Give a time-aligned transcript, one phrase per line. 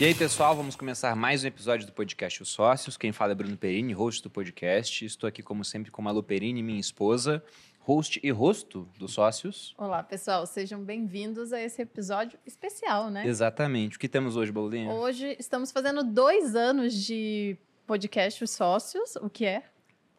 [0.00, 2.96] E aí, pessoal, vamos começar mais um episódio do podcast Os Sócios.
[2.96, 5.04] Quem fala é Bruno Perini, host do podcast.
[5.04, 7.42] Estou aqui, como sempre, com a Malu Perini, minha esposa,
[7.80, 9.74] host e rosto dos Sócios.
[9.76, 13.26] Olá, pessoal, sejam bem-vindos a esse episódio especial, né?
[13.26, 13.96] Exatamente.
[13.96, 14.88] O que temos hoje, Bolinha?
[14.88, 19.64] Hoje estamos fazendo dois anos de podcast Os Sócios, o que é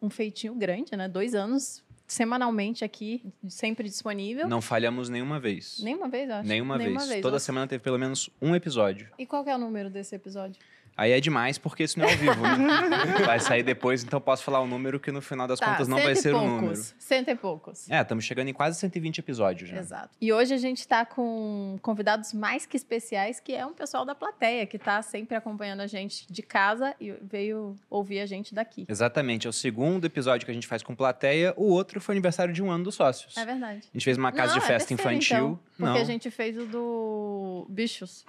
[0.01, 1.07] um feitinho grande, né?
[1.07, 4.47] Dois anos semanalmente aqui, sempre disponível.
[4.49, 5.79] Não falhamos nenhuma vez.
[5.81, 6.47] Nenhuma vez, acho.
[6.47, 7.09] Nenhuma, Nenhuma vez.
[7.09, 7.21] vez.
[7.21, 9.07] Toda semana teve pelo menos um episódio.
[9.17, 10.59] E qual é o número desse episódio?
[10.97, 12.57] Aí é demais, porque isso não é ao vivo, né?
[13.25, 16.15] Vai sair depois, então posso falar o número que no final das contas não vai
[16.15, 16.61] ser o poucos.
[16.61, 16.81] número.
[16.99, 17.89] Cento e poucos.
[17.89, 19.77] É, estamos chegando em quase 120 episódios já.
[19.77, 20.09] Exato.
[20.19, 24.13] E hoje a gente está com convidados mais que especiais, que é um pessoal da
[24.13, 28.85] plateia, que está sempre acompanhando a gente de casa e veio ouvir a gente daqui.
[28.87, 31.53] Exatamente, é o segundo episódio que a gente faz com plateia.
[31.55, 33.37] O outro foi aniversário de um ano dos sócios.
[33.37, 33.79] É verdade.
[33.89, 35.37] A gente fez uma casa Não, de é festa terceiro, infantil.
[35.37, 36.01] então, porque Não.
[36.01, 38.25] a gente fez o do Bichos.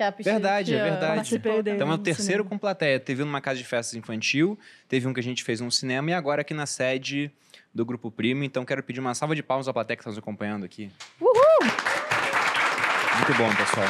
[0.00, 1.38] Que é a piscina Verdade, é que, verdade.
[1.62, 1.76] dele.
[1.76, 2.48] Então é o terceiro cinema.
[2.48, 2.98] com plateia.
[2.98, 6.10] Teve um numa casa de festas infantil, teve um que a gente fez num cinema
[6.10, 7.30] e agora aqui na sede
[7.74, 8.42] do Grupo Primo.
[8.42, 10.90] Então quero pedir uma salva de palmas à plateia que está nos acompanhando aqui.
[11.20, 11.34] Uhul!
[11.60, 13.86] Muito bom, pessoal.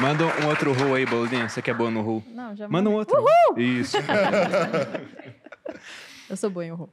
[0.00, 1.50] Manda um outro ru aí, Bolinha.
[1.50, 2.24] Você que é boa no ru.
[2.28, 3.22] Não, já Manda um outro.
[3.58, 3.98] Isso.
[6.30, 6.88] Eu sou boa em horror.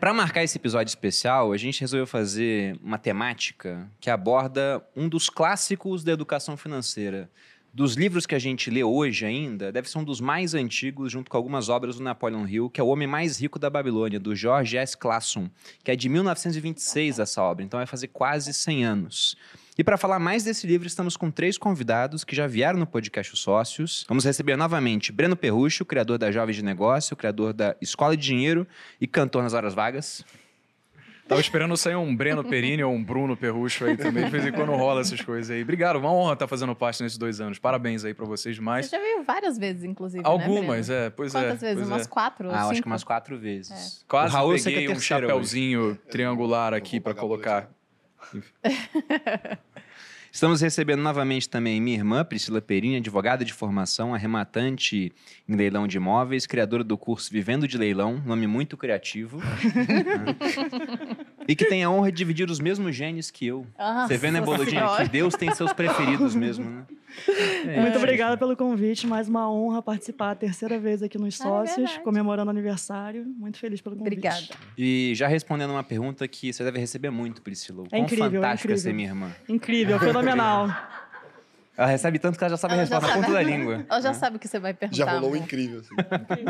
[0.00, 5.30] Para marcar esse episódio especial, a gente resolveu fazer uma temática que aborda um dos
[5.30, 7.30] clássicos da educação financeira.
[7.72, 11.30] Dos livros que a gente lê hoje ainda, deve ser um dos mais antigos, junto
[11.30, 14.34] com algumas obras do Napoleon Hill, que é O Homem Mais Rico da Babilônia, do
[14.34, 14.96] George S.
[14.96, 15.48] Clason,
[15.84, 19.36] que é de 1926 essa obra, então vai fazer quase 100 anos.
[19.78, 23.34] E para falar mais desse livro, estamos com três convidados que já vieram no podcast
[23.34, 24.06] Os Sócios.
[24.08, 28.66] Vamos receber novamente Breno Perrucho, criador da Jovens de Negócio, criador da Escola de Dinheiro
[28.98, 30.24] e cantor nas horas vagas.
[31.28, 34.24] Tava esperando sair um Breno Perini ou um Bruno Perrucho aí também.
[34.24, 35.60] De vez em quando rola essas coisas aí.
[35.62, 37.58] Obrigado, uma honra estar fazendo parte nesses dois anos.
[37.58, 38.86] Parabéns aí pra vocês demais.
[38.86, 41.66] Você já veio várias vezes, inclusive, Algumas, né, é, pois Quantas é.
[41.66, 41.76] vezes?
[41.78, 42.08] pois Umas é.
[42.08, 42.70] quatro Ah, cinco?
[42.70, 44.04] acho que umas quatro vezes.
[44.08, 47.68] Quase o Raul, peguei é um chapéuzinho triangular Eu aqui o colocar.
[50.36, 55.10] Estamos recebendo novamente também minha irmã, Priscila Perini, advogada de formação, arrematante
[55.48, 59.40] em leilão de imóveis, criadora do curso Vivendo de Leilão, nome muito criativo.
[61.48, 63.66] e que tem a honra de dividir os mesmos genes que eu.
[63.78, 64.86] Nossa Você vê, né, Boludinha?
[64.98, 66.84] Que Deus tem seus preferidos mesmo, né?
[67.66, 71.44] É Muito obrigada pelo convite, mais uma honra participar a terceira vez aqui nos Ah,
[71.44, 72.00] é Sócios, verdade.
[72.00, 73.24] comemorando o aniversário.
[73.38, 74.12] Muito feliz pelo convite.
[74.12, 74.46] Obrigada.
[74.78, 77.84] E já respondendo uma pergunta que você deve receber muito, Priscila.
[77.90, 78.78] É incrível, é fantástico é incrível.
[78.78, 79.32] ser minha irmã.
[79.48, 80.68] Incrível, fenomenal.
[81.76, 83.34] Ela recebe tanto que ela já sabe a Ela já resposta na sabe.
[83.34, 83.86] ponta da língua.
[83.90, 84.14] Ela já né?
[84.14, 84.96] sabe o que você vai perguntar.
[84.96, 85.44] Já rolou um amor.
[85.44, 85.94] incrível, assim.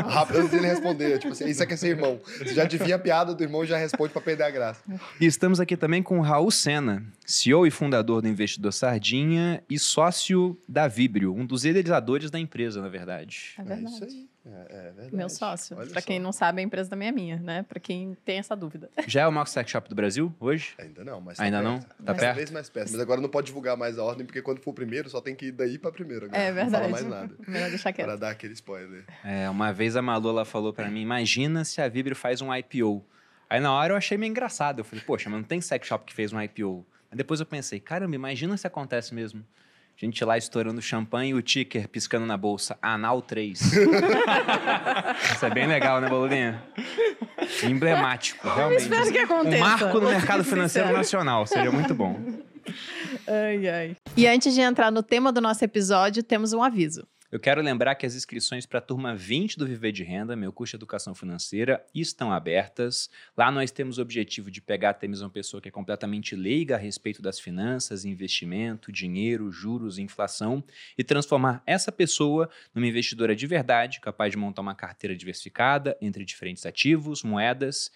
[0.09, 1.19] Rápido antes dele responder.
[1.19, 2.19] Tipo assim, isso aqui é seu irmão.
[2.25, 4.81] Você já adivinha a piada do irmão e já responde pra perder a graça.
[5.19, 9.77] E estamos aqui também com o Raul Sena, CEO e fundador do Investidor Sardinha e
[9.77, 13.53] sócio da Vibrio, um dos idealizadores da empresa, na verdade.
[13.57, 13.93] É É verdade.
[13.95, 14.27] isso aí.
[14.69, 15.15] É, é verdade.
[15.15, 15.75] Meu sócio.
[15.87, 16.01] Só.
[16.01, 17.63] quem não sabe, a empresa também é minha, né?
[17.63, 18.89] Pra quem tem essa dúvida.
[19.07, 20.73] Já é o maior sex shop do Brasil hoje?
[20.77, 21.79] Ainda não, mas tá Ainda não?
[21.79, 22.35] Tá Cada perto?
[22.35, 22.91] vez mais perto.
[22.91, 25.35] Mas agora não pode divulgar mais a ordem, porque quando for o primeiro, só tem
[25.35, 26.25] que ir daí pra primeiro.
[26.25, 26.41] Agora.
[26.41, 26.71] É Não verdade.
[26.71, 27.35] fala mais nada.
[27.47, 28.07] Melhor deixar quieto.
[28.07, 29.03] Para dar aquele spoiler.
[29.23, 32.53] É, uma vez a Malu ela falou pra mim, imagina se a Vibrio faz um
[32.55, 33.03] IPO.
[33.49, 34.79] Aí na hora eu achei meio engraçado.
[34.79, 36.85] Eu falei, poxa, mas não tem sex shop que fez um IPO.
[37.09, 39.43] Aí depois eu pensei, caramba, imagina se acontece mesmo.
[39.99, 43.59] A gente lá estourando champanhe e o ticker piscando na bolsa, Anal 3.
[45.33, 46.61] Isso é bem legal, né, Bolulinha?
[47.63, 48.83] Emblemático, realmente.
[48.83, 49.57] espero que aconteça.
[49.57, 52.15] Um marco no mercado financeiro nacional, seria muito bom.
[53.25, 53.97] Ai, ai.
[54.15, 57.07] E antes de entrar no tema do nosso episódio, temos um aviso.
[57.29, 60.53] Eu quero lembrar que as inscrições para a turma 20 do Viver de Renda, meu
[60.53, 63.09] curso de Educação Financeira, estão abertas.
[63.35, 66.77] Lá nós temos o objetivo de pegar até uma pessoa que é completamente leiga a
[66.77, 70.63] respeito das finanças, investimento, dinheiro, juros inflação
[70.97, 76.23] e transformar essa pessoa numa investidora de verdade, capaz de montar uma carteira diversificada entre
[76.23, 77.91] diferentes ativos, moedas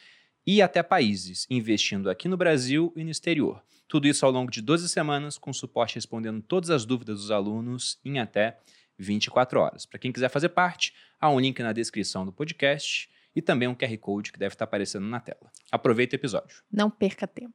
[0.45, 3.63] e até países, investindo aqui no Brasil e no exterior.
[3.87, 7.97] Tudo isso ao longo de 12 semanas, com suporte respondendo todas as dúvidas dos alunos
[8.03, 8.57] em até
[9.01, 9.85] 24 horas.
[9.85, 13.75] Para quem quiser fazer parte, há um link na descrição do podcast e também um
[13.75, 15.51] QR Code que deve estar aparecendo na tela.
[15.71, 16.57] Aproveita o episódio.
[16.71, 17.53] Não perca tempo.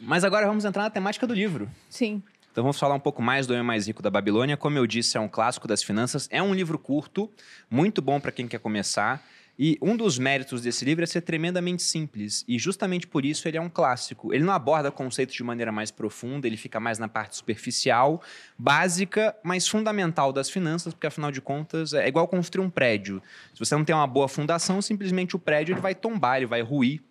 [0.00, 1.70] Mas agora vamos entrar na temática do livro.
[1.88, 2.22] Sim.
[2.50, 4.56] Então vamos falar um pouco mais do Homem Mais Rico da Babilônia.
[4.56, 6.28] Como eu disse, é um clássico das finanças.
[6.30, 7.30] É um livro curto,
[7.70, 9.24] muito bom para quem quer começar.
[9.58, 12.44] E um dos méritos desse livro é ser tremendamente simples.
[12.46, 14.32] E justamente por isso ele é um clássico.
[14.32, 18.22] Ele não aborda conceitos de maneira mais profunda, ele fica mais na parte superficial,
[18.56, 23.20] básica, mas fundamental das finanças, porque afinal de contas é igual construir um prédio.
[23.52, 26.62] Se você não tem uma boa fundação, simplesmente o prédio ele vai tombar, ele vai
[26.62, 27.02] ruir.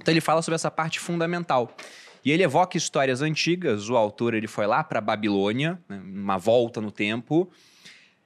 [0.00, 1.72] Então ele fala sobre essa parte fundamental.
[2.24, 3.88] E ele evoca histórias antigas.
[3.88, 7.48] O autor ele foi lá para Babilônia, né, uma volta no tempo,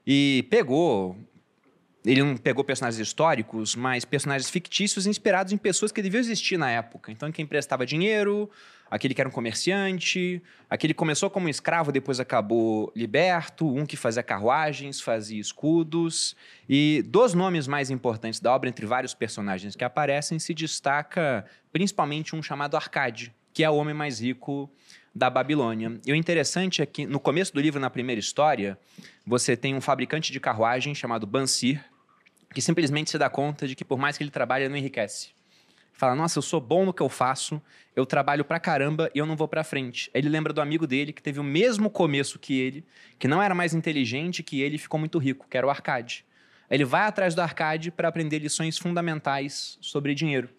[0.07, 1.17] e pegou.
[2.07, 6.71] Ele não pegou personagens históricos, mas personagens fictícios inspirados em pessoas que deviam existir na
[6.71, 7.11] época.
[7.11, 8.49] Então, quem prestava dinheiro,
[8.89, 13.97] aquele que era um comerciante, aquele que começou como escravo, depois acabou liberto, um que
[13.97, 16.37] fazia carruagens, fazia escudos.
[16.69, 22.37] E dos nomes mais importantes da obra, entre vários personagens que aparecem, se destaca principalmente
[22.37, 24.71] um chamado Arcade, que é o homem mais rico
[25.13, 25.99] da Babilônia.
[26.07, 28.79] E o interessante é que no começo do livro, na primeira história,
[29.27, 31.83] você tem um fabricante de carruagem chamado Bansir,
[32.53, 35.31] que simplesmente se dá conta de que por mais que ele trabalhe, ele não enriquece.
[35.93, 37.61] Fala, nossa, eu sou bom no que eu faço,
[37.95, 40.11] eu trabalho pra caramba e eu não vou pra frente.
[40.13, 42.85] Ele lembra do amigo dele que teve o mesmo começo que ele,
[43.19, 46.25] que não era mais inteligente que ele e ficou muito rico, que era o Arcade.
[46.71, 50.51] Ele vai atrás do Arcade para aprender lições fundamentais sobre dinheiro.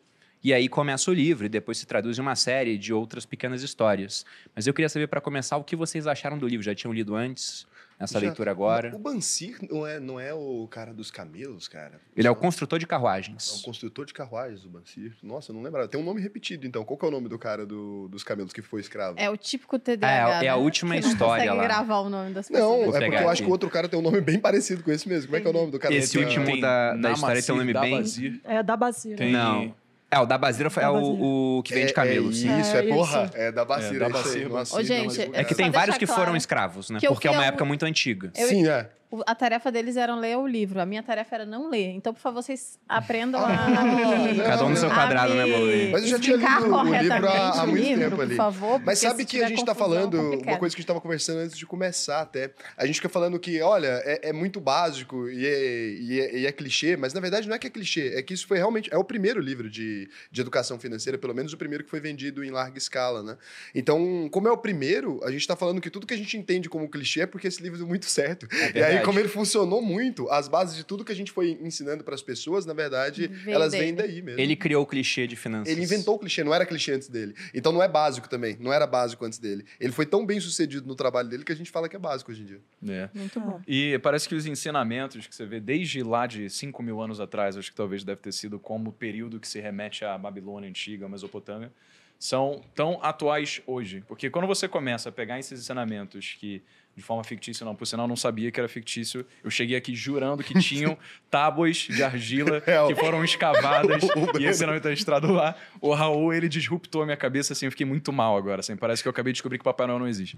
[0.44, 3.62] E aí começa o livro e depois se traduz em uma série de outras pequenas
[3.62, 4.25] histórias.
[4.56, 6.63] Mas eu queria saber, para começar, o que vocês acharam do livro.
[6.63, 7.68] Já tinham lido antes?
[8.00, 8.96] Nessa Já- leitura agora?
[8.96, 12.00] O Bansir não é, não é o cara dos camelos, cara?
[12.16, 13.62] Ele é o construtor de É o carruagens.
[13.66, 15.16] construtor de carruagens, o Bansir.
[15.24, 15.88] Nossa, eu não lembrava.
[15.88, 16.86] Tem um nome repetido, então.
[16.86, 19.18] Qual que é o nome do cara do- dos camelos que foi escravo?
[19.20, 20.44] É o típico TDAH.
[20.44, 20.62] É, é a né?
[20.62, 21.64] última não história lá.
[21.64, 22.78] gravar o nome das Não, pessoas.
[22.78, 23.42] Vou é porque pegar eu acho aqui.
[23.44, 25.26] que o outro cara tem um nome bem parecido com esse mesmo.
[25.28, 25.94] Como é que é o nome do cara?
[25.96, 29.18] Esse último Tem da- da história tem um nome bem- É da Bacira.
[29.18, 29.32] Tem...
[29.32, 29.74] Não.
[30.09, 31.13] É, o da Basira foi- é Da Basira.
[31.13, 32.44] o, o que vende É- camelos.
[32.44, 33.24] É, isso, É é, porra.
[33.25, 33.38] isso.
[33.38, 33.94] É da Bacira.
[33.94, 37.00] É, É, da nossa, Ô, gente, É que tem vários que claro foram escravos, né?
[37.06, 38.31] Porque é uma época muito antiga.
[38.33, 38.89] Sim, é.
[39.25, 40.81] A tarefa deles era ler o livro.
[40.81, 41.92] A minha tarefa era não ler.
[41.92, 44.36] Então, por favor, vocês aprendam Ah, a me...
[44.44, 45.89] Cada um no seu a quadrado, né, Bolê?
[45.92, 48.21] Mas eu já tinha explicar lido o livro há- corretamente há muito livro, tempo por
[48.24, 48.36] ali.
[48.36, 48.81] favor.
[48.83, 50.59] Mas sabe que a gente tá confusão, falando, uma complicado.
[50.59, 52.51] coisa que a gente tava conversando antes de começar até.
[52.75, 56.45] A gente fica falando que, olha, é, é muito básico e é, e, é, e
[56.45, 58.94] é clichê, mas na verdade não é que é clichê, é que isso foi realmente.
[58.94, 62.44] É o primeiro livro de, de educação financeira, pelo menos o primeiro que foi vendido
[62.44, 63.38] em larga escala, né?
[63.74, 66.68] Então, como é o primeiro, a gente tá falando que tudo que a gente entende
[66.69, 68.48] como clichê é porque esse livro deu muito certo.
[68.75, 68.98] e aí.
[69.07, 72.21] Como ele funcionou muito, as bases de tudo que a gente foi ensinando para as
[72.21, 73.86] pessoas, na verdade, elas dele.
[73.86, 74.39] vêm daí mesmo.
[74.39, 75.71] Ele criou o clichê de finanças.
[75.71, 77.33] Ele inventou o clichê, não era clichê antes dele.
[77.54, 79.65] Então não é básico também, não era básico antes dele.
[79.80, 82.31] Ele foi tão bem sucedido no trabalho dele que a gente fala que é básico
[82.31, 82.62] hoje em dia.
[82.89, 83.09] É.
[83.13, 83.62] Muito bom.
[83.65, 87.56] E parece que os ensinamentos que você vê desde lá de 5 mil anos atrás,
[87.56, 91.06] acho que talvez deve ter sido como o período que se remete à Babilônia antiga,
[91.06, 91.71] à Mesopotâmia,
[92.19, 94.04] são tão atuais hoje.
[94.07, 96.62] Porque quando você começa a pegar esses ensinamentos que,
[96.98, 99.96] de forma fictícia, não, por sinal, eu não sabia que era fictício, eu cheguei aqui
[99.96, 100.98] jurando que tinham
[101.30, 105.56] tábuas de argila É, que foram escavadas o- o e esse ensinamento está registrado lá.
[105.80, 109.04] O Raul, ele disruptou a minha cabeça, assim, eu fiquei muito mal agora, assim, parece
[109.04, 110.38] que eu acabei de descobrir que Papai Noel não existe.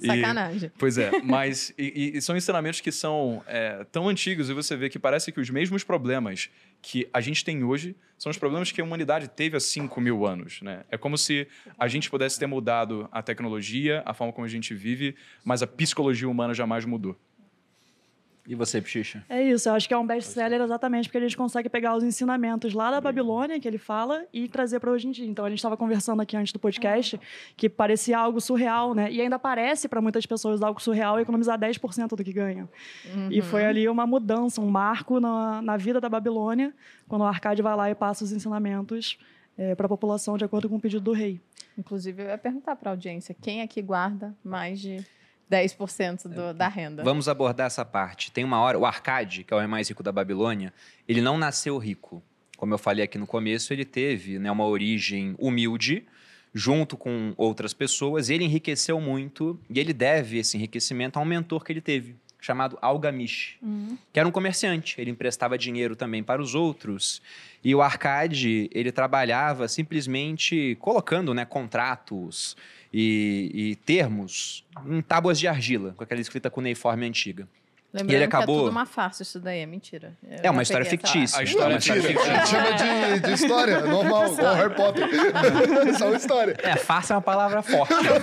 [0.00, 0.72] E- Sacanagem.
[0.78, 4.76] Pois é, mas e, e- e são ensinamentos que são é, tão antigos e você
[4.76, 6.48] vê que parece que os mesmos problemas
[6.80, 10.26] que a gente tem hoje são os problemas que a humanidade teve há 5 mil
[10.26, 10.60] anos.
[10.60, 10.84] Né?
[10.90, 11.46] É como se
[11.78, 15.14] a gente pudesse ter mudado a tecnologia, a forma como a gente vive,
[15.44, 17.16] mas a psicologia humana jamais mudou.
[18.48, 19.22] E você, Pichicha?
[19.28, 22.02] É isso, eu acho que é um best-seller exatamente porque a gente consegue pegar os
[22.02, 25.26] ensinamentos lá da Babilônia, que ele fala, e trazer para hoje em dia.
[25.26, 27.20] Então, a gente estava conversando aqui antes do podcast
[27.58, 29.12] que parecia algo surreal, né?
[29.12, 32.66] E ainda parece para muitas pessoas algo surreal economizar 10% do que ganham.
[33.30, 36.72] E foi ali uma mudança, um marco na, na vida da Babilônia,
[37.06, 39.18] quando o Arcade vai lá e passa os ensinamentos
[39.76, 41.38] para a população de acordo com o pedido do rei.
[41.76, 45.04] Inclusive, eu ia perguntar para a audiência, quem aqui guarda mais de
[45.50, 47.02] 10% do, da renda?
[47.02, 48.30] Vamos abordar essa parte.
[48.30, 50.72] Tem uma hora, o Arcade, que é o homem mais rico da Babilônia,
[51.08, 52.22] ele não nasceu rico.
[52.56, 56.04] Como eu falei aqui no começo, ele teve né, uma origem humilde,
[56.52, 61.24] junto com outras pessoas, e ele enriqueceu muito, e ele deve esse enriquecimento a um
[61.24, 63.58] mentor que ele teve, chamado Algamish,
[64.12, 65.00] que era um comerciante.
[65.00, 67.22] Ele emprestava dinheiro também para os outros,
[67.62, 72.56] e o Arcade, ele trabalhava simplesmente colocando né, contratos
[72.92, 77.46] e, e termos em tábuas de argila, com aquela escrita cuneiforme antiga.
[77.90, 80.12] Lembrando E ele que é acabou- tudo uma farsa isso daí, é mentira.
[80.22, 81.40] Eu É uma história fictícia.
[81.40, 82.46] A história é uma é história fictícia.
[82.46, 82.72] chama
[83.14, 85.08] de, de história, é normal, igual Harry Potter.
[85.98, 86.54] Só uma história.
[86.62, 87.94] É, farsa é uma palavra forte.
[87.94, 88.20] Eu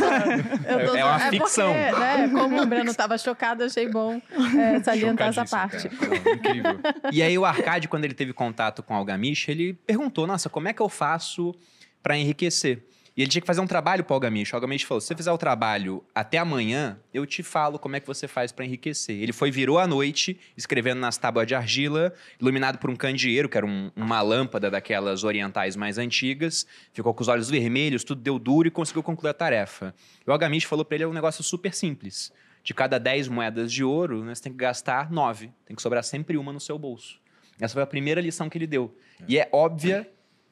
[0.87, 1.73] tô- É uma porque, ficção.
[1.73, 4.21] né, como o Breno estava chocado, achei bom
[4.55, 5.89] é, salientar essa parte.
[5.89, 6.15] cara.
[6.35, 6.79] Incrível.
[7.11, 10.67] E aí o Arcade, quando ele teve contato com o Algamish, ele perguntou, nossa, como
[10.67, 11.55] é que eu faço
[12.03, 12.83] para enriquecer?
[13.17, 14.51] E ele tinha que fazer um trabalho para o Algamish.
[14.51, 17.99] O Algamish falou, se você fizer o trabalho até amanhã, eu te falo como é
[18.01, 19.15] que você faz para enriquecer.
[19.21, 23.55] Ele foi, virou à noite, escrevendo nas tábuas de argila, iluminado por um candeeiro, que
[23.55, 26.67] era um- uma lâmpada daquelas orientais mais antigas.
[26.91, 29.95] Ficou com os olhos vermelhos, tudo deu duro e conseguiu concluir a tarefa.
[30.27, 32.33] E o Algamish falou para ele, é um negócio super simples.
[32.63, 35.51] De cada 10 moedas de ouro, né, você tem que gastar 9.
[35.65, 37.21] Tem que sobrar sempre uma no seu bolso.
[37.61, 38.93] Essa foi a primeira lição que ele deu.
[39.25, 40.05] E é óbvia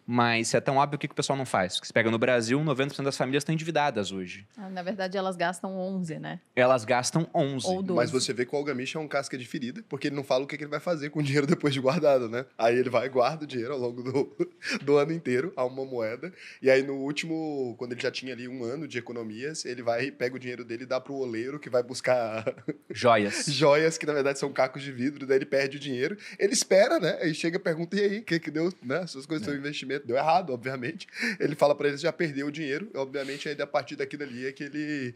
[0.05, 1.75] Mas se é tão óbvio, o que, que o pessoal não faz?
[1.75, 4.45] Porque se pega no Brasil, 90% das famílias estão endividadas hoje.
[4.57, 6.39] Ah, Na verdade, elas gastam 11, né?
[6.55, 7.67] Elas gastam 11.
[7.67, 7.95] Ou 12.
[7.95, 10.43] Mas você vê que o Algamish é um casca de ferida, porque ele não fala
[10.43, 12.45] o que, que ele vai fazer com o dinheiro depois de guardado, né?
[12.57, 14.47] Aí ele vai e guarda o dinheiro ao longo do,
[14.83, 16.33] do ano inteiro, a uma moeda.
[16.61, 20.05] E aí no último, quando ele já tinha ali um ano de economias, ele vai
[20.05, 22.43] e pega o dinheiro dele e dá pro oleiro que vai buscar
[22.89, 23.45] Joias.
[23.47, 26.17] joias, que na verdade são cacos de vidro, daí ele perde o dinheiro.
[26.37, 27.19] Ele espera, né?
[27.21, 29.05] Aí chega e pergunta, e aí, o que que deu, né?
[29.07, 31.07] Suas coisas do investimento deu errado, obviamente.
[31.39, 34.51] Ele fala pra ele já perdeu o dinheiro, obviamente aí a partir daquilo ali é
[34.51, 35.13] que ele,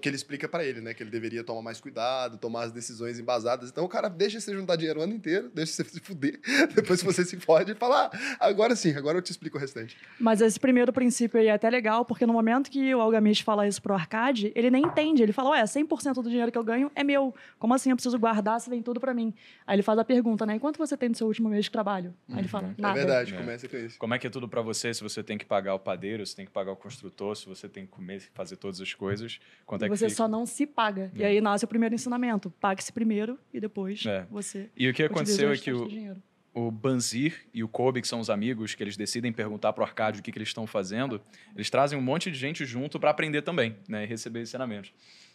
[0.00, 0.94] que ele explica pra ele, né?
[0.94, 3.70] Que ele deveria tomar mais cuidado, tomar as decisões embasadas.
[3.70, 6.40] Então o cara deixa você juntar dinheiro o ano inteiro, deixa você se fuder,
[6.74, 9.60] depois que você se fode e fala, ah, agora sim, agora eu te explico o
[9.60, 9.96] restante.
[10.18, 13.66] Mas esse primeiro princípio aí é até legal, porque no momento que o Algamish fala
[13.66, 15.22] isso pro Arcade, ele nem entende.
[15.22, 17.34] Ele fala, ué, 100% do dinheiro que eu ganho é meu.
[17.58, 19.34] Como assim eu preciso guardar se vem tudo pra mim?
[19.66, 20.56] Aí ele faz a pergunta, né?
[20.56, 22.14] E quanto você tem no seu último mês de trabalho?
[22.30, 22.98] Aí ele fala, nada.
[22.98, 23.36] É verdade, É.
[23.38, 23.98] começa com isso.
[23.98, 24.92] Como é que é tudo pra você?
[24.92, 27.68] Se você tem que pagar o padeiro, se tem que pagar o construtor, se você
[27.68, 30.16] tem que comer, fazer todas as coisas, quanto é E que você fica?
[30.16, 31.10] só não se paga.
[31.14, 31.26] E É.
[31.26, 32.50] aí nasce o primeiro ensinamento.
[32.60, 34.26] Pague-se primeiro e depois É.
[34.30, 35.88] você E o que aconteceu o é que o,
[36.54, 40.20] o Banzir e o Kobe, que são os amigos, que eles decidem perguntar pro Arcádio
[40.20, 41.20] o que, que eles estão fazendo,
[41.54, 44.04] eles trazem um monte de gente junto para aprender também, né?
[44.04, 44.92] E receber ensinamentos.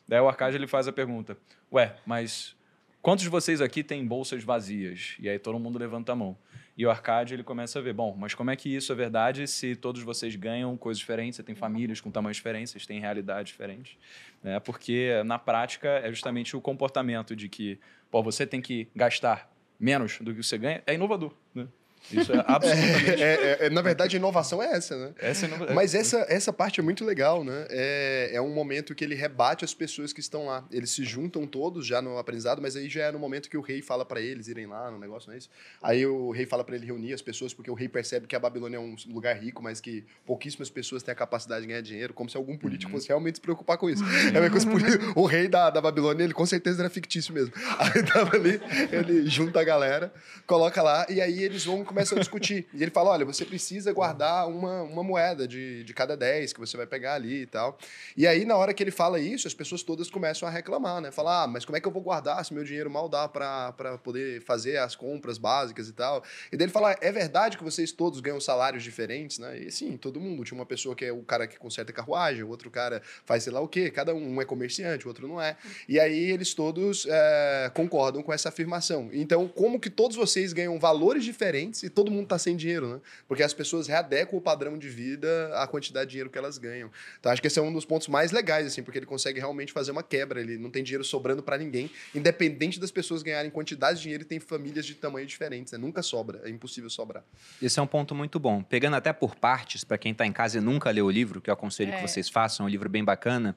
[0.08, 1.38] Daí o Arcádio ele faz a pergunta:
[1.72, 2.56] Ué, mas
[3.02, 5.16] quantos de vocês aqui têm bolsas vazias?
[5.20, 6.38] E aí todo mundo levanta a mão.
[6.76, 9.48] E o Arcádio ele começa a ver: Bom, mas como é que isso é verdade
[9.48, 11.38] se todos vocês ganham coisas diferentes?
[11.38, 13.98] Você tem famílias com tamanhos diferentes, vocês têm realidades diferentes.
[14.42, 14.60] Né?
[14.60, 20.20] Porque na prática é justamente o comportamento de que pô, você tem que gastar menos
[20.20, 21.34] do que você ganha, é inovador.
[21.54, 21.68] Né?
[22.12, 23.22] Isso é absolutamente.
[23.24, 25.14] É, é, é, na verdade, a inovação é essa, né?
[25.20, 27.66] Essa é inova- Mas essa, essa parte é muito legal, né?
[27.70, 30.66] É, é um momento que ele rebate as pessoas que estão lá.
[30.72, 33.62] Eles se juntam todos já no aprendizado, mas aí já é no momento que o
[33.62, 35.50] rei fala pra eles irem lá no negócio, não é isso?
[35.82, 38.40] Aí o rei fala pra ele reunir as pessoas, porque o rei percebe que a
[38.40, 42.14] Babilônia é um lugar rico, mas que pouquíssimas pessoas têm a capacidade de ganhar dinheiro,
[42.14, 44.04] como se algum político fosse realmente se preocupar com isso.
[44.34, 47.54] É os poli- o rei da, da Babilônia, ele com certeza era fictício mesmo.
[47.80, 48.60] Aí tava ali,
[48.92, 50.14] ele junta a galera,
[50.46, 52.68] coloca lá, e aí eles vão começam a discutir.
[52.74, 56.60] E ele fala: olha, você precisa guardar uma, uma moeda de, de cada 10 que
[56.60, 57.78] você vai pegar ali e tal.
[58.18, 61.12] E aí, na hora que ele fala isso, as pessoas todas começam a reclamar, né?
[61.12, 63.72] Falar, ah, mas como é que eu vou guardar se meu dinheiro mal dá pra
[64.04, 66.24] poder fazer as compras básicas e tal?
[66.52, 69.58] E daí ele fala: é verdade que vocês todos ganham salários diferentes, né?
[69.60, 70.44] E sim, todo mundo.
[70.44, 73.54] Tinha uma pessoa que é o cara que conserta carruagem, o outro cara faz sei
[73.54, 75.56] lá o quê, cada um, um é comerciante, o outro não é.
[75.88, 79.10] E aí eles todos é, concordam com essa afirmação.
[79.12, 83.02] Então, como que todos vocês ganham valores diferentes e todo mundo tá sem dinheiro, né?
[83.28, 86.90] Porque as pessoas readequam o padrão de vida à quantidade de dinheiro que elas ganham.
[87.20, 89.72] Então, acho que esse é um dos pontos mais legais, assim, porque ele consegue realmente
[89.74, 90.40] fazer uma quebra.
[90.42, 94.26] Ele não tem dinheiro sobrando para ninguém, independente das pessoas ganharem quantidade de dinheiro e
[94.26, 95.78] tem famílias de tamanho diferentes, né?
[95.80, 97.24] Nunca sobra, é impossível sobrar.
[97.62, 98.64] Esse é um ponto muito bom.
[98.64, 101.50] Pegando até por partes, para quem está em casa e nunca leu o livro, que
[101.50, 101.96] eu aconselho É.
[101.98, 103.56] que vocês façam, é um livro bem bacana.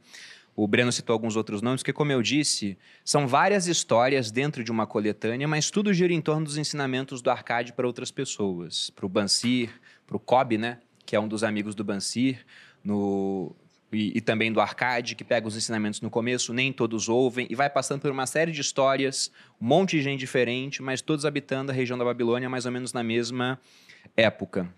[0.56, 4.70] O Breno citou alguns outros nomes, que, como eu disse, são várias histórias dentro de
[4.70, 8.88] uma coletânea, mas tudo gira em torno dos ensinamentos do Arcade para outras pessoas.
[8.88, 9.68] Para o Bansir,
[10.06, 10.78] para o Kobe, né?
[11.04, 12.38] Que é um dos amigos do Bansir,
[12.82, 13.54] no...
[13.92, 17.54] E, e também do Arcade, que pega os ensinamentos no começo, nem todos ouvem, e
[17.54, 21.70] vai passando por uma série de histórias, um monte de gente diferente, mas todos habitando
[21.70, 23.60] a região da Babilônia mais ou menos na mesma
[24.16, 24.68] época.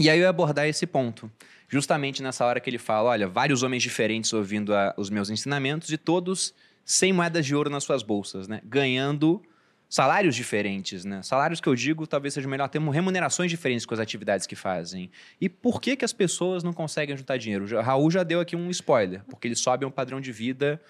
[0.00, 1.30] E aí eu ia abordar esse ponto.
[1.68, 5.90] Justamente nessa hora que ele fala: olha, vários homens diferentes ouvindo a- os meus ensinamentos
[5.92, 6.52] e todos
[6.84, 8.60] sem moedas de ouro nas suas bolsas, né?
[8.64, 9.40] Ganhando
[9.88, 11.22] salários diferentes, né?
[11.22, 15.10] Salários que eu digo, talvez seja melhor termo, remunerações diferentes com as atividades que fazem.
[15.40, 17.66] E por que, que as pessoas não conseguem juntar dinheiro?
[17.76, 20.80] O Raul já deu aqui um spoiler, porque eles sobem um padrão de vida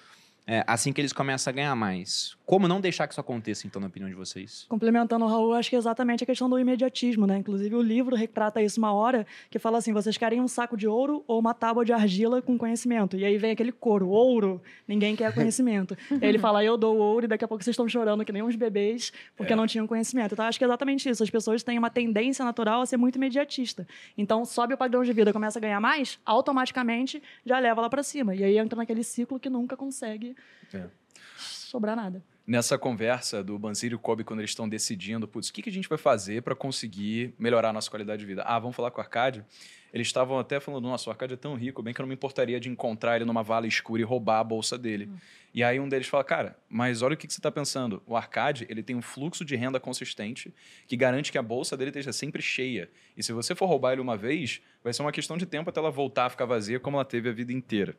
[0.46, 2.36] é, assim que eles começam a ganhar mais.
[2.50, 4.66] Como não deixar que isso aconteça, então, na opinião de vocês?
[4.68, 7.36] Complementando o Raul, acho que é exatamente a questão do imediatismo, né?
[7.36, 10.88] Inclusive, o livro retrata isso uma hora, que fala assim: vocês querem um saco de
[10.88, 13.16] ouro ou uma tábua de argila com conhecimento?
[13.16, 15.96] E aí vem aquele coro: ouro, ninguém quer conhecimento.
[16.20, 18.56] ele fala: eu dou ouro, e daqui a pouco vocês estão chorando que nem uns
[18.56, 19.56] bebês, porque É.
[19.56, 20.32] não tinham conhecimento.
[20.32, 21.22] Então, acho que é exatamente isso.
[21.22, 23.86] As pessoas têm uma tendência natural a ser muito imediatista.
[24.18, 28.02] Então, sobe o padrão de vida, começa a ganhar mais, automaticamente já leva lá para
[28.02, 28.34] cima.
[28.34, 30.34] E aí entra naquele ciclo que nunca consegue
[30.74, 30.86] É.
[31.36, 32.20] sobrar nada.
[32.50, 35.70] Nessa conversa do Banzir e o Kobe, quando eles estão decidindo, putz, o que, que
[35.70, 38.42] a gente vai fazer para conseguir melhorar a nossa qualidade de vida?
[38.42, 39.46] Ah, vamos falar com o Arcádio?
[39.94, 42.14] Eles estavam até falando, nossa, o Arcádio é tão rico, bem que eu não me
[42.14, 45.08] importaria de encontrar ele numa vala escura e roubar a bolsa dele.
[45.54, 48.02] E aí um deles fala, cara, mas olha o que, que você está pensando.
[48.04, 50.52] O Arcade, ele tem um fluxo de renda consistente
[50.88, 52.90] que garante que a bolsa dele esteja sempre cheia.
[53.16, 55.78] E se você for roubar ele uma vez, vai ser uma questão de tempo até
[55.78, 57.96] ela voltar a ficar vazia como ela teve a vida inteira.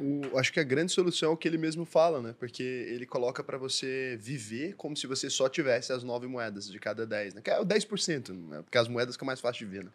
[0.00, 2.34] O, acho que a grande solução é o que ele mesmo fala, né?
[2.38, 6.78] Porque ele coloca para você viver como se você só tivesse as nove moedas de
[6.78, 7.40] cada dez, né?
[7.40, 8.62] Que é o 10%, né?
[8.62, 9.90] porque as moedas que é mais fácil de ver, né?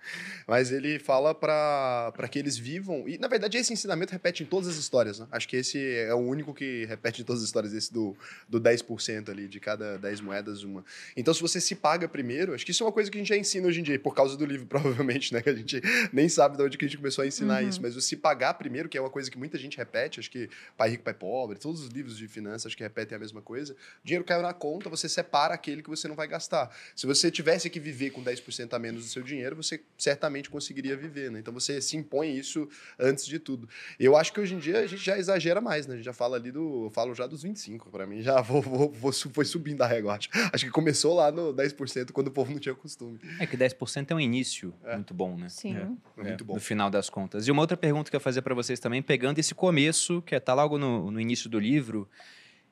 [0.48, 3.08] Mas ele fala para que eles vivam.
[3.08, 5.28] E, na verdade, esse ensinamento repete em todas as histórias, né?
[5.32, 8.18] Acho que esse é o único que repete em todas as histórias, esse do,
[8.50, 10.84] do 10% ali, de cada 10 moedas, uma.
[11.16, 13.30] Então, se você se paga primeiro, acho que isso é uma coisa que a gente
[13.30, 15.42] já ensina hoje em dia, por causa do livro, provavelmente, né?
[15.42, 15.82] Que a gente
[16.12, 17.70] nem sabe de onde que a gente começou a ensinar uhum.
[17.70, 17.82] isso.
[17.82, 20.50] Mas o se pagar primeiro, que é uma coisa que muita gente repete, acho que
[20.78, 23.74] Pai Rico, Pai Pobre, todos os livros de finanças acho que repetem a mesma coisa.
[23.74, 26.75] O dinheiro caiu na conta, você separa aquele que você não vai gastar.
[26.96, 30.96] Se você tivesse que viver com 10% a menos do seu dinheiro, você certamente conseguiria
[30.96, 31.40] viver, né?
[31.40, 32.68] Então você se impõe isso
[33.00, 33.68] antes de tudo.
[34.00, 35.94] Eu acho que hoje em dia a gente já exagera mais, né?
[35.94, 36.86] A gente já fala ali do.
[36.86, 40.16] Eu falo já dos 25, para mim já vou, vou, vou, foi subindo a régua.
[40.16, 40.30] Acho.
[40.52, 43.20] acho que começou lá no 10% quando o povo não tinha costume.
[43.40, 44.96] É que 10% é um início é.
[44.96, 45.50] muito bom, né?
[45.50, 45.75] Sim.
[45.75, 46.54] É, é muito bom.
[46.54, 47.48] No final das contas.
[47.48, 49.73] E uma outra pergunta que eu ia fazer para vocês também, pegando esse começo,
[50.22, 52.08] que está logo no, no início do livro,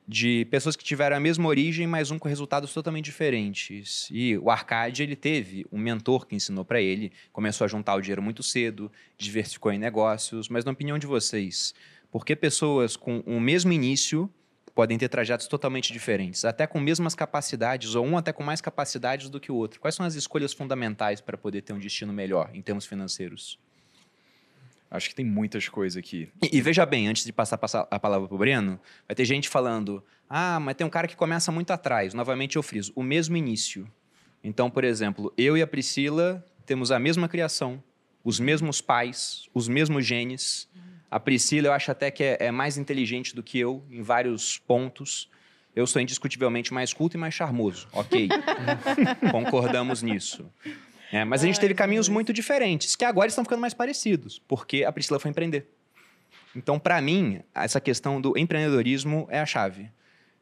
[0.07, 4.09] de pessoas que tiveram a mesma origem, mas um com resultados totalmente diferentes.
[4.11, 8.01] E o Arcade, ele teve um mentor que ensinou para ele, começou a juntar o
[8.01, 11.73] dinheiro muito cedo, diversificou em negócios, mas na opinião de vocês,
[12.11, 14.29] por que pessoas com o mesmo início
[14.75, 19.29] podem ter trajetos totalmente diferentes, até com mesmas capacidades, ou um até com mais capacidades
[19.29, 19.79] do que o outro?
[19.79, 23.59] Quais são as escolhas fundamentais para poder ter um destino melhor em termos financeiros?
[24.91, 26.27] Acho que tem muitas coisas aqui.
[26.43, 27.57] E, e veja bem, antes de passar
[27.89, 31.15] a palavra para o Breno, vai ter gente falando: ah, mas tem um cara que
[31.15, 32.13] começa muito atrás.
[32.13, 33.89] Novamente eu friso, o mesmo início.
[34.43, 37.81] Então, por exemplo, eu e a Priscila temos a mesma criação,
[38.21, 40.67] os mesmos pais, os mesmos genes.
[41.09, 44.57] A Priscila, eu acho até que é, é mais inteligente do que eu em vários
[44.57, 45.29] pontos.
[45.73, 48.27] Eu sou indiscutivelmente mais culto e mais charmoso, ok?
[49.31, 50.51] Concordamos nisso.
[51.11, 54.83] É, mas a gente teve caminhos muito diferentes, que agora estão ficando mais parecidos, porque
[54.83, 55.67] a Priscila foi empreender.
[56.55, 59.89] Então, para mim, essa questão do empreendedorismo é a chave.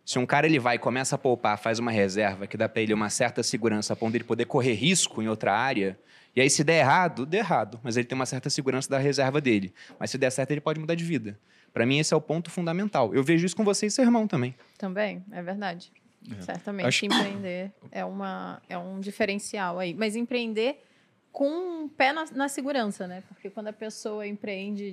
[0.05, 2.81] Se um cara ele vai e começa a poupar, faz uma reserva que dá para
[2.81, 5.99] ele uma certa segurança a ponto de ele poder correr risco em outra área,
[6.35, 9.41] e aí se der errado, der errado, mas ele tem uma certa segurança da reserva
[9.41, 9.73] dele.
[9.99, 11.39] Mas se der certo, ele pode mudar de vida.
[11.73, 13.13] Para mim, esse é o ponto fundamental.
[13.13, 14.55] Eu vejo isso com você e seu irmão também.
[14.77, 15.91] Também, é verdade.
[16.37, 16.41] É.
[16.41, 17.05] Certamente, Acho...
[17.05, 19.93] empreender é, uma, é um diferencial aí.
[19.93, 20.83] Mas empreender
[21.31, 23.23] com um pé na, na segurança, né?
[23.27, 24.91] Porque quando a pessoa empreende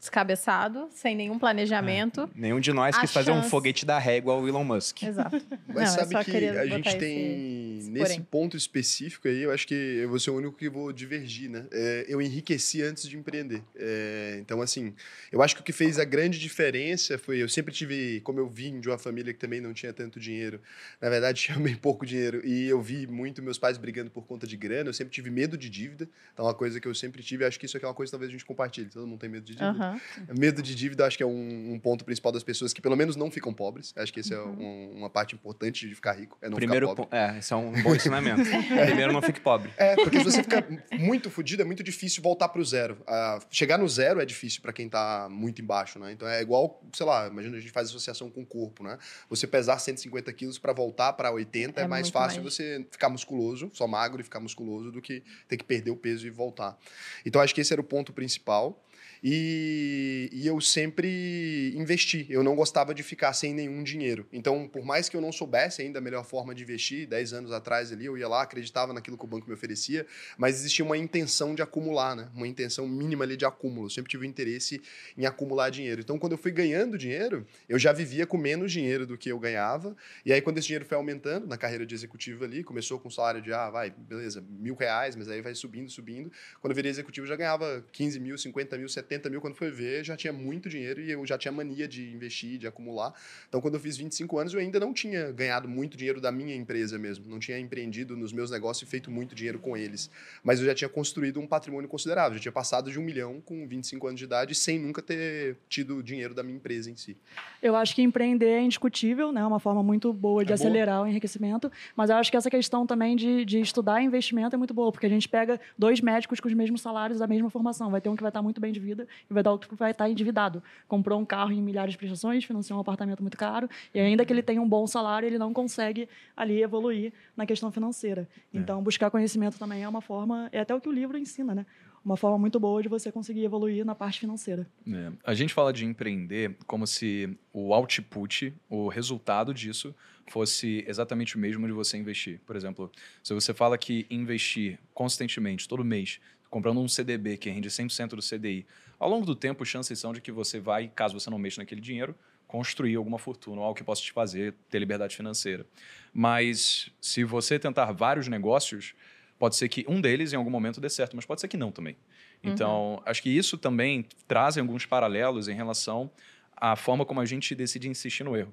[0.00, 2.22] descabeçado, sem nenhum planejamento.
[2.22, 2.40] É.
[2.40, 3.46] Nenhum de nós quis fazer chance...
[3.46, 5.02] um foguete da régua ao Elon Musk.
[5.02, 5.36] Exato.
[5.68, 8.26] Mas Não, sabe que a gente tem, esse, nesse porém.
[8.30, 11.66] ponto específico aí, eu acho que eu vou ser o único que vou divergir, né?
[11.70, 13.62] É, eu enriqueci antes de empreender.
[13.76, 14.94] É, então, assim,
[15.30, 18.48] eu acho que o que fez a grande diferença foi, eu sempre tive, como eu
[18.48, 20.62] vim de uma família que também não tinha tanto dinheiro,
[20.98, 24.46] na verdade tinha bem pouco dinheiro, e eu vi muito meus pais brigando por conta
[24.46, 27.44] de grana, eu sempre tive medo de dívida, então uma coisa que eu sempre tive,
[27.44, 29.28] acho que isso aqui é uma coisa que talvez a gente compartilhe, todo mundo tem
[29.28, 29.70] medo de dívida.
[29.72, 29.89] Uhum.
[29.92, 30.38] Uhum.
[30.38, 33.16] Medo de dívida, acho que é um, um, ponto principal das pessoas que pelo menos
[33.16, 33.92] não ficam pobres.
[33.96, 34.56] Acho que esse é uhum.
[34.58, 37.18] é um, uma parte importante de ficar rico, é não Primeiro, ficar pobre.
[37.18, 38.42] É, esse é um bom ensinamento.
[38.86, 39.70] Primeiro, não fique pobre.
[39.76, 42.98] É, porque se você ficar muito fodido, é muito difícil voltar para o zero.
[43.02, 46.12] Uh, chegar no zero é difícil para quem está muito embaixo, né?
[46.12, 48.98] Então é igual, sei lá, imagina a gente faz associação com o corpo, né?
[49.28, 52.54] Você pesar 150 quilos para voltar para 80 é, é mais fácil mais.
[52.54, 56.26] você ficar musculoso, só magro e ficar musculoso, do que ter que perder o peso
[56.26, 56.78] e voltar.
[57.24, 58.82] Então acho que esse era o ponto principal.
[59.22, 62.26] E, e, eu sempre investi.
[62.30, 64.26] Eu não gostava de ficar sem nenhum dinheiro.
[64.32, 67.52] Então, por mais que eu não soubesse ainda a melhor forma de investir, 10 anos
[67.52, 70.06] atrás ali, eu ia lá, acreditava naquilo que o banco me oferecia,
[70.38, 72.30] mas existia uma intenção de acumular, né?
[72.34, 73.86] Uma intenção mínima ali de acúmulo.
[73.86, 74.80] Eu sempre tive interesse
[75.16, 76.00] em acumular dinheiro.
[76.00, 79.38] Então, quando eu fui ganhando dinheiro, eu já vivia com menos dinheiro do que eu
[79.38, 79.94] ganhava.
[80.24, 83.10] E aí, quando esse dinheiro foi aumentando na carreira de executivo ali, começou com um
[83.10, 86.32] salário de, ah, vai, beleza, mil reais, mas aí vai subindo, subindo.
[86.60, 89.54] Quando eu virei executivo, eu já ganhava 15 mil, 50 mil, 70 70 mil, quando
[89.54, 93.12] foi ver, já tinha muito dinheiro e eu já tinha mania de investir, de acumular.
[93.48, 96.54] Então, quando eu fiz 25 anos, eu ainda não tinha ganhado muito dinheiro da minha
[96.54, 97.28] empresa mesmo.
[97.28, 100.08] Não tinha empreendido nos meus negócios e feito muito dinheiro com eles.
[100.44, 102.38] Mas eu já tinha construído um patrimônio considerável.
[102.38, 106.02] Já tinha passado de um milhão com 25 anos de idade sem nunca ter tido
[106.02, 107.16] dinheiro da minha empresa em si.
[107.60, 109.40] Eu acho que empreender é indiscutível, né?
[109.40, 111.06] É uma forma muito boa de é acelerar boa.
[111.06, 111.70] o enriquecimento.
[111.96, 115.06] Mas eu acho que essa questão também de, de estudar investimento é muito boa, porque
[115.06, 117.90] a gente pega dois médicos com os mesmos salários da mesma formação.
[117.90, 119.74] Vai ter um que vai estar muito bem de vida e vai dar outro que
[119.74, 120.62] vai estar endividado.
[120.88, 124.32] Comprou um carro em milhares de prestações, financiou um apartamento muito caro, e ainda que
[124.32, 128.28] ele tenha um bom salário, ele não consegue ali evoluir na questão financeira.
[128.52, 128.58] É.
[128.58, 131.66] Então, buscar conhecimento também é uma forma, é até o que o livro ensina, né?
[132.04, 134.66] uma forma muito boa de você conseguir evoluir na parte financeira.
[134.88, 135.12] É.
[135.24, 139.94] A gente fala de empreender como se o output, o resultado disso,
[140.28, 142.40] fosse exatamente o mesmo de você investir.
[142.46, 142.90] Por exemplo,
[143.22, 148.22] se você fala que investir constantemente, todo mês, comprando um CDB que rende 100% do
[148.22, 148.66] CDI,
[149.00, 151.80] Ao longo do tempo, chances são de que você vai, caso você não mexa naquele
[151.80, 152.14] dinheiro,
[152.46, 155.64] construir alguma fortuna, algo que possa te fazer ter liberdade financeira.
[156.12, 158.94] Mas se você tentar vários negócios,
[159.38, 161.72] pode ser que um deles em algum momento dê certo, mas pode ser que não
[161.72, 161.96] também.
[162.42, 163.02] Então, uhum.
[163.06, 166.10] acho que isso também traz alguns paralelos em relação
[166.54, 168.52] à forma como a gente decide insistir no erro.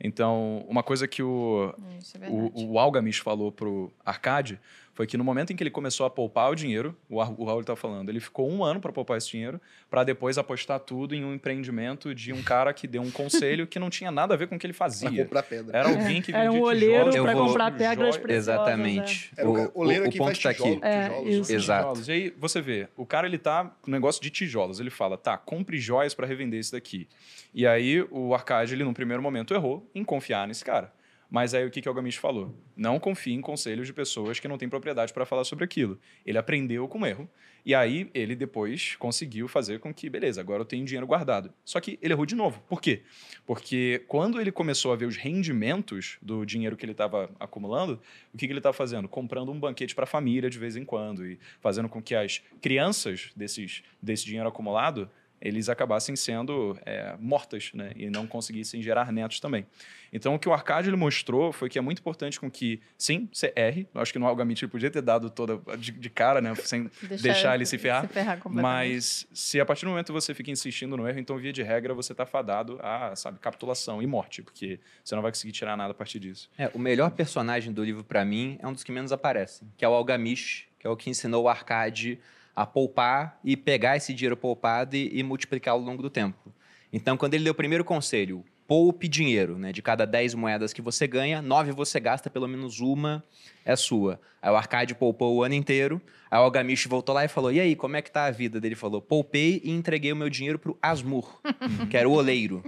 [0.00, 1.72] Então, uma coisa que o,
[2.20, 4.60] é o, o Algamis falou pro Arcade
[4.94, 7.60] foi que no momento em que ele começou a poupar o dinheiro, o, o Raul
[7.60, 11.24] está falando, ele ficou um ano para poupar esse dinheiro, para depois apostar tudo em
[11.24, 14.46] um empreendimento de um cara que deu um conselho que não tinha nada a ver
[14.46, 15.10] com o que ele fazia.
[15.10, 15.78] Pra comprar pedra.
[15.78, 18.54] Era alguém que vendia Era um olheiro para comprar pedras preciosas.
[18.54, 19.32] Exatamente.
[19.36, 19.40] É.
[19.40, 20.78] Era o, o, o, que ponto está aqui.
[20.80, 22.00] É, tijolos, Exato.
[22.06, 25.36] E aí você vê, o cara ele tá no negócio de tijolos, ele fala, tá,
[25.36, 27.08] compre joias para revender isso daqui.
[27.52, 30.92] E aí o Arcade, ele num primeiro momento errou em confiar nesse cara.
[31.34, 32.54] Mas aí o que, que o Gamish falou?
[32.76, 35.98] Não confie em conselhos de pessoas que não têm propriedade para falar sobre aquilo.
[36.24, 37.28] Ele aprendeu com erro.
[37.66, 41.52] E aí ele depois conseguiu fazer com que, beleza, agora eu tenho dinheiro guardado.
[41.64, 42.62] Só que ele errou de novo.
[42.68, 43.02] Por quê?
[43.44, 48.00] Porque quando ele começou a ver os rendimentos do dinheiro que ele estava acumulando,
[48.32, 49.08] o que, que ele estava fazendo?
[49.08, 52.42] Comprando um banquete para a família de vez em quando e fazendo com que as
[52.62, 57.92] crianças desses, desse dinheiro acumulado eles acabassem sendo é, mortas né?
[57.96, 59.66] e não conseguissem gerar netos também.
[60.12, 63.28] Então, o que o Arcade ele mostrou foi que é muito importante com que, sim,
[63.32, 63.86] você erre.
[63.92, 66.54] Eu acho que no Algamit ele podia ter dado toda de, de cara, né?
[66.54, 68.02] sem deixar, deixar ele se ferrar.
[68.02, 71.52] Se ferrar mas se a partir do momento você fica insistindo no erro, então, via
[71.52, 75.52] de regra, você está fadado a, sabe, capitulação e morte, porque você não vai conseguir
[75.52, 76.48] tirar nada a partir disso.
[76.56, 79.84] É, o melhor personagem do livro, para mim, é um dos que menos aparece, que
[79.84, 82.20] é o Algamish, que é o que ensinou o Arcade
[82.54, 86.52] a poupar e pegar esse dinheiro poupado e, e multiplicá-lo ao longo do tempo.
[86.92, 89.72] Então, quando ele deu o primeiro conselho, poupe dinheiro, né?
[89.72, 93.22] De cada 10 moedas que você ganha, 9 você gasta, pelo menos uma
[93.64, 94.20] é sua.
[94.40, 97.58] Aí o Arcade poupou o ano inteiro, aí o Algamish voltou lá e falou, e
[97.58, 98.60] aí, como é que tá a vida?
[98.60, 101.40] Dele falou, poupei e entreguei o meu dinheiro pro Asmur,
[101.90, 102.62] que era o oleiro.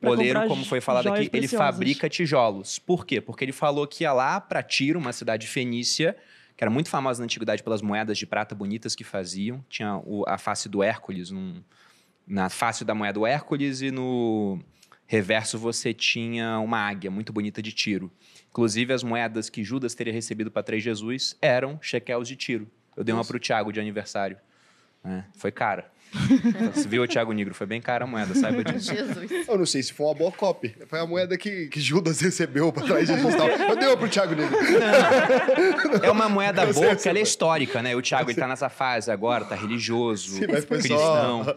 [0.00, 1.52] o oleiro, como foi falado aqui, preciosas.
[1.52, 2.78] ele fabrica tijolos.
[2.78, 3.20] Por quê?
[3.20, 6.16] Porque ele falou que ia lá para Tiro, uma cidade fenícia,
[6.56, 9.64] que era muito famosa na antiguidade pelas moedas de prata bonitas que faziam.
[9.68, 11.62] Tinha o, a face do Hércules num,
[12.26, 14.58] na face da moeda do Hércules e no
[15.06, 18.10] reverso você tinha uma águia muito bonita de tiro.
[18.48, 22.70] Inclusive, as moedas que Judas teria recebido para três Jesus eram shekels de tiro.
[22.96, 24.36] Eu dei uma para o Tiago de aniversário.
[25.04, 25.90] É, foi cara.
[26.74, 27.54] Você viu o Thiago Negro?
[27.54, 28.94] Foi bem cara a moeda, saiba disso.
[28.94, 29.48] Jesus.
[29.48, 30.74] Eu não sei se foi uma boa copy.
[30.86, 33.34] Foi a moeda que, que Judas recebeu para trás de Jesus.
[33.34, 34.56] Eu dei uma pro Thiago Negro.
[34.60, 36.04] Não.
[36.04, 37.96] É uma moeda boa porque ela é histórica, né?
[37.96, 41.44] O Thiago ele tá nessa fase agora, tá religioso, Sim, cristão.
[41.44, 41.56] Só...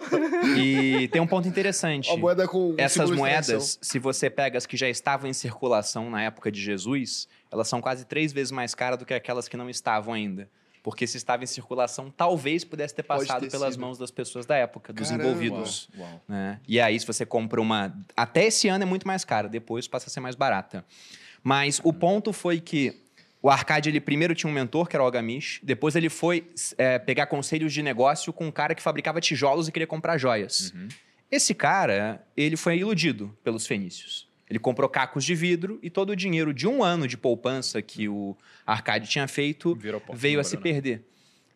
[0.57, 2.09] E tem um ponto interessante.
[2.09, 6.23] A moeda com Essas moedas, se você pega as que já estavam em circulação na
[6.23, 9.69] época de Jesus, elas são quase três vezes mais caras do que aquelas que não
[9.69, 10.49] estavam ainda
[10.85, 13.81] porque se estava em circulação, talvez pudesse ter passado ter pelas sido.
[13.81, 15.29] mãos das pessoas da época, dos Caramba.
[15.29, 15.89] envolvidos.
[15.97, 16.21] Uau, uau.
[16.27, 16.59] Né?
[16.67, 17.91] E aí, se você compra uma.
[18.15, 20.85] Até esse ano é muito mais cara, depois passa a ser mais barata.
[21.41, 23.01] Mas o ponto foi que
[23.41, 26.99] o Arcade, ele primeiro tinha um mentor, que era o Algamish, depois ele foi é,
[26.99, 30.71] pegar conselhos de negócio com um cara que fabricava tijolos e queria comprar joias.
[30.71, 30.87] Uhum.
[31.31, 34.24] Esse cara, ele foi iludido pelos fenícios.
[34.49, 38.08] Ele comprou cacos de vidro e todo o dinheiro de um ano de poupança que
[38.08, 39.75] o Arcade tinha feito
[40.13, 41.03] veio a se perder.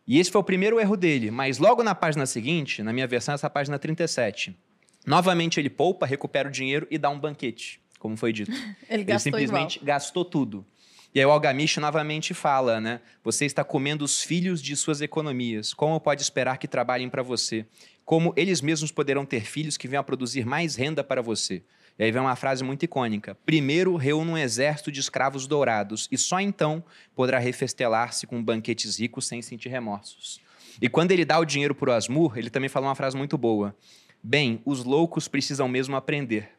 [0.08, 1.30] E esse foi o primeiro erro dele.
[1.30, 4.58] Mas logo na página seguinte, na minha versão, essa página 37,
[5.06, 8.52] novamente ele poupa, recupera o dinheiro e dá um banquete, como foi dito.
[8.90, 9.86] ele, ele simplesmente igual.
[9.86, 10.66] gastou tudo.
[11.14, 13.02] E aí o Algamish novamente fala, né?
[13.24, 15.74] Você está comendo os filhos de suas economias.
[15.74, 17.66] Como pode esperar que trabalhem para você?
[18.04, 21.64] Como eles mesmos poderão ter filhos que venham a produzir mais renda para você?
[22.00, 26.18] E aí vem uma frase muito icônica: Primeiro reúna um exército de escravos dourados, e
[26.18, 26.82] só então
[27.14, 30.40] poderá refestelar-se com banquetes ricos sem sentir remorsos.
[30.82, 33.38] E quando ele dá o dinheiro para o Asmur, ele também fala uma frase muito
[33.38, 33.76] boa:
[34.24, 36.52] Bem, os loucos precisam mesmo aprender.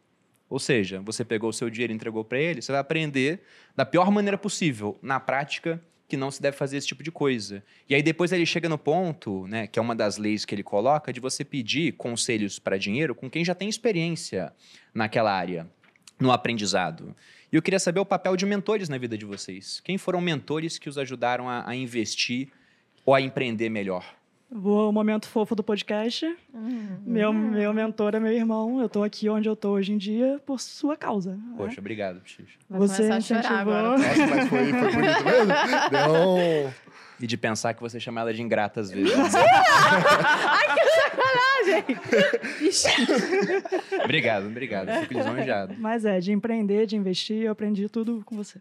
[0.50, 3.40] Ou seja, você pegou o seu dinheiro e entregou para ele, você vai aprender
[3.74, 7.62] da pior maneira possível, na prática, que não se deve fazer esse tipo de coisa.
[7.88, 10.64] E aí depois ele chega no ponto, né, que é uma das leis que ele
[10.64, 14.52] coloca, de você pedir conselhos para dinheiro com quem já tem experiência
[14.92, 15.70] naquela área,
[16.18, 17.16] no aprendizado.
[17.52, 19.80] E eu queria saber o papel de mentores na vida de vocês.
[19.84, 22.48] Quem foram mentores que os ajudaram a, a investir
[23.06, 24.19] ou a empreender melhor?
[24.52, 26.26] Vou momento fofo do podcast.
[26.52, 26.98] Uhum.
[27.06, 28.80] Meu, meu mentor é meu irmão.
[28.80, 31.36] Eu estou aqui onde eu estou hoje em dia por sua causa.
[31.36, 31.54] Né?
[31.56, 31.78] Poxa, né?
[31.78, 32.58] obrigado, Xixi.
[32.68, 33.56] Você incentivou.
[33.56, 33.98] Agora.
[33.98, 35.52] Nossa, mas foi, foi bonito mesmo.
[35.92, 36.74] Não.
[37.20, 39.12] E de pensar que você chama ela de ingrata às vezes.
[39.14, 41.84] Ai, que sacanagem!
[44.02, 44.90] obrigado, obrigado.
[45.02, 45.74] Fico lisonjeado.
[45.78, 48.58] Mas é, de empreender, de investir, eu aprendi tudo com você.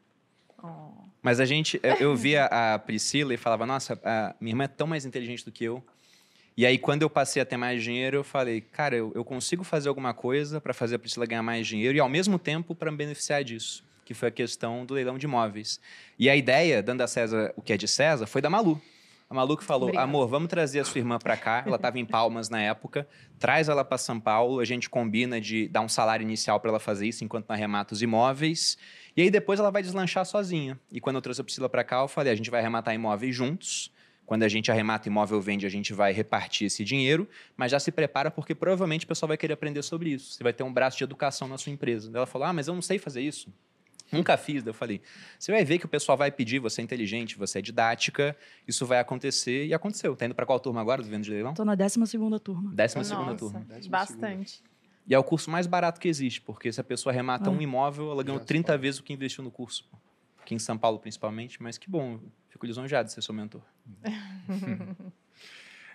[0.61, 1.08] Oh.
[1.21, 4.87] Mas a gente, eu via a Priscila e falava, nossa, a minha irmã é tão
[4.87, 5.83] mais inteligente do que eu.
[6.55, 9.63] E aí, quando eu passei a ter mais dinheiro, eu falei, cara, eu, eu consigo
[9.63, 12.91] fazer alguma coisa para fazer a Priscila ganhar mais dinheiro e, ao mesmo tempo, para
[12.91, 15.79] me beneficiar disso, que foi a questão do leilão de imóveis.
[16.17, 18.81] E a ideia, dando a César o que é de César, foi da Malu.
[19.29, 20.03] A Malu que falou, Obrigada.
[20.03, 21.63] amor, vamos trazer a sua irmã para cá.
[21.65, 23.07] Ela estava em Palmas na época.
[23.37, 24.59] Traz ela para São Paulo.
[24.59, 28.01] A gente combina de dar um salário inicial para ela fazer isso enquanto arremata os
[28.01, 28.75] imóveis.
[29.19, 30.79] E aí depois ela vai deslanchar sozinha.
[30.89, 33.35] E quando eu trouxe a Priscila para cá, eu falei, a gente vai arrematar imóveis
[33.35, 33.91] juntos.
[34.25, 37.27] Quando a gente arremata imóvel vende, a gente vai repartir esse dinheiro,
[37.57, 40.31] mas já se prepara porque provavelmente o pessoal vai querer aprender sobre isso.
[40.31, 42.09] Você vai ter um braço de educação na sua empresa.
[42.15, 43.51] Ela falou: Ah, mas eu não sei fazer isso.
[44.09, 44.63] Nunca fiz.
[44.63, 45.01] Daí eu falei:
[45.37, 48.85] Você vai ver que o pessoal vai pedir, você é inteligente, você é didática, isso
[48.85, 49.65] vai acontecer.
[49.65, 50.15] E aconteceu.
[50.15, 51.51] Tá indo para qual turma agora do Vendo de Leilão?
[51.51, 51.99] Estou na 12
[52.39, 52.71] turma.
[52.73, 52.95] 12
[53.37, 53.65] turma.
[53.89, 54.63] Bastante.
[55.09, 57.51] E é o curso mais barato que existe, porque se a pessoa arremata ah.
[57.51, 59.89] um imóvel, ela ganhou 30 vezes o que investiu no curso.
[60.39, 62.19] Aqui em São Paulo, principalmente, mas que bom.
[62.47, 63.63] Fico lisonjeado de ser seu mentor.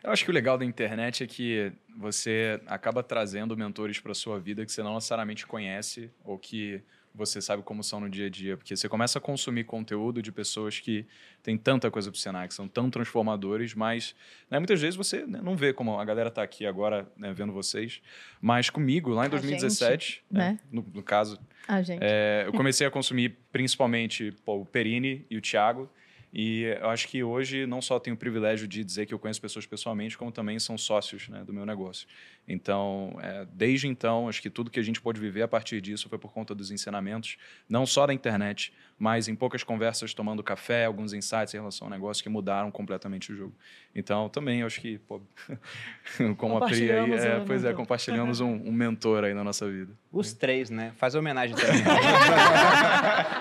[0.02, 4.38] Eu acho que o legal da internet é que você acaba trazendo mentores para sua
[4.38, 6.82] vida que você não necessariamente conhece ou que
[7.14, 10.32] você sabe como são no dia a dia, porque você começa a consumir conteúdo de
[10.32, 11.06] pessoas que
[11.42, 14.16] têm tanta coisa para ensinar, que são tão transformadores, mas
[14.50, 17.52] né, muitas vezes você né, não vê como a galera está aqui agora né, vendo
[17.52, 18.02] vocês.
[18.40, 20.52] Mas comigo, lá em 2017, gente, né?
[20.52, 20.58] né?
[20.72, 21.38] no, no, caso,
[22.00, 25.88] é, eu comecei a consumir principalmente pô, o Perini e o Thiago.
[26.36, 29.40] E eu acho que hoje não só tenho o privilégio de dizer que eu conheço
[29.40, 32.08] pessoas pessoalmente, como também são sócios né, do meu negócio.
[32.46, 36.08] Então, é, desde então, acho que tudo que a gente pôde viver a partir disso
[36.08, 37.36] foi por conta dos ensinamentos,
[37.68, 41.90] não só da internet, mas em poucas conversas tomando café, alguns insights em relação ao
[41.90, 43.54] negócio que mudaram completamente o jogo.
[43.94, 45.22] Então, também acho que, pô,
[46.36, 49.92] como a Pri aí, é, pois é, compartilhamos um, um, mentor aí na nossa vida.
[50.12, 50.92] Os três, né?
[50.96, 51.82] Faz homenagem também.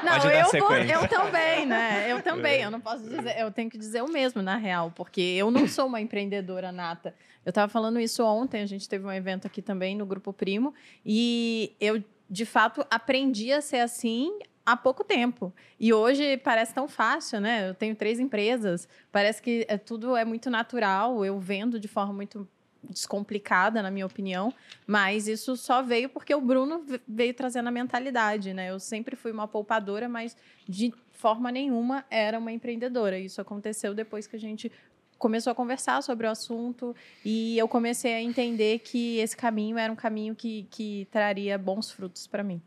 [0.03, 2.05] não, eu, vou, eu também, né?
[2.11, 2.61] Eu também.
[2.61, 5.67] Eu não posso dizer, eu tenho que dizer o mesmo, na real, porque eu não
[5.67, 7.15] sou uma empreendedora nata.
[7.45, 10.73] Eu estava falando isso ontem, a gente teve um evento aqui também no Grupo Primo,
[11.05, 15.53] e eu, de fato, aprendi a ser assim há pouco tempo.
[15.79, 17.69] E hoje parece tão fácil, né?
[17.69, 22.13] Eu tenho três empresas, parece que é, tudo é muito natural, eu vendo de forma
[22.13, 22.47] muito
[22.89, 24.53] descomplicada, na minha opinião,
[24.85, 28.69] mas isso só veio porque o Bruno veio trazendo a mentalidade, né?
[28.69, 30.35] Eu sempre fui uma poupadora, mas
[30.67, 33.17] de forma nenhuma era uma empreendedora.
[33.17, 34.71] Isso aconteceu depois que a gente
[35.17, 36.93] começou a conversar sobre o assunto
[37.23, 41.91] e eu comecei a entender que esse caminho era um caminho que, que traria bons
[41.91, 42.61] frutos para mim.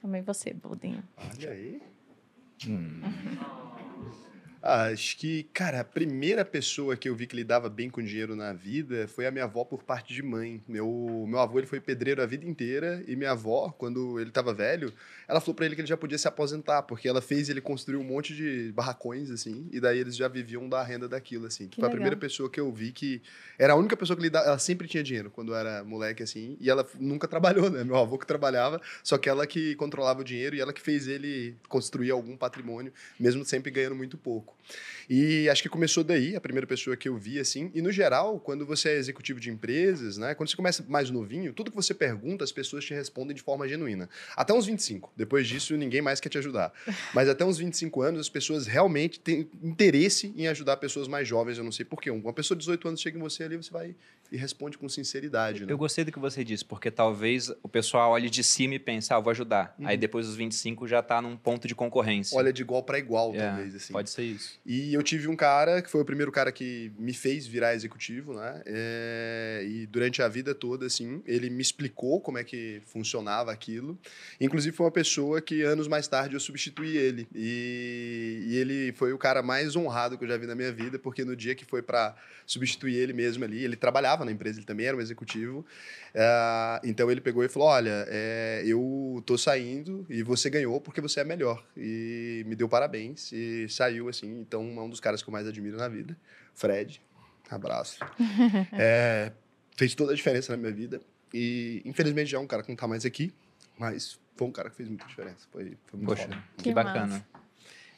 [0.00, 1.02] Também você, Boldinho.
[1.18, 1.82] Olha aí.
[2.66, 3.02] Hum.
[4.60, 8.52] Acho que, cara, a primeira pessoa que eu vi que lidava bem com dinheiro na
[8.52, 10.60] vida foi a minha avó por parte de mãe.
[10.66, 14.52] Meu, meu avô ele foi pedreiro a vida inteira e minha avó, quando ele estava
[14.52, 14.92] velho,
[15.28, 17.96] ela falou para ele que ele já podia se aposentar, porque ela fez ele construir
[17.96, 21.68] um monte de barracões, assim, e daí eles já viviam da renda daquilo, assim.
[21.68, 21.90] Que foi legal.
[21.90, 23.22] a primeira pessoa que eu vi que
[23.58, 26.68] era a única pessoa que lidava, ela sempre tinha dinheiro quando era moleque, assim, e
[26.68, 27.84] ela nunca trabalhou, né?
[27.84, 31.06] Meu avô que trabalhava, só que ela que controlava o dinheiro e ela que fez
[31.06, 34.47] ele construir algum patrimônio, mesmo sempre ganhando muito pouco.
[35.08, 37.70] E acho que começou daí, a primeira pessoa que eu vi, assim.
[37.74, 40.34] E no geral, quando você é executivo de empresas, né?
[40.34, 43.66] Quando você começa mais novinho, tudo que você pergunta, as pessoas te respondem de forma
[43.66, 44.08] genuína.
[44.36, 45.10] Até uns 25.
[45.16, 46.72] Depois disso, ninguém mais quer te ajudar.
[47.14, 51.56] Mas até uns 25 anos, as pessoas realmente têm interesse em ajudar pessoas mais jovens.
[51.56, 52.10] Eu não sei porquê.
[52.10, 53.94] Uma pessoa de 18 anos chega em você ali, você vai
[54.30, 55.64] e responde com sinceridade.
[55.64, 55.72] Né?
[55.72, 59.12] Eu gostei do que você disse, porque talvez o pessoal olhe de cima e pense,
[59.12, 59.74] ah, vou ajudar.
[59.78, 59.86] Uhum.
[59.86, 62.36] Aí depois dos 25 já está num ponto de concorrência.
[62.36, 63.74] Olha de igual para igual, é, talvez.
[63.74, 63.92] Assim.
[63.92, 64.58] Pode ser isso.
[64.66, 68.34] E eu tive um cara que foi o primeiro cara que me fez virar executivo,
[68.34, 68.62] né?
[68.66, 73.98] É, e durante a vida toda, assim, ele me explicou como é que funcionava aquilo.
[74.40, 77.26] Inclusive, foi uma pessoa que anos mais tarde eu substituí ele.
[77.34, 80.98] E, e ele foi o cara mais honrado que eu já vi na minha vida,
[80.98, 82.14] porque no dia que foi para
[82.46, 85.64] substituir ele mesmo ali, ele trabalhava na empresa, ele também era um executivo.
[86.14, 91.00] É, então ele pegou e falou: Olha, é, eu tô saindo e você ganhou porque
[91.00, 91.64] você é melhor.
[91.76, 94.40] E me deu parabéns e saiu assim.
[94.40, 96.16] Então, é um dos caras que eu mais admiro na vida.
[96.54, 97.00] Fred,
[97.50, 97.98] abraço.
[98.72, 99.32] é,
[99.76, 101.00] fez toda a diferença na minha vida.
[101.32, 103.32] E infelizmente já é um cara que não tá mais aqui,
[103.78, 105.46] mas foi um cara que fez muita diferença.
[105.52, 107.26] Foi, foi muito Poxa, que, que bacana.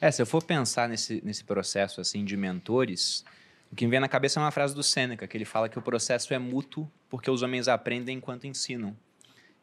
[0.00, 3.24] É, se eu for pensar nesse, nesse processo assim de mentores,
[3.70, 5.78] o que me vem na cabeça é uma frase do Sêneca, que ele fala que
[5.78, 8.96] o processo é mútuo porque os homens aprendem enquanto ensinam.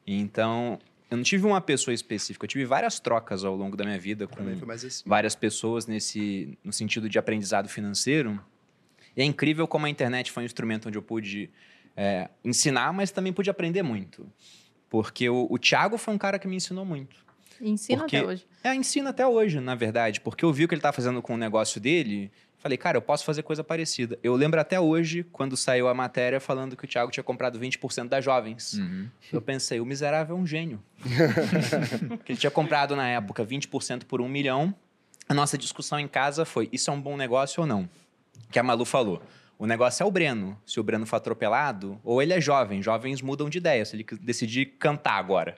[0.05, 0.79] Então,
[1.11, 4.27] eu não tive uma pessoa específica, eu tive várias trocas ao longo da minha vida
[4.27, 5.03] com assim.
[5.05, 8.41] várias pessoas nesse no sentido de aprendizado financeiro.
[9.15, 11.49] E é incrível como a internet foi um instrumento onde eu pude
[11.95, 14.31] é, ensinar, mas também pude aprender muito.
[14.89, 17.17] Porque o, o Thiago foi um cara que me ensinou muito.
[17.59, 18.47] ensina porque, até hoje.
[18.63, 20.21] É, ensina até hoje, na verdade.
[20.21, 22.31] Porque eu vi o que ele estava fazendo com o negócio dele
[22.67, 24.19] Falei, cara, eu posso fazer coisa parecida.
[24.21, 28.09] Eu lembro até hoje, quando saiu a matéria falando que o Thiago tinha comprado 20%
[28.09, 28.73] das jovens.
[28.73, 29.07] Uhum.
[29.31, 30.83] Eu pensei, o miserável é um gênio.
[32.25, 34.75] que ele tinha comprado na época 20% por um milhão.
[35.29, 37.87] A nossa discussão em casa foi: isso é um bom negócio ou não?
[38.51, 39.23] Que a Malu falou.
[39.57, 40.59] O negócio é o Breno.
[40.65, 43.85] Se o Breno for atropelado, ou ele é jovem, jovens mudam de ideia.
[43.85, 45.55] Se ele decidir cantar agora.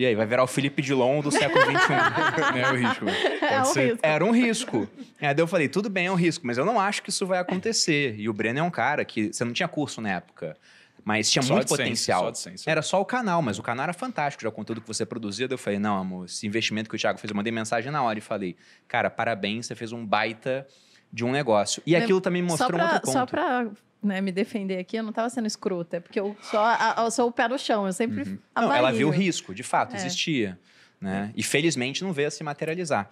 [0.00, 1.74] E aí, vai virar o Felipe Dilon do século XXI.
[2.58, 3.04] é o risco.
[3.44, 3.98] É um risco.
[4.02, 4.88] Era um risco.
[5.20, 7.38] Aí eu falei, tudo bem, é um risco, mas eu não acho que isso vai
[7.38, 8.14] acontecer.
[8.18, 9.30] E o Breno é um cara que...
[9.30, 10.56] Você não tinha curso na época.
[11.04, 12.34] Mas tinha só muito potencial.
[12.34, 15.04] Só era só o canal, mas o canal era fantástico, já o conteúdo que você
[15.04, 15.46] produzia.
[15.46, 18.02] Daí eu falei, não, amor, esse investimento que o Thiago fez, eu mandei mensagem na
[18.02, 18.56] hora e falei,
[18.88, 20.66] cara, parabéns, você fez um baita
[21.12, 21.82] de um negócio.
[21.84, 23.12] E aquilo também mostrou pra, um outro ponto.
[23.12, 23.68] Só pra
[24.02, 27.28] né, me defender aqui, eu não estava sendo escrota, é porque eu só eu sou
[27.28, 28.38] o pé no chão, eu sempre uhum.
[28.56, 29.98] Não, ela viu o risco, de fato, é.
[29.98, 30.58] existia.
[31.00, 31.32] Né?
[31.34, 33.10] E felizmente não veio a se materializar.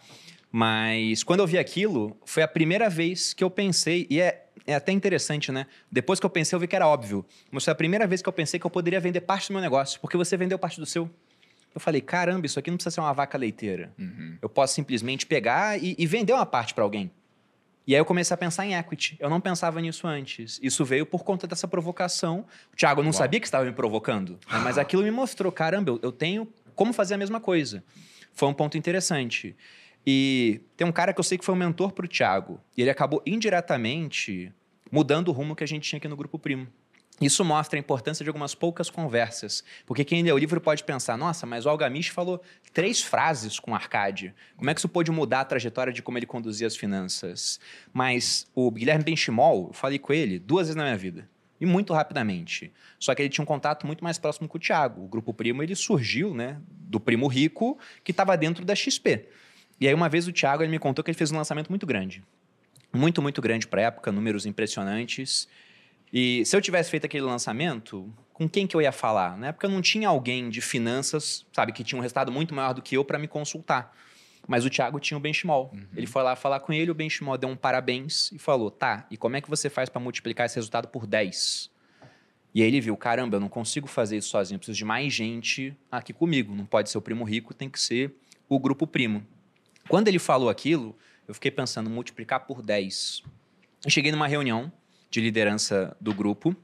[0.51, 4.74] Mas quando eu vi aquilo, foi a primeira vez que eu pensei, e é, é
[4.74, 5.66] até interessante, né?
[5.90, 7.24] Depois que eu pensei, eu vi que era óbvio.
[7.51, 9.61] Mas foi a primeira vez que eu pensei que eu poderia vender parte do meu
[9.61, 11.09] negócio, porque você vendeu parte do seu.
[11.74, 13.92] Eu falei, caramba, isso aqui não precisa ser uma vaca leiteira.
[13.98, 14.38] Uhum.
[14.40, 17.11] Eu posso simplesmente pegar e, e vender uma parte para alguém.
[17.88, 19.16] E aí eu comecei a pensar em equity.
[19.18, 20.61] Eu não pensava nisso antes.
[20.62, 22.44] Isso veio por conta dessa provocação.
[22.70, 23.14] O Thiago não Uau.
[23.14, 24.59] sabia que estava me provocando, né?
[24.62, 27.83] mas aquilo me mostrou, caramba, eu tenho como fazer a mesma coisa.
[28.35, 29.57] Foi um ponto interessante.
[30.07, 32.61] E tem um cara que eu sei que foi um mentor para o Thiago.
[32.77, 34.53] E ele acabou indiretamente
[34.92, 36.68] mudando o rumo que a gente tinha aqui no Grupo Primo.
[37.20, 39.64] Isso mostra a importância de algumas poucas conversas.
[39.85, 42.40] Porque quem lê o livro pode pensar, nossa, mas o Algamish falou
[42.72, 44.33] três frases com Arcade.
[44.57, 47.59] Como é que isso pode mudar a trajetória de como ele conduzia as finanças?
[47.92, 51.28] Mas o Guilherme Benchimol, eu falei com ele duas vezes na minha vida.
[51.61, 52.72] E muito rapidamente.
[53.00, 55.04] Só que ele tinha um contato muito mais próximo com o Thiago.
[55.04, 56.61] O Grupo Primo, ele surgiu, né?
[56.68, 59.26] Do Primo Rico, que estava dentro da XP.
[59.81, 61.85] E aí, uma vez o Thiago, ele me contou que ele fez um lançamento muito
[61.85, 62.22] grande.
[62.92, 65.48] Muito, muito grande para a época, números impressionantes.
[66.12, 69.37] E se eu tivesse feito aquele lançamento, com quem que eu ia falar?
[69.37, 72.81] Na época não tinha alguém de finanças, sabe, que tinha um resultado muito maior do
[72.81, 73.94] que eu para me consultar.
[74.47, 75.71] Mas o Thiago tinha o Benchimol.
[75.75, 75.87] Uhum.
[75.94, 79.16] Ele foi lá falar com ele, o Benchimol deu um parabéns e falou: tá, e
[79.16, 81.71] como é que você faz para multiplicar esse resultado por 10?
[82.55, 85.12] E aí ele viu: caramba, eu não consigo fazer isso sozinho, eu preciso de mais
[85.12, 86.55] gente aqui comigo.
[86.55, 88.14] Não pode ser o primo rico, tem que ser
[88.49, 89.27] o grupo primo.
[89.87, 93.23] Quando ele falou aquilo, eu fiquei pensando: multiplicar por 10.
[93.85, 94.73] Eu cheguei numa reunião
[95.11, 96.55] de liderança do grupo.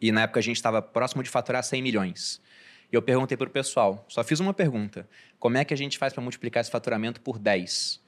[0.00, 2.40] E na época a gente estava próximo de faturar 100 milhões.
[2.90, 5.96] E eu perguntei para o pessoal, só fiz uma pergunta: como é que a gente
[5.96, 8.02] faz para multiplicar esse faturamento por 10?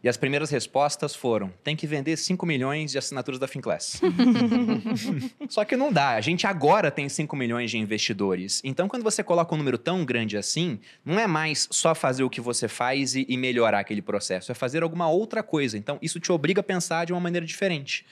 [0.00, 4.00] E as primeiras respostas foram: tem que vender 5 milhões de assinaturas da Finclass.
[5.48, 6.10] Só que não dá.
[6.10, 8.60] A gente agora tem 5 milhões de investidores.
[8.62, 12.30] Então, quando você coloca um número tão grande assim, não é mais só fazer o
[12.30, 15.76] que você faz e, e melhorar aquele processo, é fazer alguma outra coisa.
[15.76, 18.06] Então, isso te obriga a pensar de uma maneira diferente.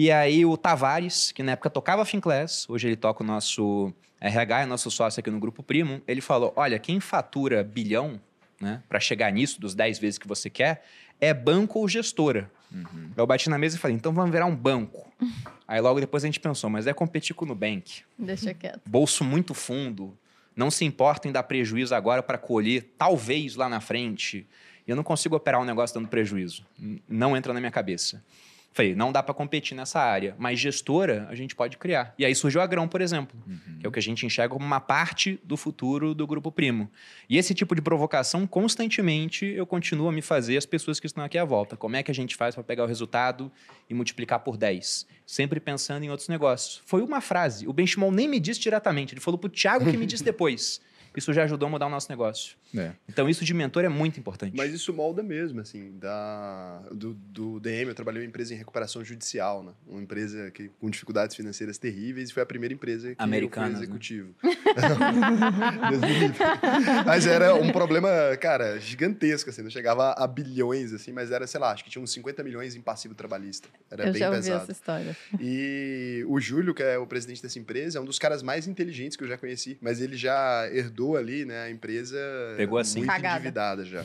[0.00, 4.62] E aí o Tavares, que na época tocava Finclass, hoje ele toca o nosso RH,
[4.62, 8.18] é nosso sócio aqui no Grupo Primo, ele falou, olha, quem fatura bilhão,
[8.58, 10.86] né, para chegar nisso, dos 10 vezes que você quer,
[11.20, 12.50] é banco ou gestora.
[12.72, 13.10] Uhum.
[13.14, 15.06] Eu bati na mesa e falei, então vamos virar um banco.
[15.68, 18.00] aí logo depois a gente pensou, mas é competir com o Nubank.
[18.18, 18.80] Deixa quieto.
[18.86, 20.16] Bolso muito fundo,
[20.56, 24.48] não se importa em dar prejuízo agora para colher, talvez lá na frente.
[24.88, 26.64] Eu não consigo operar um negócio dando prejuízo.
[27.06, 28.24] Não entra na minha cabeça.
[28.72, 32.14] Falei, não dá para competir nessa área, mas gestora a gente pode criar.
[32.16, 33.78] E aí surgiu a Grão, por exemplo, uhum.
[33.80, 36.88] que é o que a gente enxerga como uma parte do futuro do Grupo Primo.
[37.28, 41.24] E esse tipo de provocação, constantemente, eu continuo a me fazer as pessoas que estão
[41.24, 41.76] aqui à volta.
[41.76, 43.50] Como é que a gente faz para pegar o resultado
[43.88, 45.04] e multiplicar por 10?
[45.26, 46.80] Sempre pensando em outros negócios.
[46.86, 47.66] Foi uma frase.
[47.66, 50.80] O Benchimol nem me disse diretamente, ele falou para o Thiago que me disse depois
[51.16, 52.56] isso já ajudou a mudar o nosso negócio.
[52.76, 52.92] É.
[53.08, 54.56] Então, isso de mentor é muito importante.
[54.56, 57.88] Mas isso molda mesmo, assim, da, do, do DM.
[57.88, 59.72] Eu trabalhei em uma empresa em recuperação judicial, né?
[59.86, 63.72] Uma empresa que, com dificuldades financeiras terríveis e foi a primeira empresa que Americana, eu
[63.72, 63.84] fui né?
[63.84, 64.34] executivo.
[64.42, 64.50] Né?
[67.04, 68.08] mas era um problema,
[68.40, 69.62] cara, gigantesco, assim.
[69.62, 72.76] Não chegava a bilhões, assim, mas era, sei lá, acho que tinha uns 50 milhões
[72.76, 73.68] em passivo trabalhista.
[73.90, 74.54] Era eu bem já pesado.
[74.54, 75.16] ouvi essa história.
[75.40, 79.16] E o Júlio, que é o presidente dessa empresa, é um dos caras mais inteligentes
[79.16, 82.18] que eu já conheci, mas ele já herdou ali, né, a empresa
[82.56, 83.00] Pegou assim.
[83.00, 83.34] muito Cagada.
[83.36, 84.04] endividada já.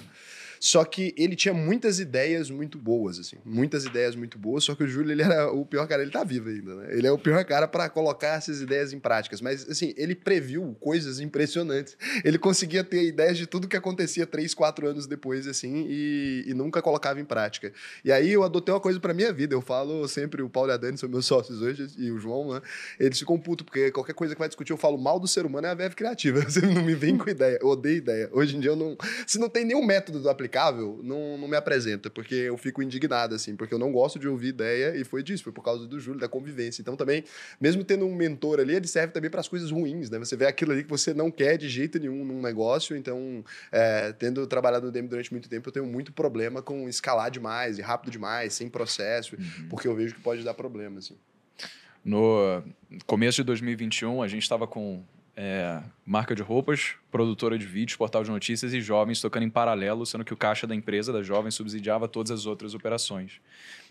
[0.65, 3.37] Só que ele tinha muitas ideias muito boas, assim.
[3.45, 6.01] Muitas ideias muito boas, só que o Júlio, ele era o pior cara.
[6.01, 6.87] Ele tá vivo ainda, né?
[6.89, 9.41] Ele é o pior cara para colocar essas ideias em práticas.
[9.41, 11.95] Mas, assim, ele previu coisas impressionantes.
[12.23, 16.53] Ele conseguia ter ideias de tudo que acontecia três, quatro anos depois, assim, e, e
[16.55, 17.71] nunca colocava em prática.
[18.03, 19.53] E aí eu adotei uma coisa pra minha vida.
[19.53, 22.55] Eu falo sempre, o Paulo e a Dani são meus sócios hoje, e o João,
[22.55, 22.61] né?
[22.99, 25.67] Eles ficam putos, porque qualquer coisa que vai discutir, eu falo mal do ser humano
[25.67, 26.41] é a verve criativa.
[26.49, 27.59] Você não me vem com ideia.
[27.61, 28.29] Eu odeio ideia.
[28.31, 28.97] Hoje em dia eu não.
[29.27, 32.81] Se não tem nenhum método do aplicar aplicável, não, não me apresenta, porque eu fico
[32.81, 35.85] indignado, assim, porque eu não gosto de ouvir ideia e foi disso, foi por causa
[35.85, 36.81] do Júlio, da convivência.
[36.81, 37.23] Então também,
[37.59, 40.17] mesmo tendo um mentor ali, ele serve também para as coisas ruins, né?
[40.17, 44.13] Você vê aquilo ali que você não quer de jeito nenhum num negócio, então, é,
[44.13, 47.81] tendo trabalhado no DM durante muito tempo, eu tenho muito problema com escalar demais e
[47.81, 49.67] rápido demais, sem processo, uhum.
[49.69, 51.17] porque eu vejo que pode dar problema, assim.
[52.03, 52.63] No
[53.07, 55.03] começo de 2021, a gente estava com
[55.35, 60.05] é, marca de roupas, produtora de vídeos, portal de notícias e jovens tocando em paralelo,
[60.05, 63.41] sendo que o caixa da empresa, da jovem, subsidiava todas as outras operações.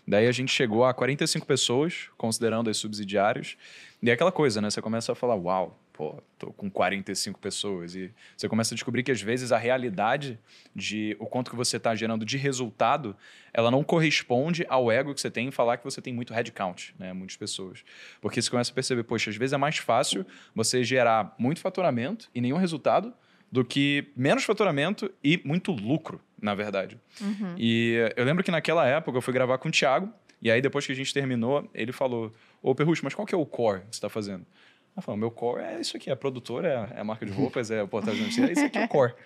[0.07, 3.57] Daí a gente chegou a 45 pessoas, considerando as subsidiárias,
[4.01, 4.69] e é aquela coisa, né?
[4.69, 7.95] Você começa a falar, uau, pô, tô com 45 pessoas.
[7.95, 10.37] E você começa a descobrir que às vezes a realidade
[10.75, 13.15] de o quanto que você está gerando de resultado,
[13.53, 16.93] ela não corresponde ao ego que você tem em falar que você tem muito headcount,
[16.99, 17.13] né?
[17.13, 17.83] Muitas pessoas.
[18.19, 22.29] Porque você começa a perceber, poxa, às vezes é mais fácil você gerar muito faturamento
[22.35, 23.13] e nenhum resultado
[23.49, 26.99] do que menos faturamento e muito lucro, na verdade.
[27.21, 27.55] Uhum.
[27.57, 30.85] E eu lembro que naquela época eu fui gravar com o Thiago, e aí depois
[30.85, 33.85] que a gente terminou, ele falou: Ô Perrucho, mas qual que é o core que
[33.85, 34.45] você está fazendo?
[34.95, 37.69] Ela falou, meu core é isso aqui, é a produtora, é a marca de roupas,
[37.69, 39.13] é o portal de notícias, é isso aqui é o core.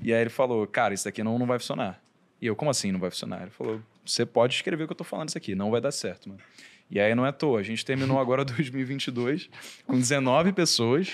[0.00, 2.00] E aí ele falou, cara, isso aqui não, não vai funcionar.
[2.40, 3.42] E eu, como assim não vai funcionar?
[3.42, 5.90] Ele falou, você pode escrever o que eu tô falando isso aqui, não vai dar
[5.90, 6.40] certo, mano.
[6.88, 9.50] E aí não é à toa, a gente terminou agora 2022
[9.88, 11.10] com 19 pessoas,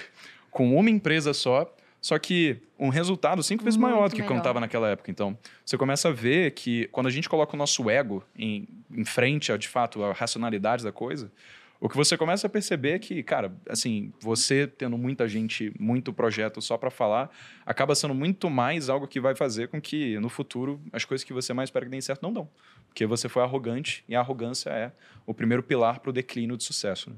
[0.50, 4.28] com uma empresa só, só que um resultado cinco vezes Muito maior do que melhor.
[4.28, 5.10] quando estava naquela época.
[5.10, 9.04] Então, você começa a ver que quando a gente coloca o nosso ego em, em
[9.06, 11.32] frente a, de fato, a racionalidade da coisa,
[11.80, 16.12] o que você começa a perceber é que, cara, assim, você tendo muita gente, muito
[16.12, 17.30] projeto só para falar,
[17.66, 21.32] acaba sendo muito mais algo que vai fazer com que no futuro as coisas que
[21.32, 22.48] você mais espera que deem certo não dão.
[22.88, 24.92] Porque você foi arrogante e a arrogância é
[25.26, 27.10] o primeiro pilar para o declínio de sucesso.
[27.10, 27.16] Né?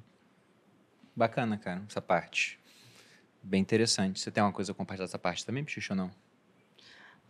[1.14, 2.58] Bacana, cara, essa parte.
[3.42, 4.18] Bem interessante.
[4.18, 6.10] Você tem uma coisa a compartilhar dessa parte também, Pichucho, ou não?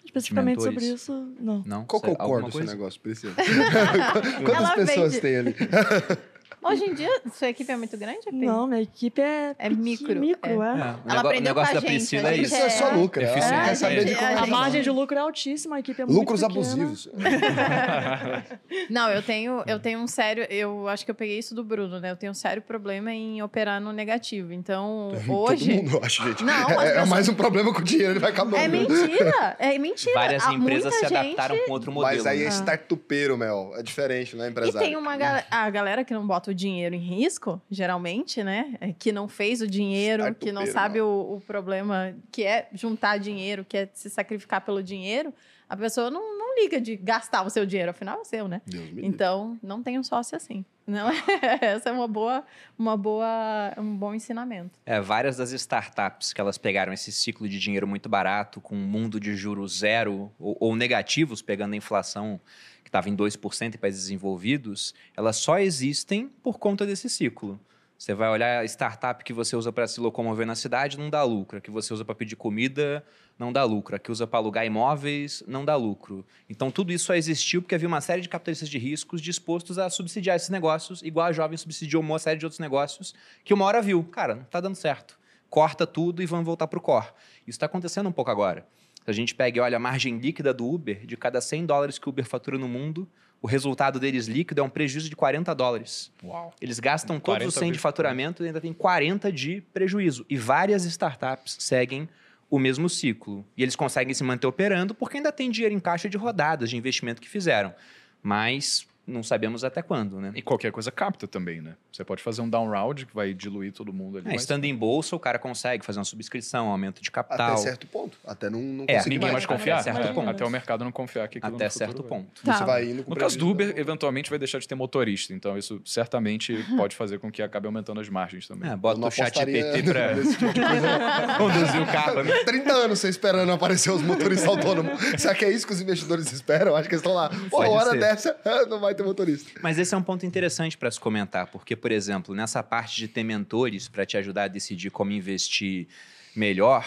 [0.05, 1.63] Especificamente sobre isso, não.
[1.67, 1.85] Não?
[1.85, 3.35] Qual é o core desse negócio, Priscila?
[4.45, 5.21] Quantas pessoas vende...
[5.21, 5.55] tem ali?
[6.63, 8.21] Hoje em dia, sua equipe é muito grande?
[8.33, 10.19] Não, minha equipe é, é micro.
[10.19, 10.67] micro é.
[10.67, 10.71] É.
[10.71, 12.55] Ela Ela aprendeu o negócio da gente, Priscila é isso.
[12.55, 13.23] é só lucro.
[13.23, 16.19] É, é, saber de como a margem de lucro é altíssima, a equipe é muito
[16.19, 17.09] Lucros abusivos.
[18.91, 20.45] Não, eu tenho, eu tenho um sério...
[20.51, 22.11] Eu acho que eu peguei isso do Bruno, né?
[22.11, 24.53] Eu tenho um sério problema em operar no negativo.
[24.53, 25.77] Então, hoje...
[25.77, 26.43] Todo mundo acha, gente.
[26.43, 27.09] Não, é, pessoas...
[27.09, 28.57] mais um problema com o dinheiro, ele vai acabando.
[28.57, 29.57] É mentira.
[29.59, 30.15] É mentira.
[30.15, 32.17] Várias empresas se adaptaram com outro modelo.
[32.17, 33.73] Mas aí é startupeiro, Mel.
[33.77, 34.79] É diferente, né, empresário?
[34.79, 35.47] E tem uma galera...
[35.49, 38.77] A galera que não bota o dinheiro em risco, geralmente, né?
[38.81, 43.19] É, que não fez o dinheiro, que não sabe o, o, problema que é juntar
[43.19, 45.33] dinheiro, que é se sacrificar pelo dinheiro,
[45.69, 48.63] a pessoa não, não liga de gastar o seu dinheiro, afinal é seu, né?
[49.03, 50.65] então, não tem um sócio assim.
[50.87, 51.15] Não é?
[51.61, 52.45] Essa é uma boa,
[52.79, 54.79] uma boa, um bom ensinamento.
[54.87, 58.87] É, várias das startups que elas pegaram esse ciclo de dinheiro muito barato, com um
[58.87, 62.41] mundo de juros zero ou, ou negativos, pegando a inflação
[62.87, 67.59] que estava em 2% em países desenvolvidos, elas só existem por conta desse ciclo.
[67.99, 71.25] Você vai olhar a startup que você usa para se locomover na cidade, não dá
[71.25, 71.59] lucro.
[71.59, 73.05] A que você usa para pedir comida,
[73.37, 73.97] não dá lucro.
[73.97, 76.25] A que usa para alugar imóveis, não dá lucro.
[76.49, 79.91] Então, tudo isso só existiu porque havia uma série de capitalistas de riscos dispostos a
[79.91, 83.13] subsidiar esses negócios, igual a jovem subsidiou uma série de outros negócios,
[83.43, 85.19] que uma hora viu, cara, não está dando certo.
[85.51, 87.07] Corta tudo e vamos voltar para o core.
[87.41, 88.65] Isso está acontecendo um pouco agora.
[89.07, 91.97] Se a gente pega e olha a margem líquida do Uber, de cada 100 dólares
[91.97, 93.09] que o Uber fatura no mundo,
[93.41, 96.11] o resultado deles líquido é um prejuízo de 40 dólares.
[96.25, 96.53] Uau.
[96.61, 100.27] Eles gastam todos os 100 de faturamento e ainda tem 40 de prejuízo.
[100.29, 102.09] E várias startups seguem
[102.51, 103.47] o mesmo ciclo.
[103.57, 106.77] E eles conseguem se manter operando porque ainda tem dinheiro em caixa de rodadas de
[106.77, 107.73] investimento que fizeram.
[108.21, 110.33] Mas não sabemos até quando, né?
[110.35, 111.75] E qualquer coisa capta também, né?
[111.93, 114.29] Você pode fazer um down round que vai diluir todo mundo ali.
[114.29, 114.43] É, mas...
[114.43, 117.53] Estando em bolsa, o cara consegue fazer uma subscrição, um aumento de capital.
[117.53, 118.19] Até certo ponto.
[118.27, 119.81] Até não, não é, ninguém mais confiar.
[119.81, 120.29] Até, certo é, ponto.
[120.29, 122.09] até o mercado não confiar que Até certo vai.
[122.09, 122.43] ponto.
[122.43, 122.55] Tá.
[122.55, 125.33] Você vai indo no caso do Uber, eventualmente vai deixar de ter motorista.
[125.33, 128.71] Então, isso certamente pode fazer com que acabe aumentando as margens também.
[128.71, 130.53] É, bota o chat GPT para tipo
[131.39, 132.25] conduzir o carro.
[132.25, 132.45] Né?
[132.45, 135.01] 30 anos você esperando aparecer os motoristas autônomos.
[135.19, 136.75] Será que é isso que os investidores esperam?
[136.75, 137.31] Acho que eles estão lá.
[137.51, 138.01] Pô, hora ser.
[138.01, 138.37] dessa
[138.69, 139.61] não vai motorista.
[139.63, 143.09] Mas esse é um ponto interessante para se comentar, porque, por exemplo, nessa parte de
[143.09, 145.89] ter mentores para te ajudar a decidir como investir
[146.35, 146.85] melhor,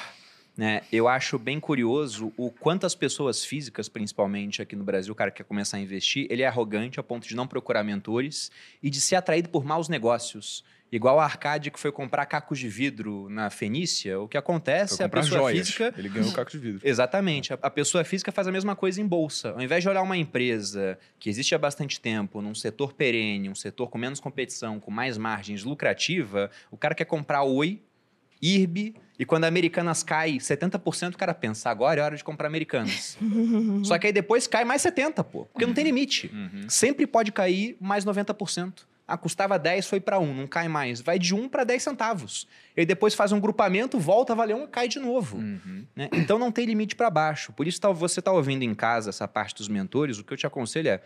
[0.59, 5.31] né, eu acho bem curioso o quantas pessoas físicas, principalmente aqui no Brasil, o cara
[5.31, 8.51] que quer começar a investir, ele é arrogante a ponto de não procurar mentores
[8.83, 10.65] e de ser atraído por maus negócios.
[10.91, 15.05] Igual a Arcade que foi comprar cacos de vidro na Fenícia, o que acontece é
[15.05, 15.67] a pessoa joias.
[15.67, 15.93] física.
[15.97, 16.81] Ele ganhou cacos de vidro.
[16.83, 17.53] Exatamente.
[17.53, 19.51] A, a, pessoa física faz a mesma coisa em bolsa.
[19.51, 23.55] Ao invés de olhar uma empresa que existe há bastante tempo, num setor perene, um
[23.55, 27.81] setor com menos competição, com mais margens lucrativa, o cara quer comprar Oi,
[28.41, 32.47] IRB E quando a Americanas cai 70%, o cara pensa, agora é hora de comprar
[32.47, 33.17] Americanas.
[33.83, 35.43] Só que aí depois cai mais 70%, pô.
[35.45, 36.31] Porque não tem limite.
[36.33, 36.69] Uhum.
[36.69, 38.85] Sempre pode cair mais 90%.
[39.05, 41.01] Ah, custava 10, foi para 1, não cai mais.
[41.01, 42.47] Vai de 1 para 10 centavos.
[42.77, 45.37] E depois faz um grupamento, volta a valer 1 e cai de novo.
[45.37, 45.83] Uhum.
[45.95, 46.09] Né?
[46.13, 47.51] Então não tem limite para baixo.
[47.51, 50.47] Por isso, você está ouvindo em casa essa parte dos mentores, o que eu te
[50.47, 51.01] aconselho é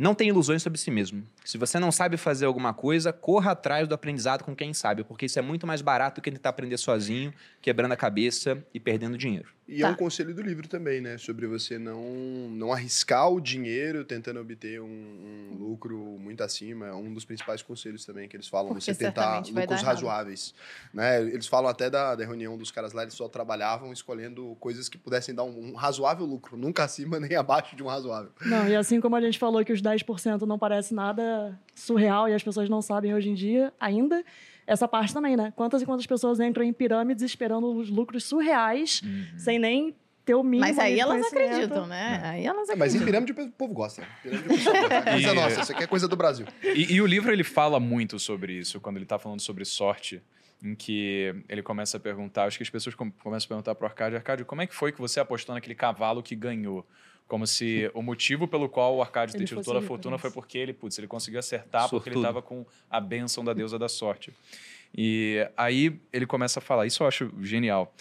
[0.00, 1.22] não tem ilusões sobre si mesmo.
[1.44, 5.26] Se você não sabe fazer alguma coisa, corra atrás do aprendizado com quem sabe, porque
[5.26, 9.18] isso é muito mais barato do que tentar aprender sozinho, quebrando a cabeça e perdendo
[9.18, 9.50] dinheiro.
[9.70, 9.88] E Tá.
[9.88, 11.16] é um conselho do livro também, né?
[11.16, 12.02] Sobre você não,
[12.50, 16.88] não arriscar o dinheiro tentando obter um, um lucro muito acima.
[16.88, 18.72] É um dos principais conselhos também que eles falam.
[18.72, 20.52] Porque você tentar lucros razoáveis.
[20.92, 21.22] Né?
[21.22, 24.98] Eles falam até da, da reunião dos caras lá, eles só trabalhavam escolhendo coisas que
[24.98, 26.56] pudessem dar um, um razoável lucro.
[26.56, 28.32] Nunca acima nem abaixo de um razoável.
[28.44, 32.34] Não, e assim como a gente falou que os 10% não parece nada surreal e
[32.34, 34.24] as pessoas não sabem hoje em dia ainda,
[34.66, 35.52] essa parte também, né?
[35.56, 39.02] Quantas e quantas pessoas entram em pirâmides esperando os lucros surreais,
[39.36, 39.94] sem nem
[40.24, 42.20] ter o mínimo Mas aí elas acreditam, né?
[42.24, 43.24] Aí elas É, mas em acreditam.
[43.24, 44.02] pirâmide o povo gosta.
[44.22, 44.94] Pirâmide o gosta.
[44.94, 46.46] É coisa nossa, isso aqui é coisa do Brasil.
[46.62, 50.22] E, e o livro ele fala muito sobre isso, quando ele está falando sobre sorte,
[50.62, 53.84] em que ele começa a perguntar, acho que as pessoas com- começam a perguntar para
[53.84, 56.86] o Arcádio, Arcádio, como é que foi que você apostou naquele cavalo que ganhou?
[57.30, 60.20] Como se o motivo pelo qual o Arcádio ter tido toda a fortuna né?
[60.20, 62.40] foi porque ele, putz, ele conseguiu acertar porque ele Sortudo.
[62.40, 64.34] estava com a bênção da deusa da sorte.
[64.92, 67.94] E aí ele começa a falar, isso eu acho genial,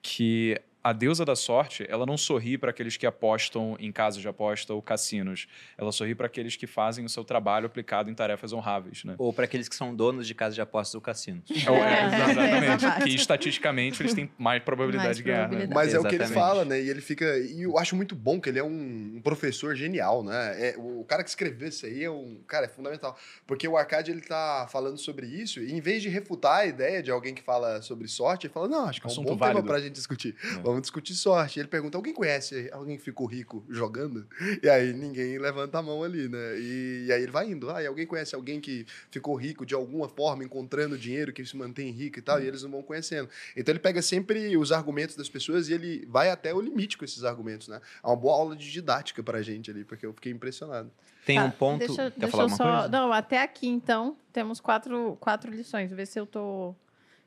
[0.00, 0.56] que
[0.86, 4.72] a deusa da sorte, ela não sorri para aqueles que apostam em casas de aposta
[4.72, 5.48] ou cassinos.
[5.76, 9.16] Ela sorri para aqueles que fazem o seu trabalho aplicado em tarefas honráveis, né?
[9.18, 11.42] Ou para aqueles que são donos de casa de apostas ou cassinos.
[11.50, 12.64] É, É, exatamente.
[12.66, 13.02] essa parte.
[13.10, 15.48] que estatisticamente eles têm mais probabilidade Mais de ganhar.
[15.48, 15.66] né?
[15.66, 15.74] probabilidade.
[15.74, 16.46] Mas é o que ele Exatamente.
[16.48, 16.80] fala, né?
[16.80, 17.36] E ele fica.
[17.36, 20.68] E eu acho muito bom que ele é um, professor genial, né?
[20.68, 22.38] É, o cara que escreveu isso aí é um.
[22.46, 23.18] Cara, é fundamental.
[23.44, 27.02] Porque o Arcade ele tá falando sobre isso, e em vez de refutar a ideia
[27.02, 29.36] de alguém que fala sobre sorte, ele fala: não, acho que é um Assunto bom
[29.36, 29.62] válido.
[29.62, 30.36] tema pra gente discutir.
[30.44, 30.75] É.
[30.76, 31.58] Vamos discutir sorte.
[31.58, 34.26] Ele pergunta: alguém conhece alguém que ficou rico jogando?
[34.62, 36.58] E aí ninguém levanta a mão ali, né?
[36.58, 37.70] E, e aí ele vai indo.
[37.70, 41.56] Ah, e alguém conhece alguém que ficou rico de alguma forma, encontrando dinheiro, que se
[41.56, 43.28] mantém rico e tal, e eles não vão conhecendo.
[43.56, 47.04] Então ele pega sempre os argumentos das pessoas e ele vai até o limite com
[47.06, 47.80] esses argumentos, né?
[48.04, 50.90] É uma boa aula de didática pra gente ali, porque eu fiquei impressionado.
[51.24, 51.78] Tem Tá, um ponto.
[51.78, 52.72] Deixa, Quer deixa falar eu só.
[52.72, 52.88] coisa?
[52.88, 55.90] Não, até aqui então temos quatro, quatro lições.
[55.90, 56.74] Ver se eu tô.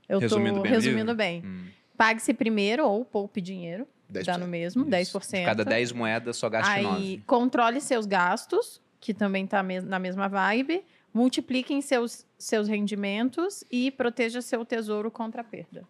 [0.07, 1.43] Eu Resumindo tô bem resumindo bem.
[1.45, 1.65] Hum.
[1.99, 3.85] Pague-se primeiro ou poupe dinheiro.
[4.09, 4.25] 10%.
[4.25, 4.89] Dá no mesmo, Isso.
[5.19, 5.43] 10%.
[5.43, 7.23] Cada 10 moedas só gaste Aí 9.
[7.27, 10.81] controle seus gastos, que também tá mes- na mesma vibe.
[11.13, 15.83] Multipliquem seus, seus rendimentos e proteja seu tesouro contra a perda.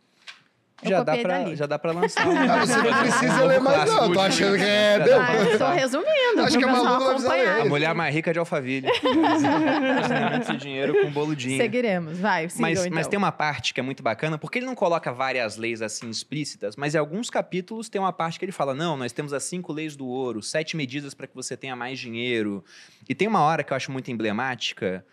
[0.82, 2.28] Eu Já dá, pra, já dá pra lançar.
[2.28, 4.08] um- Ah, você não precisa ler mais, não.
[4.08, 5.00] Tô de- achando que é.
[5.00, 5.22] Deu.
[5.22, 7.56] Ah, eu tô resumindo, Acho que pro a pessoal Malu não vai precisar acompanhar.
[7.58, 7.62] ler.
[7.62, 8.88] A mulher mais rica de Alphaville.
[10.50, 11.58] De dinheiro com boludinho.
[11.62, 12.92] Seguiremos, vai, sigam Mas, então.
[12.96, 16.10] mas tem uma parte que é muito bacana, porque ele não coloca várias leis assim
[16.10, 19.44] explícitas, mas em alguns capítulos tem uma parte que ele fala: não, nós temos as
[19.44, 22.64] cinco leis do ouro, sete medidas para que você tenha mais dinheiro.
[23.08, 25.06] E tem uma hora que eu acho muito emblemática,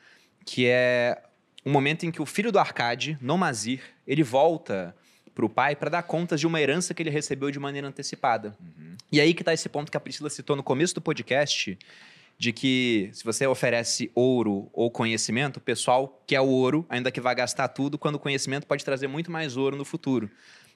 [0.44, 1.20] que é
[1.64, 4.94] o momento em que o filho do Arcade, Nomazir, ele volta
[5.36, 8.56] pro pai para dar contas de uma herança que ele recebeu de maneira antecipada.
[9.12, 11.78] E aí que tá esse ponto que a Priscila citou no começo do podcast,
[12.38, 17.20] de que se você oferece ouro ou conhecimento, o pessoal quer o ouro, ainda que
[17.20, 20.30] vai gastar tudo, quando o conhecimento pode trazer muito mais ouro no futuro.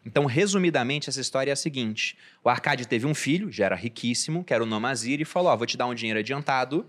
[0.05, 4.45] Então, resumidamente, essa história é a seguinte: o Arcade teve um filho, já era riquíssimo,
[4.45, 6.87] que era o Nomazir, e falou: Ó, vou te dar um dinheiro adiantado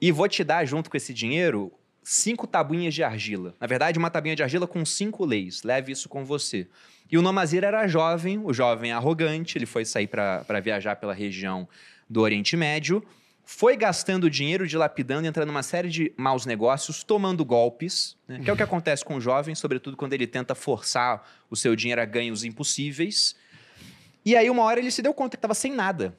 [0.00, 1.72] e vou te dar, junto com esse dinheiro,
[2.08, 3.52] cinco tabuinhas de argila.
[3.60, 5.64] Na verdade, uma tabuinha de argila com cinco leis.
[5.64, 6.68] Leve isso com você.
[7.10, 11.68] E o Nomazir era jovem, o jovem arrogante, ele foi sair para viajar pela região
[12.08, 13.04] do Oriente Médio,
[13.44, 18.38] foi gastando dinheiro, dilapidando, entrando numa série de maus negócios, tomando golpes, né?
[18.38, 21.74] que é o que acontece com o jovem, sobretudo quando ele tenta forçar o seu
[21.74, 23.34] dinheiro a ganhos impossíveis.
[24.24, 26.16] E aí, uma hora, ele se deu conta que estava sem nada.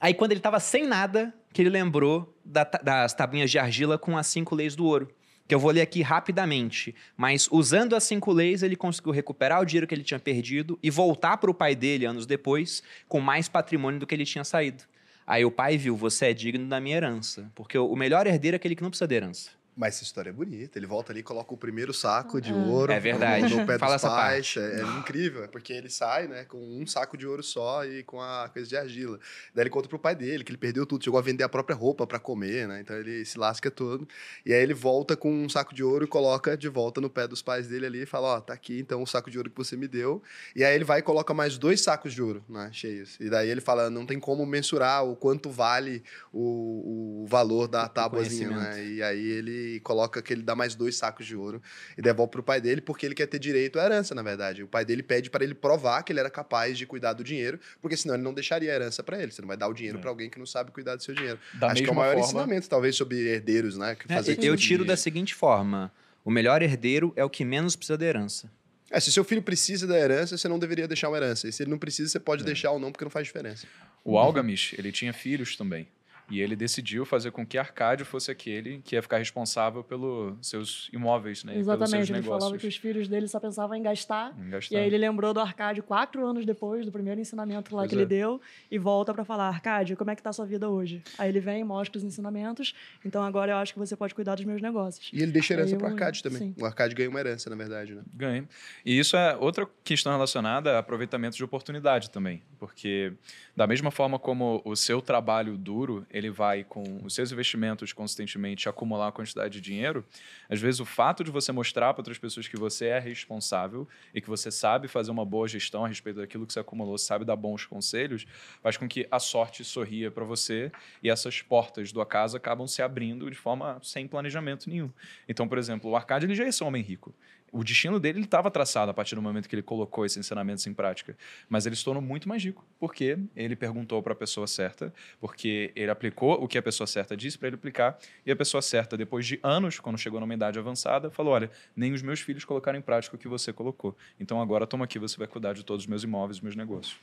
[0.00, 4.16] Aí, quando ele estava sem nada, que ele lembrou da das tabuinhas de argila com
[4.16, 5.10] as cinco leis do ouro.
[5.48, 6.94] Que eu vou ler aqui rapidamente.
[7.16, 10.90] Mas usando as cinco leis, ele conseguiu recuperar o dinheiro que ele tinha perdido e
[10.90, 14.84] voltar para o pai dele anos depois com mais patrimônio do que ele tinha saído.
[15.26, 17.50] Aí o pai viu, você é digno da minha herança.
[17.54, 19.57] Porque o melhor herdeiro é aquele que não precisa de herança.
[19.78, 20.76] Mas essa história é bonita.
[20.76, 22.56] Ele volta ali e coloca o primeiro saco de Ah.
[22.56, 23.54] ouro É verdade.
[23.54, 24.54] no pé Fala dos essa pais.
[24.56, 28.02] É, é incrível, é porque ele sai, né, com um saco de ouro só e
[28.02, 29.20] com a coisa de argila.
[29.54, 31.76] Daí ele conta pro pai dele que ele perdeu tudo, chegou a vender a própria
[31.76, 32.80] roupa para comer, né?
[32.80, 34.08] Então ele se lasca todo.
[34.44, 37.28] E aí ele volta com um saco de ouro e coloca de volta no pé
[37.28, 39.56] dos pais dele ali e fala: Ó, tá aqui então o saco de ouro que
[39.56, 40.20] você me deu.
[40.56, 43.16] E aí ele vai e coloca mais dois sacos de ouro, né, cheios.
[43.20, 46.02] E daí ele fala: não tem como mensurar o quanto vale
[46.32, 48.84] o, o valor da tábuazinha, né?
[48.84, 51.62] E aí ele coloca que ele dá mais dois sacos de ouro
[51.96, 54.62] e devolve pro pai dele porque ele quer ter direito à herança, na verdade.
[54.62, 57.58] O pai dele pede para ele provar que ele era capaz de cuidar do dinheiro,
[57.80, 59.32] porque senão ele não deixaria a herança para ele.
[59.32, 60.00] Você não vai dar o dinheiro é.
[60.00, 61.38] para alguém que não sabe cuidar do seu dinheiro.
[61.54, 62.26] Da Acho que é o maior forma...
[62.26, 63.96] ensinamento, talvez, sobre herdeiros, né?
[64.08, 64.88] É, eu tiro de...
[64.88, 65.92] da seguinte forma:
[66.24, 68.50] o melhor herdeiro é o que menos precisa da herança.
[68.90, 71.46] É, se seu filho precisa da herança, você não deveria deixar uma herança.
[71.46, 72.46] E se ele não precisa, você pode é.
[72.46, 73.66] deixar ou não, porque não faz diferença.
[74.02, 75.86] O Algamish, ele tinha filhos também.
[76.30, 80.90] E ele decidiu fazer com que Arcádio fosse aquele que ia ficar responsável pelos seus
[80.92, 81.56] imóveis, né?
[81.56, 82.26] Exatamente, ele negócios.
[82.26, 84.74] falava que os filhos dele só pensavam em gastar, em gastar.
[84.74, 87.96] E aí ele lembrou do Arcádio quatro anos depois do primeiro ensinamento lá pois que
[87.96, 87.98] é.
[87.98, 91.02] ele deu e volta para falar: Arcádio, como é que tá a sua vida hoje?
[91.16, 92.74] Aí ele vem, mostra os ensinamentos,
[93.04, 95.10] então agora eu acho que você pode cuidar dos meus negócios.
[95.12, 96.38] E ele deixa herança para o Arcádio também.
[96.38, 96.54] Sim.
[96.58, 98.02] O Arcádio ganha uma herança, na verdade, né?
[98.14, 98.48] Ganha.
[98.84, 103.12] E isso é outra questão relacionada a aproveitamento de oportunidade também, porque
[103.56, 108.68] da mesma forma como o seu trabalho duro, ele vai com os seus investimentos consistentemente
[108.68, 110.04] acumular uma quantidade de dinheiro,
[110.48, 114.20] às vezes o fato de você mostrar para outras pessoas que você é responsável e
[114.20, 117.36] que você sabe fazer uma boa gestão a respeito daquilo que você acumulou, sabe dar
[117.36, 118.26] bons conselhos,
[118.62, 120.70] faz com que a sorte sorria para você
[121.02, 124.90] e essas portas do acaso acabam se abrindo de forma sem planejamento nenhum.
[125.28, 127.14] Então, por exemplo, o Arcade ele já ser um homem rico
[127.52, 130.74] o destino dele estava traçado a partir do momento que ele colocou esses ensinamentos em
[130.74, 131.16] prática.
[131.48, 135.72] Mas ele se tornou muito mais rico, porque ele perguntou para a pessoa certa, porque
[135.74, 138.96] ele aplicou o que a pessoa certa disse para ele aplicar, e a pessoa certa,
[138.96, 142.78] depois de anos, quando chegou numa idade avançada, falou: Olha, nem os meus filhos colocaram
[142.78, 143.96] em prática o que você colocou.
[144.18, 146.96] Então agora toma aqui, você vai cuidar de todos os meus imóveis, meus negócios.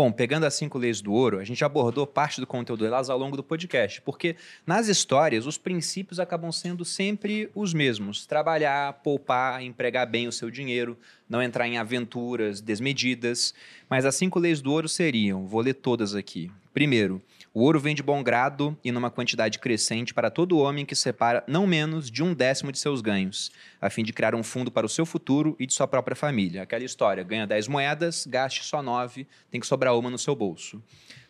[0.00, 3.18] Bom, pegando as cinco leis do ouro, a gente abordou parte do conteúdo delas ao
[3.18, 4.34] longo do podcast, porque
[4.66, 10.50] nas histórias os princípios acabam sendo sempre os mesmos: trabalhar, poupar, empregar bem o seu
[10.50, 10.96] dinheiro,
[11.28, 13.52] não entrar em aventuras desmedidas.
[13.90, 16.50] Mas as cinco leis do ouro seriam, vou ler todas aqui.
[16.72, 17.20] Primeiro,
[17.52, 21.42] o ouro vem de bom grado e numa quantidade crescente para todo homem que separa
[21.48, 24.86] não menos de um décimo de seus ganhos, a fim de criar um fundo para
[24.86, 26.62] o seu futuro e de sua própria família.
[26.62, 30.80] Aquela história: ganha 10 moedas, gaste só 9, tem que sobrar uma no seu bolso.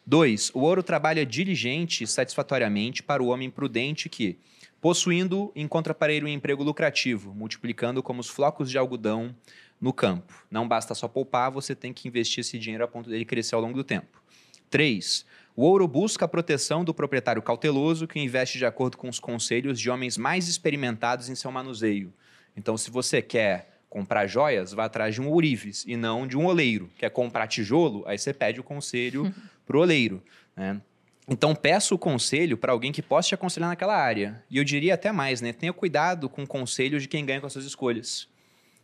[0.06, 0.50] 2.
[0.54, 4.38] O ouro trabalha diligente e satisfatoriamente para o homem prudente que,
[4.78, 9.34] possuindo, encontra para ele um emprego lucrativo, multiplicando como os flocos de algodão
[9.80, 10.34] no campo.
[10.50, 13.62] Não basta só poupar, você tem que investir esse dinheiro a ponto dele crescer ao
[13.62, 14.20] longo do tempo.
[14.68, 15.26] 3.
[15.60, 19.78] O ouro busca a proteção do proprietário cauteloso que investe de acordo com os conselhos
[19.78, 22.14] de homens mais experimentados em seu manuseio.
[22.56, 26.46] Então, se você quer comprar joias, vá atrás de um ourives e não de um
[26.46, 26.88] oleiro.
[26.96, 29.34] Quer comprar tijolo, aí você pede o conselho
[29.66, 30.22] para o oleiro.
[30.56, 30.80] Né?
[31.28, 34.42] Então, peça o conselho para alguém que possa te aconselhar naquela área.
[34.48, 35.52] E eu diria até mais, né?
[35.52, 38.26] Tenha cuidado com o conselho de quem ganha com as suas escolhas.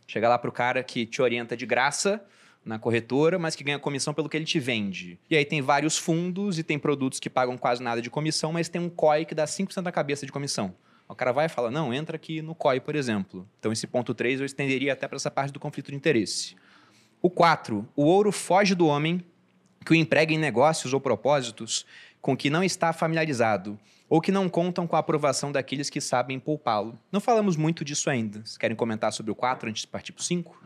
[0.05, 2.23] Chega lá para o cara que te orienta de graça,
[2.67, 5.17] na corretora, mas que ganha comissão pelo que ele te vende.
[5.29, 8.67] E aí tem vários fundos e tem produtos que pagam quase nada de comissão, mas
[8.67, 10.75] tem um COI que dá 5% da cabeça de comissão.
[11.07, 13.47] O cara vai e fala: não, entra aqui no COI, por exemplo.
[13.59, 16.55] Então, esse ponto 3 eu estenderia até para essa parte do conflito de interesse.
[17.21, 17.87] O 4.
[17.95, 19.23] O ouro foge do homem
[19.85, 21.85] que o emprega em negócios ou propósitos
[22.21, 26.39] com que não está familiarizado ou que não contam com a aprovação daqueles que sabem
[26.39, 26.97] poupá-lo.
[27.11, 28.39] Não falamos muito disso ainda.
[28.39, 30.57] Vocês querem comentar sobre o 4 antes de partir para o 5?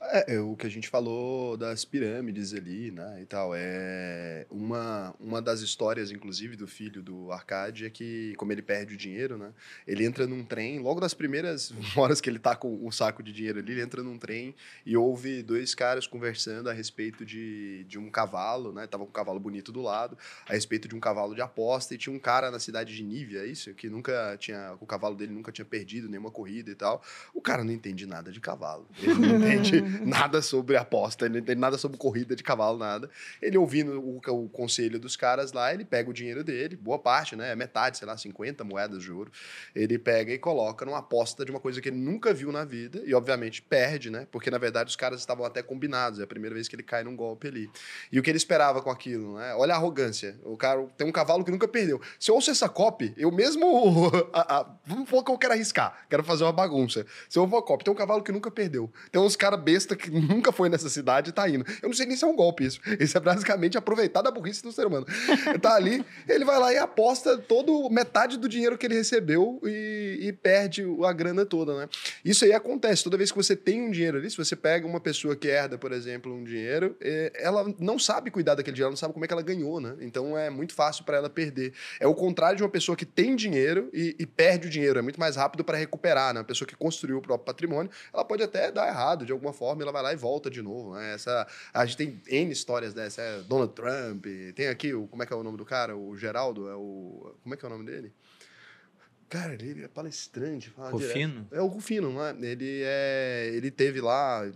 [0.00, 3.52] É, é, o que a gente falou das pirâmides ali, né, e tal.
[3.54, 8.94] É uma, uma das histórias, inclusive, do filho do Arcade é que, como ele perde
[8.94, 9.52] o dinheiro, né,
[9.86, 13.32] ele entra num trem, logo das primeiras horas que ele tá com um saco de
[13.32, 14.54] dinheiro ali, ele entra num trem
[14.86, 19.12] e ouve dois caras conversando a respeito de, de um cavalo, né, tava com um
[19.12, 20.16] cavalo bonito do lado,
[20.48, 23.40] a respeito de um cavalo de aposta, e tinha um cara na cidade de Nívia,
[23.40, 27.02] é isso, que nunca tinha, o cavalo dele nunca tinha perdido nenhuma corrida e tal.
[27.34, 31.40] O cara não entende nada de cavalo, ele não entende nada sobre aposta, ele não
[31.40, 33.10] entende nada sobre corrida de cavalo, nada.
[33.40, 37.36] Ele ouvindo o, o, conselho dos caras lá, ele pega o dinheiro dele, boa parte,
[37.36, 37.54] né?
[37.54, 39.30] Metade, sei lá, 50 moedas de ouro.
[39.74, 43.02] Ele pega e coloca numa aposta de uma coisa que ele nunca viu na vida
[43.04, 44.26] e, obviamente, perde, né?
[44.30, 46.20] Porque, na verdade, os caras estavam até combinados.
[46.20, 47.70] É a primeira vez que ele cai num golpe ali.
[48.10, 49.54] E o que ele esperava com aquilo, né?
[49.54, 50.38] Olha a arrogância.
[50.44, 52.00] O cara tem um cavalo que nunca perdeu.
[52.18, 54.10] Se eu ouço essa copy, eu mesmo.
[54.86, 56.06] vamos falar que eu quero arriscar.
[56.08, 57.06] Quero fazer uma bagunça.
[57.28, 58.90] Se eu vou a copy, tem um cavalo que nunca perdeu.
[59.10, 61.64] Tem uns caras besta que nunca foi nessa cidade e tá indo.
[61.80, 62.80] Eu não sei nem se é um golpe isso.
[62.98, 65.06] Isso é basicamente aproveitar da burrice do ser humano.
[65.62, 70.18] tá ali, ele vai lá e aposta todo, metade do dinheiro que ele recebeu e,
[70.22, 71.88] e, perde a grana toda, né?
[72.24, 73.04] Isso aí acontece.
[73.04, 75.78] Toda vez que você tem um dinheiro ali, se você pega uma pessoa que herda,
[75.78, 79.24] por exemplo, um dinheiro, é, ela não sabe cuidar daquele dinheiro, ela não sabe como
[79.24, 79.96] é que ela ganhou, né?
[80.00, 81.72] Então é muito fácil para ela perder.
[82.00, 84.98] É o contrário de uma pessoa que tem dinheiro e, e perde o dinheiro.
[84.98, 86.42] É muito mais rápido para recuperar, né?
[86.42, 89.92] Pessoa que construiu o próprio patrimônio, ela pode até dar errado de alguma forma, ela
[89.92, 90.94] vai lá e volta de novo.
[90.94, 91.14] Né?
[91.14, 93.22] Essa, a gente tem N histórias dessa.
[93.22, 95.96] É Donald Trump, tem aqui, o, como é que é o nome do cara?
[95.96, 97.34] O Geraldo, é o.
[97.42, 98.12] Como é que é o nome dele?
[99.28, 100.70] Cara, ele é palestrante.
[100.70, 101.32] Fala Rufino?
[101.32, 101.54] Direto.
[101.54, 102.34] É o Rufino, não é?
[102.40, 104.50] Ele, é, ele teve lá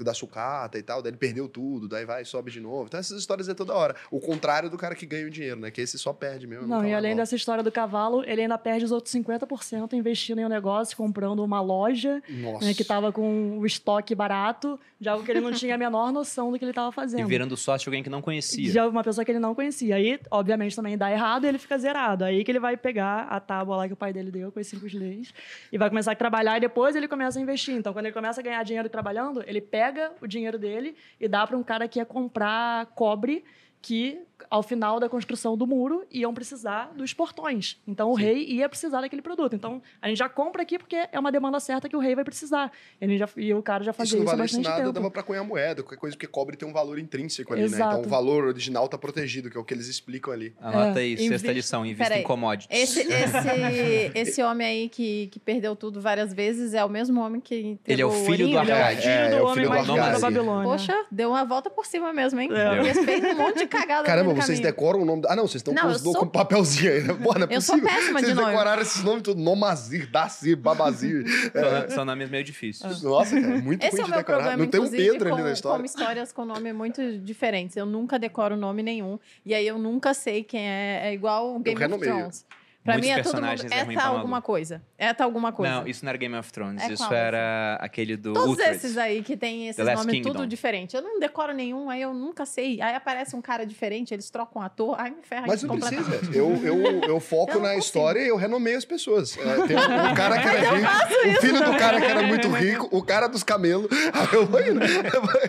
[0.00, 2.86] da sucata e tal, daí ele perdeu tudo, daí vai sobe de novo.
[2.86, 3.94] Então essas histórias é toda hora.
[4.10, 5.70] O contrário do cara que ganha o dinheiro, né?
[5.70, 6.66] Que esse só perde mesmo.
[6.66, 10.44] Não, e além dessa história do cavalo, ele ainda perde os outros 50% investindo em
[10.44, 12.22] um negócio, comprando uma loja
[12.60, 16.10] né, que tava com o estoque barato, de algo que ele não tinha a menor
[16.10, 17.20] noção do que ele estava fazendo.
[17.20, 18.72] E virando sócio de alguém que não conhecia.
[18.72, 19.96] De uma pessoa que ele não conhecia.
[19.96, 22.24] Aí, obviamente, também dá errado e ele fica zerado.
[22.24, 24.66] Aí que ele vai pegar a tábua lá que o pai dele deu com as
[24.66, 25.32] cinco leis
[25.70, 27.74] e vai começar a trabalhar e depois ele começa a investir.
[27.74, 31.46] Então, quando ele começa a ganhar dinheiro trabalhando, ele pega o dinheiro dele e dá
[31.46, 33.44] para um cara que ia comprar cobre
[33.82, 37.78] que ao final da construção do muro, iam precisar dos portões.
[37.86, 38.22] Então, o Sim.
[38.22, 39.54] rei ia precisar daquele produto.
[39.54, 42.24] Então, a gente já compra aqui porque é uma demanda certa que o rei vai
[42.24, 42.70] precisar.
[43.00, 44.92] E, já, e o cara já fazia isso, isso há bastante nada, tempo.
[44.92, 47.82] dava para cunhar moeda, qualquer coisa, porque cobre tem um valor intrínseco ali, Exato.
[47.82, 47.98] né?
[47.98, 50.54] Então, o valor original está protegido, que é o que eles explicam ali.
[50.60, 51.28] Anota é, aí, invi...
[51.28, 52.68] sexta lição, invista em commodities.
[52.70, 57.40] Esse, esse, esse homem aí que, que perdeu tudo várias vezes é o mesmo homem
[57.40, 59.06] que Ele é o filho do Arcade.
[59.06, 60.70] É, é, é, o filho do homem mais da Babilônia.
[60.70, 62.50] Poxa, deu uma volta por cima mesmo, hein?
[62.52, 62.94] É.
[62.94, 65.22] fez um monte de cagada Caramba, vocês decoram nome.
[65.28, 66.14] Ah, não, vocês estão com, sou...
[66.14, 67.14] com papelzinho aí, né?
[67.14, 67.60] Pô, não é eu possível.
[67.60, 68.50] sou péssima vocês de nome.
[68.50, 69.40] decoraram esses nomes tudo.
[69.40, 71.24] Nomazir, Dacir, Babazir.
[71.54, 71.88] é.
[71.90, 73.02] São nomes meio difíceis.
[73.02, 74.38] Nossa, cara, muito Esse ruim é de decorar.
[74.38, 75.78] Problema, não tem um Pedro com, ali na história.
[75.78, 77.76] Com histórias com nome muito diferentes.
[77.76, 79.18] Eu nunca decoro nome nenhum.
[79.44, 81.00] E aí eu nunca sei quem é.
[81.06, 82.44] É igual Game of Thrones.
[82.86, 83.66] Pra Muitos mim é todo mundo.
[83.68, 84.82] É tá alguma coisa.
[84.96, 85.74] É tá alguma coisa.
[85.74, 86.82] Não, isso não era Game of Thrones.
[86.84, 88.32] É isso era aquele do.
[88.32, 88.76] Todos Uhtred.
[88.76, 90.94] esses aí que tem esses nomes tudo diferente.
[90.94, 92.80] Eu não decoro nenhum, aí eu nunca sei.
[92.80, 96.20] Aí aparece um cara diferente, eles trocam um ator, aí me ferra Mas não precisa.
[96.32, 97.78] Eu, eu, eu foco eu na consigo.
[97.80, 99.36] história e eu renomeio as pessoas.
[99.36, 102.88] É, tem um, cara que era rico, o filho do cara que era muito rico,
[102.92, 103.88] o cara dos camelos.
[104.14, 104.80] Aí eu vou indo.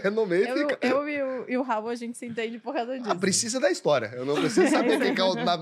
[0.03, 0.77] renomeio e fica.
[0.81, 3.11] Eu e o, e o Raul, a gente se entende por causa disso.
[3.11, 4.11] Ah, precisa da história.
[4.15, 5.57] Eu não preciso saber quem é o da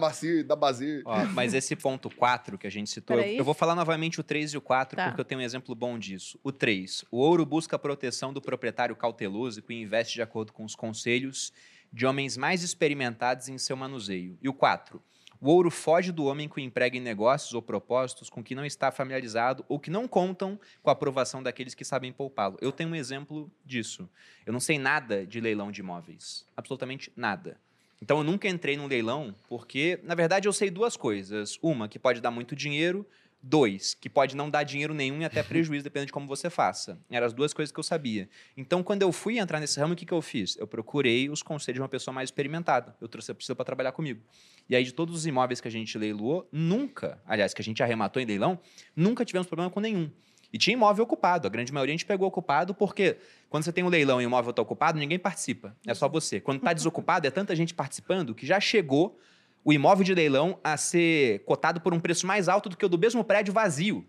[0.46, 1.04] da Bazir.
[1.34, 3.18] Mas esse ponto 4 4 que a gente citou.
[3.18, 5.08] Eu, eu, vou falar novamente o 3 e o 4, tá.
[5.08, 6.40] porque eu tenho um exemplo bom disso.
[6.44, 7.06] O 3.
[7.12, 11.54] O ouro busca a proteção do proprietário cauteloso que investe de acordo com os conselhos
[11.92, 14.38] de homens mais experimentados em seu manuseio.
[14.42, 15.02] E o 4.
[15.40, 18.66] O ouro foge do homem que o emprega em negócios ou propósitos com que não
[18.66, 22.58] está familiarizado ou que não contam com a aprovação daqueles que sabem poupá-lo.
[22.62, 24.10] Eu tenho um exemplo disso.
[24.46, 26.48] Eu não sei nada de leilão de imóveis.
[26.56, 27.60] Absolutamente nada.
[28.06, 31.58] Então eu nunca entrei num leilão porque, na verdade, eu sei duas coisas.
[31.60, 33.04] Uma, que pode dar muito dinheiro.
[33.42, 37.00] Dois, que pode não dar dinheiro nenhum e até prejuízo, dependendo de como você faça.
[37.10, 38.30] Eram as duas coisas que eu sabia.
[38.56, 40.56] Então, quando eu fui entrar nesse ramo, o que, que eu fiz?
[40.58, 42.96] Eu procurei os conselhos de uma pessoa mais experimentada.
[43.02, 44.22] Eu trouxe a pessoa para trabalhar comigo.
[44.70, 47.82] E aí, de todos os imóveis que a gente leiloou, nunca, aliás, que a gente
[47.82, 48.60] arrematou em leilão,
[48.96, 50.12] nunca tivemos problema com nenhum.
[50.56, 51.48] E tinha imóvel ocupado.
[51.48, 53.18] A grande maioria a gente pegou ocupado porque
[53.50, 55.76] quando você tem um leilão e o imóvel está ocupado, ninguém participa.
[55.86, 56.40] É só você.
[56.40, 59.20] Quando está desocupado, é tanta gente participando que já chegou
[59.66, 62.88] o imóvel de leilão a ser cotado por um preço mais alto do que o
[62.88, 64.06] do mesmo prédio vazio.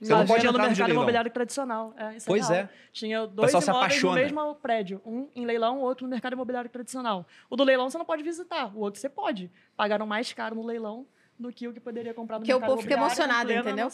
[0.00, 1.94] Você não pode entrar no mercado imobiliário tradicional.
[1.96, 2.68] É, pois é, é.
[2.92, 5.02] Tinha dois imóveis no mesmo prédio.
[5.04, 7.26] Um em leilão, o outro no mercado imobiliário tradicional.
[7.50, 8.70] O do leilão você não pode visitar.
[8.72, 9.50] O outro você pode.
[9.76, 11.08] Pagaram mais caro no leilão
[11.42, 13.88] do que o que poderia comprar no que mercado o povo fica emocionado, entendeu?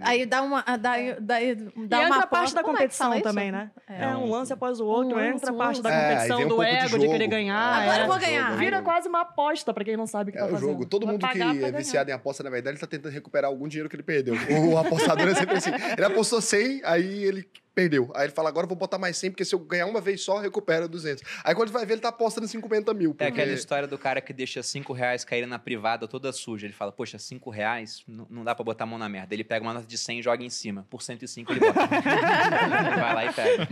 [0.00, 3.50] Aí dá uma dá, dá, dá e uma a parte da é competição é também,
[3.50, 3.70] né?
[3.88, 6.48] É, é, um lance após o outro, um entra a parte da competição é, um
[6.48, 7.82] do ego, de, de, querer ganhar.
[7.82, 8.56] Agora eu vou ganhar.
[8.56, 10.70] Vira quase uma aposta para quem não sabe o que tá é o fazendo.
[10.70, 10.86] jogo.
[10.86, 13.88] Todo mundo que é viciado em aposta, na verdade, ele tá tentando recuperar algum dinheiro
[13.88, 14.34] que ele perdeu.
[14.70, 15.70] O apostador é sempre assim.
[15.96, 18.10] Ele apostou 100, aí ele perdeu.
[18.14, 20.22] Aí ele fala, agora eu vou botar mais 100, porque se eu ganhar uma vez
[20.22, 21.22] só, recupera 200.
[21.42, 23.10] Aí quando ele vai ver, ele tá apostando 50 mil.
[23.10, 23.24] Porque...
[23.24, 26.66] É aquela história do cara que deixa 5 reais cair na privada toda suja.
[26.66, 29.34] Ele fala, poxa, 5 reais, não dá pra botar a mão na merda.
[29.34, 30.86] Ele pega uma nota de 100 e joga em cima.
[30.88, 31.80] Por 105 ele bota.
[31.82, 33.68] ele vai lá e pega.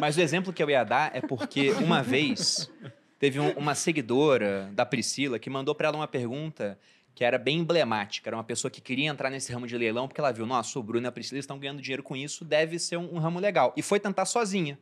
[0.00, 2.70] Mas o exemplo que eu ia dar é porque uma vez
[3.18, 6.78] teve um, uma seguidora da Priscila que mandou para ela uma pergunta
[7.14, 8.28] que era bem emblemática.
[8.28, 10.82] Era uma pessoa que queria entrar nesse ramo de leilão porque ela viu, nossa, o
[10.82, 13.72] Bruno e a Priscila estão ganhando dinheiro com isso, deve ser um, um ramo legal.
[13.76, 14.78] E foi tentar sozinha.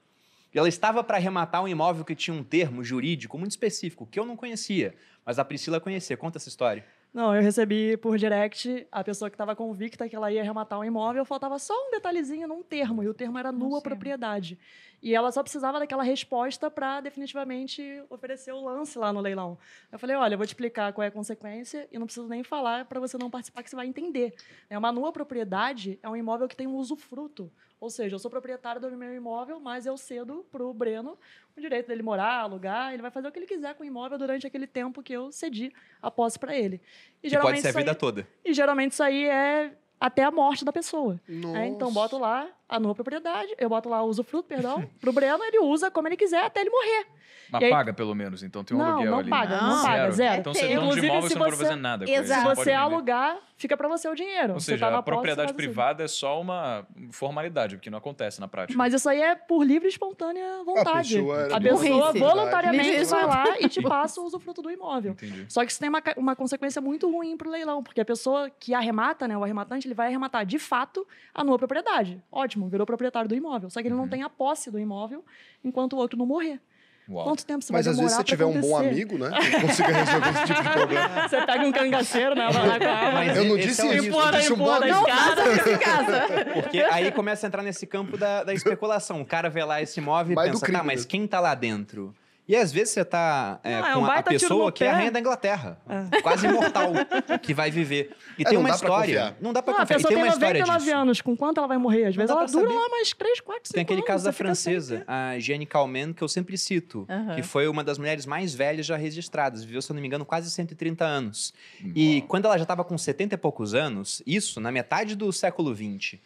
[0.55, 4.19] E ela estava para arrematar um imóvel que tinha um termo jurídico muito específico, que
[4.19, 6.17] eu não conhecia, mas a Priscila conhecia.
[6.17, 6.85] Conta essa história.
[7.13, 10.85] Não, eu recebi por direct a pessoa que estava convicta que ela ia arrematar um
[10.85, 14.59] imóvel, faltava só um detalhezinho num termo, e o termo era nua propriedade.
[15.03, 19.59] E ela só precisava daquela resposta para definitivamente oferecer o lance lá no leilão.
[19.91, 22.43] Eu falei: olha, eu vou te explicar qual é a consequência e não preciso nem
[22.43, 24.35] falar para você não participar, que você vai entender.
[24.71, 27.53] É uma nua propriedade é um imóvel que tem um usufruto.
[27.83, 31.19] Ou seja, eu sou proprietário do meu imóvel, mas eu cedo para o Breno
[31.57, 34.17] o direito dele morar, alugar, ele vai fazer o que ele quiser com o imóvel
[34.17, 36.81] durante aquele tempo que eu cedi a posse para ele.
[37.21, 38.29] E, que pode ser a vida aí, toda.
[38.45, 41.21] E geralmente isso aí é até a morte da pessoa.
[41.57, 45.45] É, então, boto lá a nova propriedade, eu boto lá o usufruto, perdão, pro Breno,
[45.45, 47.07] ele usa como ele quiser até ele morrer.
[47.53, 47.71] Mas aí...
[47.71, 49.31] paga pelo menos, então tem um não, aluguel não ali.
[49.31, 50.41] Paga, não, não paga, zero.
[50.41, 52.49] Então você dono de imóvel, você não pode fazer nada com Exato.
[52.49, 54.55] Se você alugar, fica para você o dinheiro.
[54.55, 58.49] Ou você seja, tá a propriedade privada é só uma formalidade, porque não acontece na
[58.49, 58.77] prática.
[58.77, 61.19] Mas isso aí é por livre e espontânea vontade.
[61.19, 65.13] A pessoa, a pessoa voluntariamente vai lá e te passa o usufruto do imóvel.
[65.13, 65.45] Entendi.
[65.49, 68.49] Só que isso tem uma, uma consequência muito ruim para o leilão, porque a pessoa
[68.49, 72.23] que arremata, né, o arrematante, ele vai arrematar de fato a nova propriedade.
[72.31, 73.71] Ótimo, virou proprietário do imóvel.
[73.71, 74.03] Só que ele uhum.
[74.03, 75.25] não tem a posse do imóvel
[75.65, 76.61] enquanto o outro não morrer.
[77.09, 77.25] Uau.
[77.25, 79.31] Quanto tempo você Mas vai demorar Mas às vezes você tiver um bom amigo, né?
[79.41, 81.29] Que consiga resolver esse tipo de problema.
[81.29, 82.49] Você pega um cangaceiro, né?
[82.53, 84.07] Vai lá com a Mas eu não disse é isso.
[84.07, 84.95] Empurra, eu disse um bom amigo.
[84.95, 86.27] Não em casa.
[86.55, 89.21] Porque aí começa a entrar nesse campo da, da especulação.
[89.21, 92.15] O cara vê lá esse imóvel e pensa, tá, mas quem tá lá dentro?
[92.47, 94.95] E às vezes você tá é, não, com é um a pessoa que é a
[94.95, 96.21] rainha da Inglaterra, é.
[96.21, 96.93] quase imortal,
[97.41, 98.17] que vai viver.
[98.37, 99.37] E é, tem uma história.
[99.41, 99.85] Não dá pra confiar.
[99.85, 100.97] A pessoa tem, tem uma 99 disso.
[100.97, 102.07] anos, com quanto ela vai morrer?
[102.07, 102.75] Às vezes ela dura saber.
[102.75, 103.69] lá mais 3, 4, 5 anos.
[103.71, 107.85] Tem aquele caso da francesa, a Jeanne Calment, que eu sempre cito, que foi uma
[107.85, 109.63] das mulheres mais velhas já registradas.
[109.63, 111.55] Viveu, se eu não me engano, quase 130 anos.
[111.95, 115.73] E quando ela já estava com 70 e poucos anos, isso na metade do século
[115.73, 116.21] 20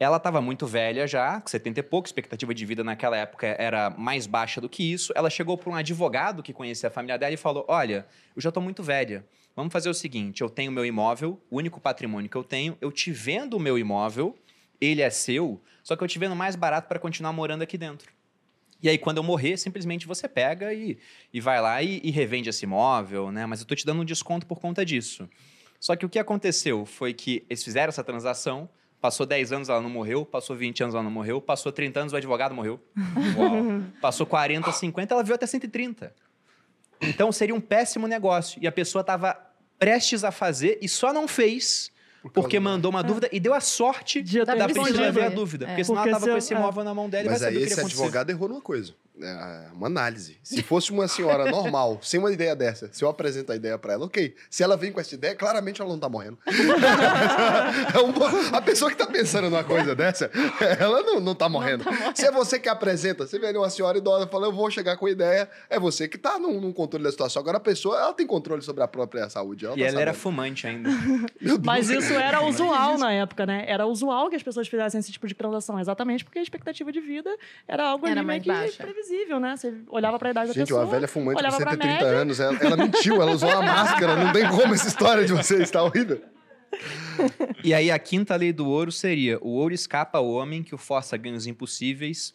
[0.00, 4.26] ela estava muito velha já, 70 e pouco, expectativa de vida naquela época era mais
[4.26, 5.12] baixa do que isso.
[5.14, 8.48] Ela chegou para um advogado que conhecia a família dela e falou: Olha, eu já
[8.48, 9.26] estou muito velha.
[9.54, 12.90] Vamos fazer o seguinte: eu tenho meu imóvel, o único patrimônio que eu tenho, eu
[12.90, 14.34] te vendo o meu imóvel,
[14.80, 18.10] ele é seu, só que eu te vendo mais barato para continuar morando aqui dentro.
[18.82, 20.96] E aí, quando eu morrer, simplesmente você pega e,
[21.30, 23.44] e vai lá e, e revende esse imóvel, né?
[23.44, 25.28] Mas eu estou te dando um desconto por conta disso.
[25.78, 28.66] Só que o que aconteceu foi que eles fizeram essa transação,
[29.00, 30.26] Passou 10 anos, ela não morreu.
[30.26, 31.40] Passou 20 anos, ela não morreu.
[31.40, 32.78] Passou 30 anos, o advogado morreu.
[33.36, 33.82] Uau.
[34.00, 36.14] Passou 40, 50, ela viu até 130.
[37.00, 38.62] Então seria um péssimo negócio.
[38.62, 39.36] E a pessoa estava
[39.78, 41.90] prestes a fazer e só não fez
[42.22, 43.02] por porque mandou uma é.
[43.02, 45.64] dúvida e deu a sorte de da Priscila ver a dúvida.
[45.64, 45.68] É.
[45.68, 46.84] Porque senão porque ela estava com esse imóvel é.
[46.84, 48.94] na mão dela e Mas vai saber aí esse advogado errou numa coisa.
[49.22, 50.38] É, uma análise.
[50.42, 53.94] Se fosse uma senhora normal, sem uma ideia dessa, se eu apresento a ideia para
[53.94, 54.34] ela, ok.
[54.48, 56.38] Se ela vem com essa ideia, claramente ela não tá morrendo.
[56.46, 60.30] é um, a pessoa que tá pensando numa coisa dessa,
[60.78, 61.84] ela não, não, tá, morrendo.
[61.84, 62.16] não tá morrendo.
[62.16, 65.06] Se é você que apresenta, você vê uma senhora idosa fala, eu vou chegar com
[65.06, 67.40] a ideia, é você que tá num, num, controle da situação.
[67.40, 69.66] Agora a pessoa, ela tem controle sobre a própria saúde.
[69.66, 70.02] Ela e tá ela sabendo.
[70.08, 70.90] era fumante ainda.
[71.64, 73.64] Mas isso era usual na época, né?
[73.66, 77.00] Era usual que as pessoas fizessem esse tipo de transação, exatamente porque a expectativa de
[77.00, 77.30] vida
[77.66, 79.09] era algo era ali meio que previsível,
[79.40, 79.56] né?
[79.56, 80.80] Você olhava pra idade Gente, da pessoa.
[80.80, 84.32] Gente, uma velha fumante com 130 anos, ela, ela mentiu, ela usou a máscara, não
[84.32, 86.22] tem como essa história de vocês, tá horrível.
[87.62, 90.78] E aí a quinta lei do ouro seria: o ouro escapa ao homem que o
[90.78, 92.34] força a ganhos impossíveis,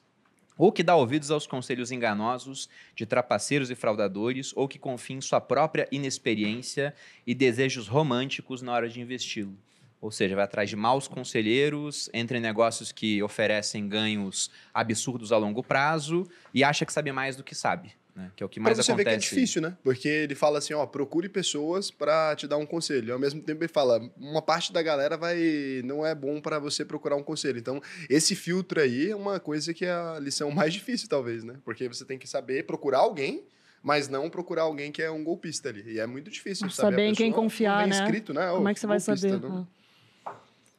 [0.57, 5.21] ou que dá ouvidos aos conselhos enganosos de trapaceiros e fraudadores, ou que confia em
[5.21, 6.93] sua própria inexperiência
[7.25, 9.57] e desejos românticos na hora de investi-lo.
[10.01, 15.63] Ou seja, vai atrás de maus conselheiros, entre negócios que oferecem ganhos absurdos a longo
[15.63, 17.93] prazo e acha que sabe mais do que sabe.
[18.15, 18.31] Né?
[18.33, 19.09] Que é o que mais pra você acontece.
[19.09, 19.77] Ver que é difícil, né?
[19.83, 23.13] Porque ele fala assim, ó, procure pessoas para te dar um conselho.
[23.13, 26.85] Ao mesmo tempo ele fala, uma parte da galera vai não é bom para você
[26.85, 27.59] procurar um conselho.
[27.59, 31.55] Então, esse filtro aí é uma coisa que é a lição mais difícil talvez, né?
[31.65, 33.43] Porque você tem que saber procurar alguém
[33.83, 35.83] mas não procurar alguém que é um golpista ali.
[35.85, 37.95] E é muito difícil saber, saber em quem confiar, né?
[37.95, 38.49] Escrito, né?
[38.49, 39.39] Como é que você vai saber?
[39.39, 39.67] Não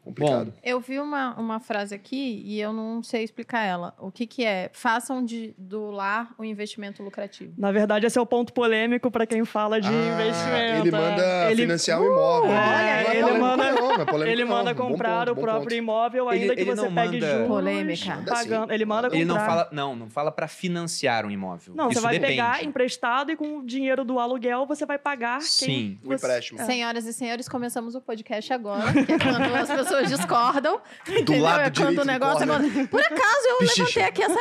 [0.06, 0.46] complicado.
[0.46, 3.92] Bom, eu vi uma, uma frase aqui e eu não sei explicar ela.
[3.98, 4.70] O que, que é?
[4.72, 7.52] Façam de, do lar um investimento lucrativo.
[7.58, 10.86] Na verdade, esse é o ponto polêmico para quem fala de ah, investimento.
[10.86, 12.50] Ele manda ele, financiar o uh, imóvel.
[12.50, 15.74] Olha, ele, ele manda, não, é ele manda comprar ponto, o próprio ponto.
[15.74, 17.32] imóvel, ainda ele, que você pegue manda...
[17.32, 17.48] juros.
[17.48, 18.22] Polêmica.
[18.28, 18.72] Pagando.
[18.72, 19.18] Ele manda comprar.
[19.18, 21.74] Ele não fala, não, não fala para financiar um imóvel.
[21.74, 22.32] Não, Isso você vai depende.
[22.32, 25.98] pegar emprestado e com o dinheiro do aluguel você vai pagar Sim.
[26.04, 26.64] o empréstimo.
[26.64, 30.80] Senhoras e senhores, começamos o podcast agora, que é quando as pessoas discordam
[31.24, 33.98] do lado é quando o negócio é Por acaso eu Pichiche.
[33.98, 34.38] levantei aqui essa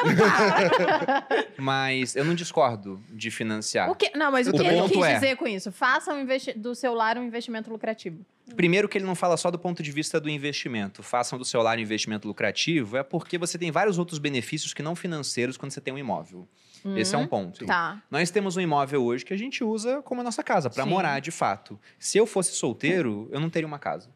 [1.58, 3.90] Mas eu não discordo de financiar.
[3.90, 5.14] O que, não, mas o, o que ele quis é...
[5.16, 5.72] dizer com isso?
[5.72, 6.26] Faça um
[6.56, 8.26] do seu lar um investimento lucrativo.
[8.56, 11.02] Primeiro que ele não fala só do ponto de vista do investimento.
[11.02, 14.84] Façam do seu lar um investimento lucrativo é porque você tem vários outros benefícios que
[14.84, 16.48] não financeiros quando você tem um imóvel.
[16.86, 17.66] Hum, Esse é um ponto.
[17.66, 18.04] Tá.
[18.12, 21.20] Nós temos um imóvel hoje que a gente usa como a nossa casa, para morar
[21.20, 21.80] de fato.
[21.98, 24.10] Se eu fosse solteiro, eu não teria uma casa.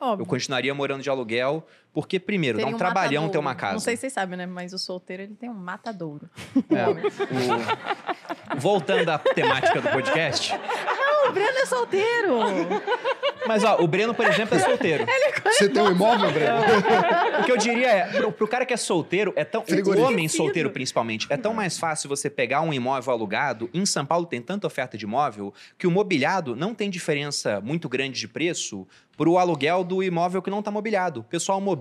[0.00, 0.22] Óbvio.
[0.22, 3.32] Eu continuaria morando de aluguel, porque, primeiro, Teria dá um, um trabalhão matadouro.
[3.32, 3.72] ter uma casa.
[3.72, 4.46] Não sei se vocês sabem, né?
[4.46, 6.30] Mas o solteiro, ele tem um matadouro.
[6.70, 8.58] É, o...
[8.58, 10.52] Voltando à temática do podcast.
[10.52, 12.38] Não, o Breno é solteiro!
[13.46, 15.04] Mas, ó, o Breno, por exemplo, é solteiro.
[15.44, 16.58] Você tem um imóvel, Breno?
[17.40, 19.64] o que eu diria é, pro, pro cara que é solteiro, é tão.
[19.64, 23.68] O homem solteiro, principalmente, é tão mais fácil você pegar um imóvel alugado.
[23.72, 27.88] Em São Paulo tem tanta oferta de imóvel que o mobiliado não tem diferença muito
[27.88, 28.86] grande de preço
[29.16, 31.20] para o aluguel do imóvel que não está mobiliado.
[31.20, 31.79] O pessoal mobília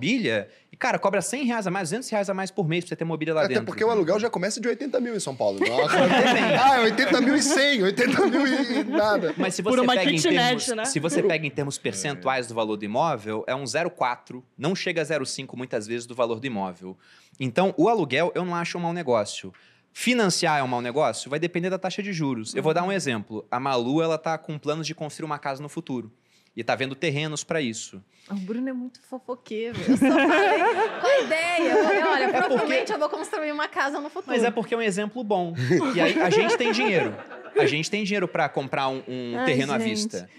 [0.72, 2.96] e, cara, cobra 100 reais a mais, 200 reais a mais por mês para você
[2.96, 3.64] ter mobília lá Até dentro.
[3.64, 5.60] Até porque o aluguel já começa de 80 mil em São Paulo.
[5.64, 9.34] ah, é 80 mil e 100, 80 mil e nada.
[9.38, 10.86] Mas se você, pega em, termos, né?
[10.86, 15.02] se você pega em termos percentuais do valor do imóvel, é um 0,4, não chega
[15.02, 16.98] a 0,5 muitas vezes do valor do imóvel.
[17.40, 19.54] Então, o aluguel eu não acho um mau negócio.
[19.92, 21.30] Financiar é um mau negócio?
[21.30, 22.54] Vai depender da taxa de juros.
[22.54, 23.46] Eu vou dar um exemplo.
[23.50, 26.12] A Malu, ela tá com planos de construir uma casa no futuro
[26.56, 28.04] e está vendo terrenos para isso.
[28.30, 29.80] O Bruno é muito fofoqueiro.
[29.80, 30.60] Eu só falei
[31.00, 31.72] com a ideia.
[31.72, 32.94] Eu falei, olha, é provavelmente porque...
[32.94, 34.36] eu vou construir uma casa no futuro.
[34.36, 35.56] Mas é porque é um exemplo bom.
[35.96, 37.16] E aí a gente tem dinheiro.
[37.58, 39.82] A gente tem dinheiro para comprar um, um Ai, terreno gente.
[39.82, 40.30] à vista.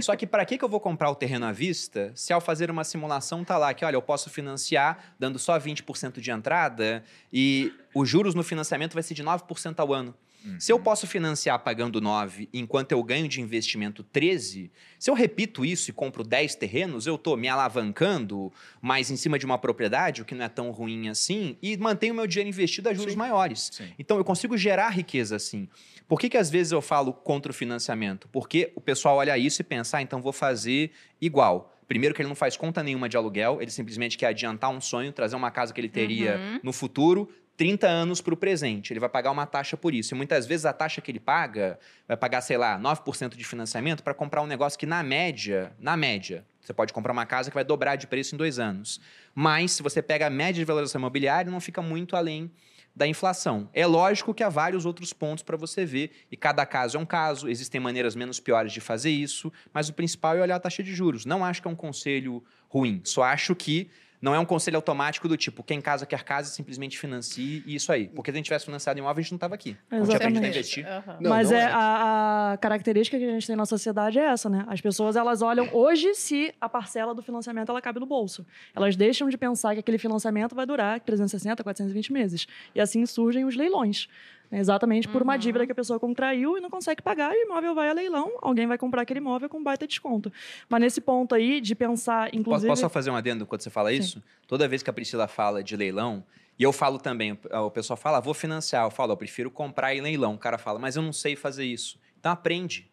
[0.00, 2.70] Só que para que, que eu vou comprar o terreno à vista se ao fazer
[2.70, 7.02] uma simulação tá lá que, olha, eu posso financiar dando só 20% de entrada
[7.32, 10.14] e os juros no financiamento vai ser de 9% ao ano.
[10.44, 10.60] Uhum.
[10.60, 15.64] Se eu posso financiar pagando 9 enquanto eu ganho de investimento 13, se eu repito
[15.64, 20.22] isso e compro 10 terrenos, eu estou me alavancando mais em cima de uma propriedade,
[20.22, 23.18] o que não é tão ruim assim, e mantenho meu dinheiro investido a juros Sim.
[23.18, 23.70] maiores.
[23.72, 23.92] Sim.
[23.98, 25.68] Então eu consigo gerar riqueza assim.
[26.06, 28.28] Por que, que às vezes eu falo contra o financiamento?
[28.32, 31.74] Porque o pessoal olha isso e pensa, ah, então vou fazer igual.
[31.86, 35.12] Primeiro que ele não faz conta nenhuma de aluguel, ele simplesmente quer adiantar um sonho,
[35.12, 36.60] trazer uma casa que ele teria uhum.
[36.62, 37.28] no futuro,
[37.58, 38.92] 30 anos para o presente.
[38.92, 40.14] Ele vai pagar uma taxa por isso.
[40.14, 44.02] E muitas vezes a taxa que ele paga vai pagar, sei lá, 9% de financiamento
[44.02, 47.54] para comprar um negócio que, na média, na média, você pode comprar uma casa que
[47.54, 49.00] vai dobrar de preço em dois anos.
[49.34, 52.48] Mas, se você pega a média de valorização imobiliária, não fica muito além
[52.94, 53.68] da inflação.
[53.74, 57.06] É lógico que há vários outros pontos para você ver, e cada caso é um
[57.06, 60.82] caso, existem maneiras menos piores de fazer isso, mas o principal é olhar a taxa
[60.82, 61.24] de juros.
[61.24, 63.90] Não acho que é um conselho ruim, só acho que
[64.20, 67.92] não é um conselho automático do tipo, quem casa quer casa, simplesmente financie e isso
[67.92, 68.08] aí.
[68.08, 69.76] Porque se a gente tivesse financiado imóvel, a gente não estava aqui.
[69.90, 70.44] Exatamente.
[70.44, 70.86] A investir.
[70.86, 71.14] Uhum.
[71.20, 71.64] Não, Mas não é, é.
[71.66, 74.64] A, a, característica que a gente tem na sociedade é essa, né?
[74.68, 78.44] As pessoas, elas olham hoje se a parcela do financiamento ela cabe no bolso.
[78.74, 82.46] Elas deixam de pensar que aquele financiamento vai durar 360, 420 meses.
[82.74, 84.08] E assim surgem os leilões.
[84.50, 84.58] Né?
[84.58, 85.66] Exatamente por uma dívida uhum.
[85.66, 88.66] que a pessoa contraiu e não consegue pagar, e o imóvel vai a leilão, alguém
[88.66, 90.32] vai comprar aquele imóvel com baita desconto.
[90.68, 92.68] Mas nesse ponto aí de pensar, inclusive.
[92.68, 94.18] Posso, só fazer um adendo quando você fala isso?
[94.18, 94.24] Sim.
[94.46, 96.24] Toda vez que a Priscila fala de leilão,
[96.58, 98.84] e eu falo também, o pessoal fala, ah, vou financiar.
[98.84, 100.34] Eu falo, eu prefiro comprar em leilão.
[100.34, 102.00] O cara fala, mas eu não sei fazer isso.
[102.18, 102.87] Então aprende.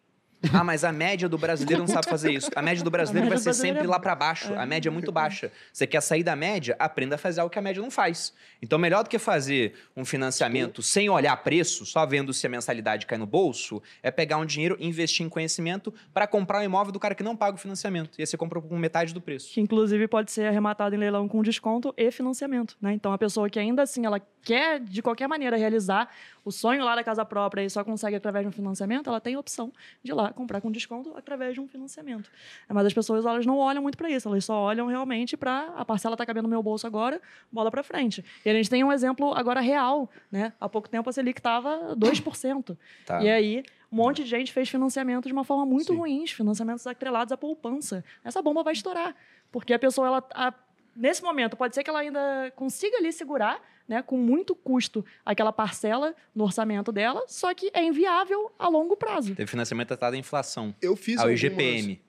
[0.52, 2.50] Ah, mas a média do brasileiro não sabe fazer isso.
[2.54, 3.86] A média do brasileiro média vai ser sempre é...
[3.86, 4.52] lá para baixo.
[4.52, 4.58] É.
[4.58, 5.50] A média é muito baixa.
[5.72, 6.76] Você quer sair da média?
[6.78, 8.32] Aprenda a fazer algo que a média não faz.
[8.60, 13.06] Então, melhor do que fazer um financiamento sem olhar preço, só vendo se a mensalidade
[13.06, 16.92] cai no bolso, é pegar um dinheiro e investir em conhecimento para comprar um imóvel
[16.92, 18.16] do cara que não paga o financiamento.
[18.18, 19.52] E aí você compra com metade do preço.
[19.52, 22.76] Que, inclusive, pode ser arrematado em leilão com desconto e financiamento.
[22.80, 22.92] Né?
[22.92, 26.08] Então, a pessoa que ainda assim ela quer, de qualquer maneira, realizar
[26.46, 29.34] o sonho lá da casa própria e só consegue através de um financiamento, ela tem
[29.34, 32.30] a opção de ir lá comprar com desconto através de um financiamento.
[32.68, 35.84] Mas as pessoas elas não olham muito para isso, elas só olham realmente para a
[35.84, 37.20] parcela está cabendo no meu bolso agora,
[37.50, 38.24] bola para frente.
[38.44, 40.52] E a gente tem um exemplo agora real, né?
[40.60, 42.78] Há pouco tempo a Selic estava 2%.
[43.04, 43.20] Tá.
[43.20, 45.98] E aí um monte de gente fez financiamento de uma forma muito Sim.
[45.98, 48.04] ruim, financiamentos atrelados à poupança.
[48.22, 49.16] Essa bomba vai estourar,
[49.50, 50.54] porque a pessoa ela a,
[50.94, 55.52] nesse momento pode ser que ela ainda consiga ali segurar né, com muito custo aquela
[55.52, 59.34] parcela no orçamento dela, só que é inviável a longo prazo.
[59.34, 60.74] Teve financiamento tratado à inflação.
[60.80, 61.42] Eu fiz ao algumas...
[61.42, 62.05] IGPM.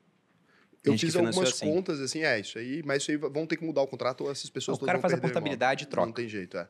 [0.87, 1.71] Eu fiz algumas assim.
[1.71, 4.31] contas, assim, é isso aí, mas isso aí vão ter que mudar o contrato ou
[4.31, 6.07] essas pessoas O cara faz a portabilidade e troca.
[6.07, 6.67] Não tem jeito, é.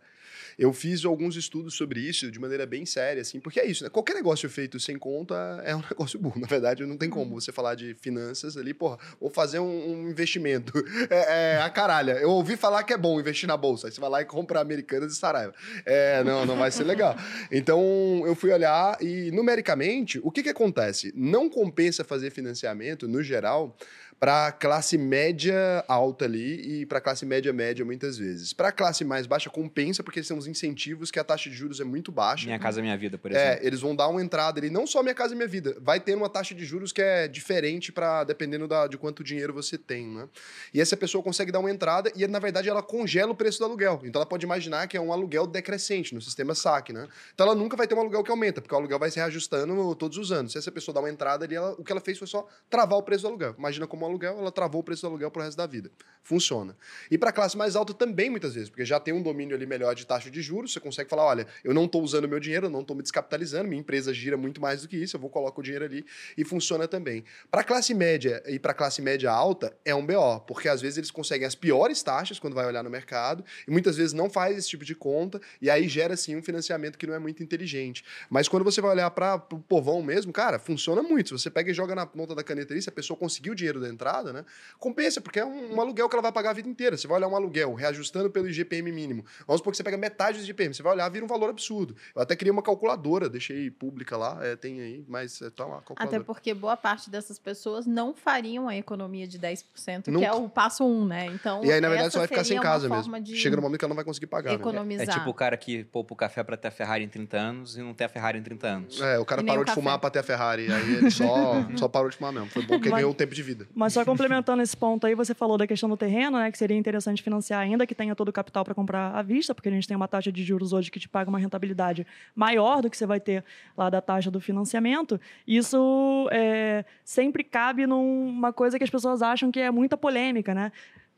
[0.57, 3.91] Eu fiz alguns estudos sobre isso de maneira bem séria, assim, porque é isso, né?
[3.91, 6.39] Qualquer negócio feito sem conta é um negócio burro.
[6.39, 10.09] Na verdade, não tem como você falar de finanças ali, porra, vou fazer um, um
[10.09, 10.73] investimento.
[11.09, 12.13] É, é, a caralha.
[12.13, 13.87] Eu ouvi falar que é bom investir na bolsa.
[13.87, 15.53] Aí você vai lá e compra Americanas e Saraiva.
[15.85, 17.15] É, não, não vai ser legal.
[17.51, 21.13] Então, eu fui olhar e, numericamente, o que que acontece?
[21.15, 23.77] Não compensa fazer financiamento, no geral,
[24.19, 28.51] para classe média alta ali e para classe média média muitas vezes.
[28.51, 31.83] Para classe mais baixa compensa porque são os incentivos que a taxa de juros é
[31.83, 32.45] muito baixa.
[32.45, 33.63] Minha casa minha vida, por é, exemplo.
[33.63, 36.15] É, eles vão dar uma entrada ali, não só minha casa minha vida, vai ter
[36.15, 40.07] uma taxa de juros que é diferente para dependendo da, de quanto dinheiro você tem,
[40.07, 40.27] né?
[40.73, 43.65] E essa pessoa consegue dar uma entrada e na verdade ela congela o preço do
[43.65, 44.01] aluguel.
[44.03, 47.07] Então ela pode imaginar que é um aluguel decrescente no sistema SAC, né?
[47.33, 49.95] Então ela nunca vai ter um aluguel que aumenta, porque o aluguel vai se reajustando
[49.95, 50.53] todos os anos.
[50.53, 52.97] Se essa pessoa dá uma entrada ali, ela, o que ela fez foi só travar
[52.97, 53.53] o preço do aluguel.
[53.57, 55.91] Imagina como aluguel, ela travou o preço do aluguel pro resto da vida.
[56.23, 56.75] Funciona.
[57.09, 59.65] E para a classe mais alta também, muitas vezes, porque já tem um domínio ali
[59.65, 62.65] melhor de taxa de juros, você consegue falar, olha, eu não estou usando meu dinheiro,
[62.65, 65.29] eu não estou me descapitalizando, minha empresa gira muito mais do que isso, eu vou
[65.29, 66.05] colocar o dinheiro ali
[66.37, 67.23] e funciona também.
[67.49, 70.81] Para a classe média e para a classe média alta, é um BO, porque às
[70.81, 74.29] vezes eles conseguem as piores taxas quando vai olhar no mercado, e muitas vezes não
[74.29, 77.41] faz esse tipo de conta, e aí gera, assim, um financiamento que não é muito
[77.41, 78.03] inteligente.
[78.29, 81.29] Mas quando você vai olhar para o povão mesmo, cara, funciona muito.
[81.29, 83.55] Se você pega e joga na ponta da caneta ali, se a pessoa conseguiu o
[83.55, 84.45] dinheiro da entrada, né,
[84.79, 86.95] compensa, porque é um, um aluguel que ela vai pagar a vida inteira.
[86.95, 89.25] Você vai olhar um aluguel, reajustando pelo IGPM mínimo.
[89.45, 91.95] Vamos supor que você pega metade do IGPM, você vai olhar, vira um valor absurdo.
[92.15, 95.81] Eu até criei uma calculadora, deixei pública lá, é, tem aí, mas é, tá lá,
[95.95, 100.19] Até porque boa parte dessas pessoas não fariam a economia de 10%, Nunca.
[100.19, 101.25] que é o passo 1, um, né?
[101.27, 103.35] Então, e aí, na verdade, você vai ficar sem casa mesmo.
[103.35, 104.53] Chega no momento que ela não vai conseguir pagar.
[104.53, 105.05] Economizar.
[105.05, 105.13] Né?
[105.13, 107.37] É, é, tipo o cara que poupa o café para ter a Ferrari em 30
[107.37, 109.01] anos e não ter a Ferrari em 30 anos.
[109.01, 112.09] É, o cara parou de fumar para ter a Ferrari, aí ele só, só parou
[112.09, 112.49] de fumar mesmo.
[112.49, 113.67] Foi bom porque mas, ganhou um tempo de vida.
[113.73, 116.51] Mas só complementando esse ponto aí, você falou da questão do terreno, né?
[116.51, 119.69] Que seria interessante financiar ainda que tenha todo o capital para comprar à vista, porque
[119.69, 122.89] a gente tem uma taxa de juros hoje que te paga uma rentabilidade maior do
[122.89, 123.43] que você vai ter
[123.77, 125.19] lá da taxa do financiamento.
[125.47, 130.71] Isso é, sempre cabe numa coisa que as pessoas acham que é muita polêmica, né?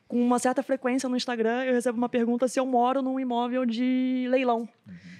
[0.07, 3.65] Com uma certa frequência no Instagram, eu recebo uma pergunta se eu moro num imóvel
[3.65, 4.67] de leilão.
[4.87, 5.19] Uhum.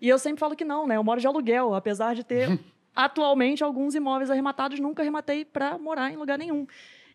[0.00, 0.96] E eu sempre falo que não, né?
[0.96, 2.58] Eu moro de aluguel, apesar de ter
[2.96, 6.66] atualmente alguns imóveis arrematados, nunca arrematei para morar em lugar nenhum.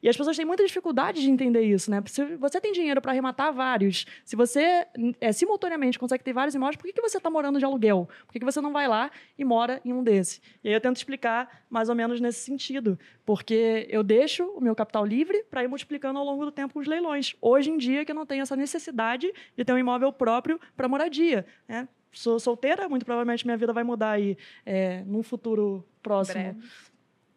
[0.03, 2.01] E as pessoas têm muita dificuldade de entender isso, né?
[2.07, 4.88] Se você tem dinheiro para arrematar vários, se você
[5.19, 8.09] é, simultaneamente consegue ter vários imóveis, por que, que você está morando de aluguel?
[8.25, 10.41] Por que, que você não vai lá e mora em um desses?
[10.63, 14.75] E aí eu tento explicar mais ou menos nesse sentido, porque eu deixo o meu
[14.75, 17.36] capital livre para ir multiplicando ao longo do tempo os leilões.
[17.39, 20.88] Hoje em dia que eu não tenho essa necessidade de ter um imóvel próprio para
[20.88, 21.88] moradia, né?
[22.12, 26.62] Sou solteira, muito provavelmente minha vida vai mudar aí é, num futuro próximo.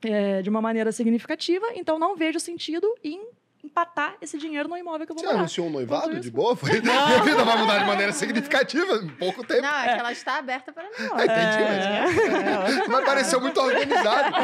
[0.03, 3.27] É, de uma maneira significativa, então não vejo sentido em
[3.64, 5.39] empatar esse dinheiro no imóvel que eu vou Você morar.
[5.39, 6.55] anunciou um noivado de boa?
[6.55, 6.81] Foi?
[6.83, 9.62] Minha vida vai mudar de maneira significativa em pouco tempo.
[9.62, 11.20] Não, é, que ela está aberta para nós.
[11.20, 12.89] É, entendi, mas, é.
[12.89, 14.35] mas pareceu muito organizado.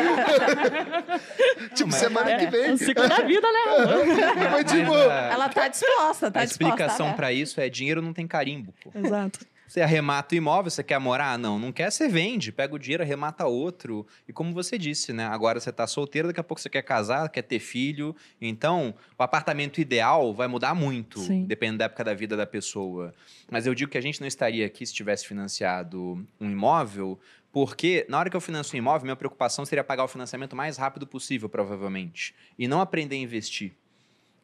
[1.75, 2.71] tipo, semana que vem.
[2.71, 4.51] É o ciclo da vida, né?
[4.51, 4.95] Foi, tipo...
[4.95, 8.73] Ela está disposta, tá A disposta, explicação tá para isso é dinheiro não tem carimbo.
[8.83, 8.91] Pô.
[8.95, 9.41] Exato.
[9.71, 11.39] Você arremata o imóvel, você quer morar?
[11.39, 14.05] Não, não quer, você vende, pega o dinheiro, arremata outro.
[14.27, 15.25] E como você disse, né?
[15.27, 18.17] Agora você está solteiro, daqui a pouco você quer casar, quer ter filho.
[18.41, 21.45] Então, o apartamento ideal vai mudar muito, Sim.
[21.45, 23.15] dependendo da época da vida da pessoa.
[23.49, 27.17] Mas eu digo que a gente não estaria aqui se tivesse financiado um imóvel,
[27.53, 30.57] porque na hora que eu financio um imóvel, minha preocupação seria pagar o financiamento o
[30.57, 32.35] mais rápido possível, provavelmente.
[32.59, 33.73] E não aprender a investir.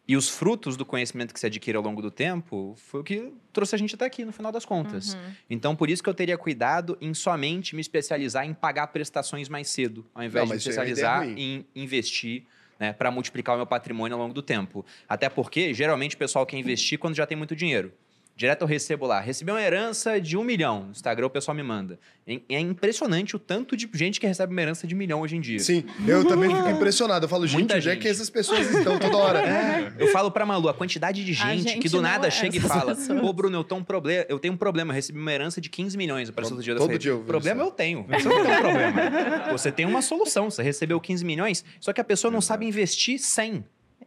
[0.08, 3.32] E os frutos do conhecimento que se adquire ao longo do tempo foi o que
[3.52, 5.14] trouxe a gente até aqui, no final das contas.
[5.14, 5.32] Uhum.
[5.50, 9.68] Então, por isso que eu teria cuidado em somente me especializar em pagar prestações mais
[9.68, 12.44] cedo, ao invés Não, de me é especializar é em investir
[12.78, 14.84] né, para multiplicar o meu patrimônio ao longo do tempo.
[15.08, 17.92] Até porque, geralmente, o pessoal quer investir quando já tem muito dinheiro.
[18.36, 19.18] Direto eu recebo lá.
[19.18, 20.84] Recebi uma herança de um milhão.
[20.84, 21.98] No Instagram o pessoal me manda.
[22.50, 25.40] É impressionante o tanto de gente que recebe uma herança de um milhão hoje em
[25.40, 25.58] dia.
[25.58, 27.24] Sim, eu também fico impressionado.
[27.24, 29.46] Eu falo, gente, onde é que essas pessoas estão toda hora?
[29.56, 29.92] É.
[29.98, 32.60] Eu falo pra Malu, a quantidade de gente, gente que do nada é chega e
[32.60, 34.90] fala: Pô, Bruno, eu, tô um problema, eu tenho um problema.
[34.92, 36.28] Eu recebi uma herança de 15 milhões.
[36.28, 36.74] Apareceu todo dia.
[36.74, 38.04] Todo dia eu Problema eu tenho.
[38.08, 39.52] Você não tem um problema.
[39.52, 40.50] Você tem uma solução.
[40.50, 43.64] Você recebeu 15 milhões, só que a pessoa não sabe investir 100.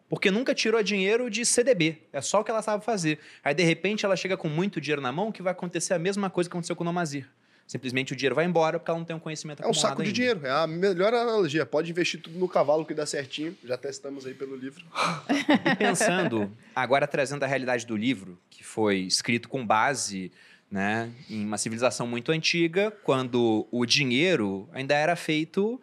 [0.10, 2.00] Porque nunca tirou dinheiro de CDB.
[2.12, 3.20] É só o que ela sabe fazer.
[3.44, 6.30] Aí, de repente, ela chega com muito dinheiro na mão, que vai acontecer a mesma
[6.30, 7.28] coisa que aconteceu com o Nomazir.
[7.70, 10.12] Simplesmente o dinheiro vai embora porque ela não tem um conhecimento É um saco de
[10.12, 10.44] dinheiro.
[10.44, 11.68] É a melhor analogia.
[11.68, 13.56] Pode investir tudo no cavalo que dá certinho.
[13.64, 14.84] Já testamos aí pelo livro.
[15.72, 20.32] E pensando, agora trazendo a realidade do livro, que foi escrito com base
[20.72, 25.80] né, em uma civilização muito antiga, quando o dinheiro ainda era feito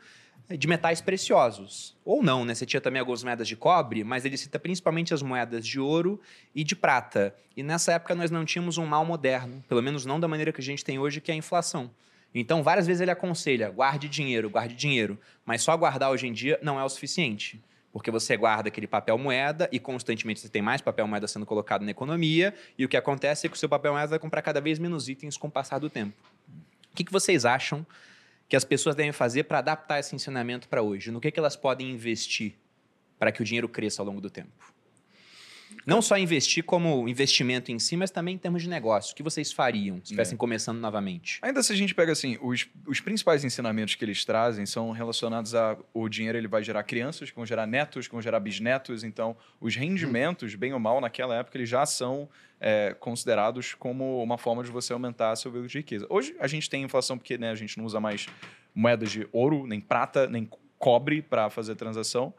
[0.48, 1.96] de metais preciosos.
[2.04, 2.54] Ou não, né?
[2.54, 6.20] Você tinha também algumas moedas de cobre, mas ele cita principalmente as moedas de ouro
[6.54, 7.34] e de prata.
[7.56, 10.60] E nessa época nós não tínhamos um mal moderno, pelo menos não da maneira que
[10.60, 11.90] a gente tem hoje, que é a inflação.
[12.34, 15.18] Então, várias vezes ele aconselha: guarde dinheiro, guarde dinheiro.
[15.44, 17.62] Mas só guardar hoje em dia não é o suficiente.
[17.92, 21.82] Porque você guarda aquele papel moeda e constantemente você tem mais papel moeda sendo colocado
[21.82, 24.60] na economia, e o que acontece é que o seu papel moeda vai comprar cada
[24.60, 26.14] vez menos itens com o passar do tempo.
[26.92, 27.86] O que, que vocês acham
[28.48, 31.10] que as pessoas devem fazer para adaptar esse ensinamento para hoje?
[31.10, 32.54] No que, que elas podem investir
[33.18, 34.75] para que o dinheiro cresça ao longo do tempo?
[35.86, 39.12] Não só investir como investimento em si, mas também em termos de negócio.
[39.12, 40.36] O que vocês fariam se estivessem é.
[40.36, 41.38] começando novamente?
[41.42, 45.54] Ainda se a gente pega assim, os, os principais ensinamentos que eles trazem são relacionados
[45.54, 49.04] a o dinheiro ele vai gerar crianças, que vão gerar netos, que vão gerar bisnetos.
[49.04, 52.28] Então, os rendimentos, bem ou mal, naquela época, eles já são
[52.60, 56.06] é, considerados como uma forma de você aumentar seu veículo de riqueza.
[56.10, 58.26] Hoje a gente tem inflação porque né, a gente não usa mais
[58.74, 60.48] moedas de ouro, nem prata, nem
[60.78, 62.34] cobre para fazer transação.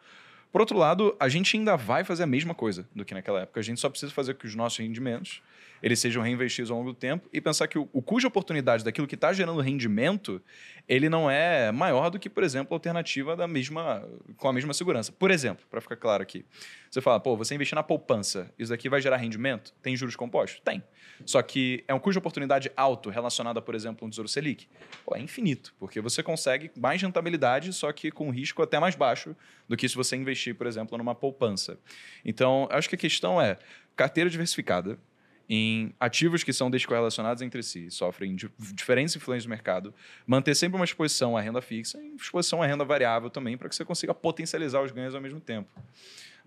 [0.52, 3.60] Por outro lado, a gente ainda vai fazer a mesma coisa do que naquela época.
[3.60, 5.42] A gente só precisa fazer com que os nossos rendimentos
[5.82, 9.08] eles sejam reinvestidos ao longo do tempo e pensar que o, o cuja oportunidade daquilo
[9.08, 10.42] que está gerando rendimento,
[10.88, 14.74] ele não é maior do que, por exemplo, a alternativa da mesma, com a mesma
[14.74, 15.12] segurança.
[15.12, 16.46] Por exemplo, para ficar claro aqui,
[16.90, 19.74] você fala, pô, você investir na poupança, isso daqui vai gerar rendimento?
[19.82, 20.62] Tem juros compostos?
[20.64, 20.84] Tem.
[21.26, 24.68] Só que é um cuja oportunidade alto relacionada, por exemplo, a um Tesouro Selic?
[25.06, 29.36] Pô, é infinito, porque você consegue mais rentabilidade, só que com risco até mais baixo
[29.68, 31.80] do que se você investir, por exemplo, numa poupança.
[32.24, 33.58] Então, acho que a questão é
[33.96, 35.00] carteira diversificada,
[35.50, 39.94] em ativos que são descorrelacionados entre si, sofrem de diferentes influências do mercado,
[40.26, 43.76] manter sempre uma exposição à renda fixa e exposição à renda variável também, para que
[43.76, 45.70] você consiga potencializar os ganhos ao mesmo tempo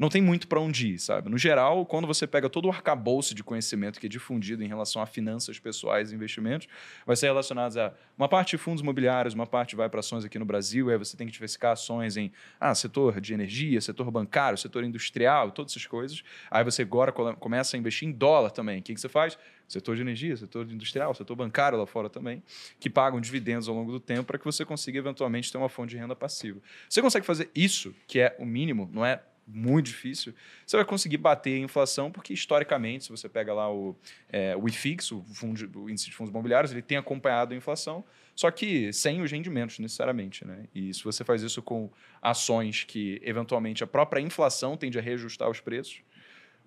[0.01, 1.29] não tem muito para onde ir, sabe?
[1.29, 5.03] No geral, quando você pega todo o arcabouço de conhecimento que é difundido em relação
[5.03, 6.67] a finanças pessoais e investimentos,
[7.05, 10.39] vai ser relacionado a uma parte de fundos imobiliários, uma parte vai para ações aqui
[10.39, 14.57] no Brasil, aí você tem que diversificar ações em ah, setor de energia, setor bancário,
[14.57, 16.23] setor industrial, todas essas coisas.
[16.51, 18.81] Aí você agora começa a investir em dólar também.
[18.81, 19.37] O que, que você faz?
[19.69, 22.43] setor de energia, setor industrial, setor bancário lá fora também,
[22.81, 25.91] que pagam dividendos ao longo do tempo para que você consiga eventualmente ter uma fonte
[25.91, 26.61] de renda passiva.
[26.89, 29.23] Você consegue fazer isso, que é o mínimo, não é
[29.53, 30.35] muito difícil,
[30.67, 33.97] você vai conseguir bater a inflação, porque historicamente, se você pega lá o,
[34.31, 38.05] é, o IFIX, o, fundo, o índice de fundos imobiliários, ele tem acompanhado a inflação,
[38.35, 40.47] só que sem os rendimentos necessariamente.
[40.47, 40.65] Né?
[40.75, 41.91] E se você faz isso com
[42.23, 46.03] ações que, eventualmente, a própria inflação tende a reajustar os preços,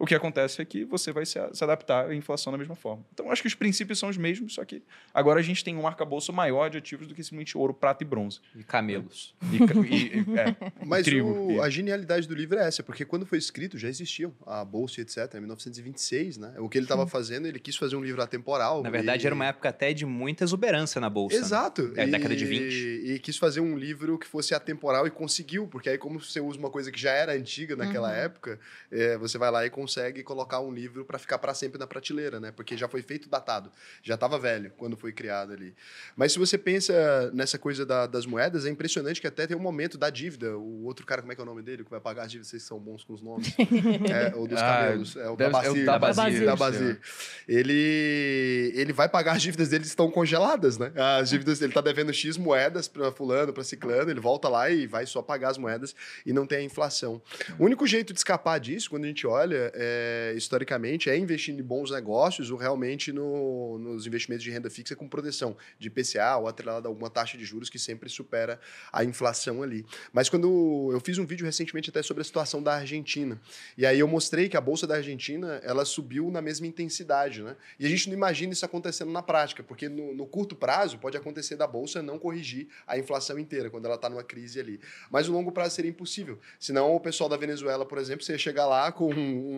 [0.03, 3.05] o que acontece é que você vai se, se adaptar à inflação da mesma forma.
[3.13, 5.87] Então, acho que os princípios são os mesmos, só que agora a gente tem um
[5.87, 8.41] arcabouço maior de ativos do que simplesmente ouro, prata e bronze.
[8.53, 9.33] E camelos.
[9.49, 13.37] E, e, é, Mas trigo, o, a genialidade do livro é essa, porque quando foi
[13.37, 15.35] escrito já existiam a bolsa e etc.
[15.35, 16.53] Em 1926, né?
[16.57, 18.83] O que ele estava fazendo, ele quis fazer um livro atemporal.
[18.83, 19.25] Na verdade, e...
[19.25, 21.37] era uma época até de muita exuberância na bolsa.
[21.37, 21.41] Né?
[21.41, 21.81] Exato.
[21.93, 22.03] Né?
[22.03, 22.73] É, década de 20.
[23.05, 26.59] E quis fazer um livro que fosse atemporal e conseguiu, porque aí, como você usa
[26.59, 28.15] uma coisa que já era antiga naquela uhum.
[28.15, 28.59] época,
[28.91, 29.92] é, você vai lá e consegue
[30.23, 32.51] colocar um livro para ficar para sempre na prateleira, né?
[32.51, 33.71] Porque já foi feito datado,
[34.01, 35.75] já estava velho quando foi criado ali.
[36.15, 39.59] Mas se você pensa nessa coisa da, das moedas, é impressionante que até tem um
[39.59, 40.57] momento da dívida.
[40.57, 41.83] O outro cara, como é que é o nome dele?
[41.83, 43.53] Que vai pagar as dívidas, vocês são bons com os nomes.
[44.09, 45.15] é, o dos ah, camelos.
[45.15, 45.85] É o da Bazir.
[45.85, 46.45] Da Bazir.
[46.45, 46.99] Da Bazir.
[47.47, 50.91] Ele, ele vai pagar as dívidas dele estão congeladas, né?
[50.95, 54.87] As dívidas, ele está devendo X moedas para fulano, para ciclano, ele volta lá e
[54.87, 55.95] vai só pagar as moedas
[56.25, 57.21] e não tem a inflação.
[57.57, 61.63] O único jeito de escapar disso, quando a gente olha, é, historicamente, é investindo em
[61.63, 66.47] bons negócios ou realmente no, nos investimentos de renda fixa com proteção de IPCA ou
[66.47, 68.59] atrelada a alguma taxa de juros que sempre supera
[68.91, 69.85] a inflação ali.
[70.11, 73.39] Mas quando eu fiz um vídeo recentemente até sobre a situação da Argentina,
[73.77, 77.55] e aí eu mostrei que a bolsa da Argentina ela subiu na mesma intensidade, né?
[77.79, 81.17] E a gente não imagina isso acontecendo na prática, porque no, no curto prazo pode
[81.17, 84.79] acontecer da bolsa não corrigir a inflação inteira quando ela está numa crise ali.
[85.09, 86.39] Mas no longo prazo seria impossível.
[86.59, 89.09] Senão o pessoal da Venezuela, por exemplo, você ia chegar lá com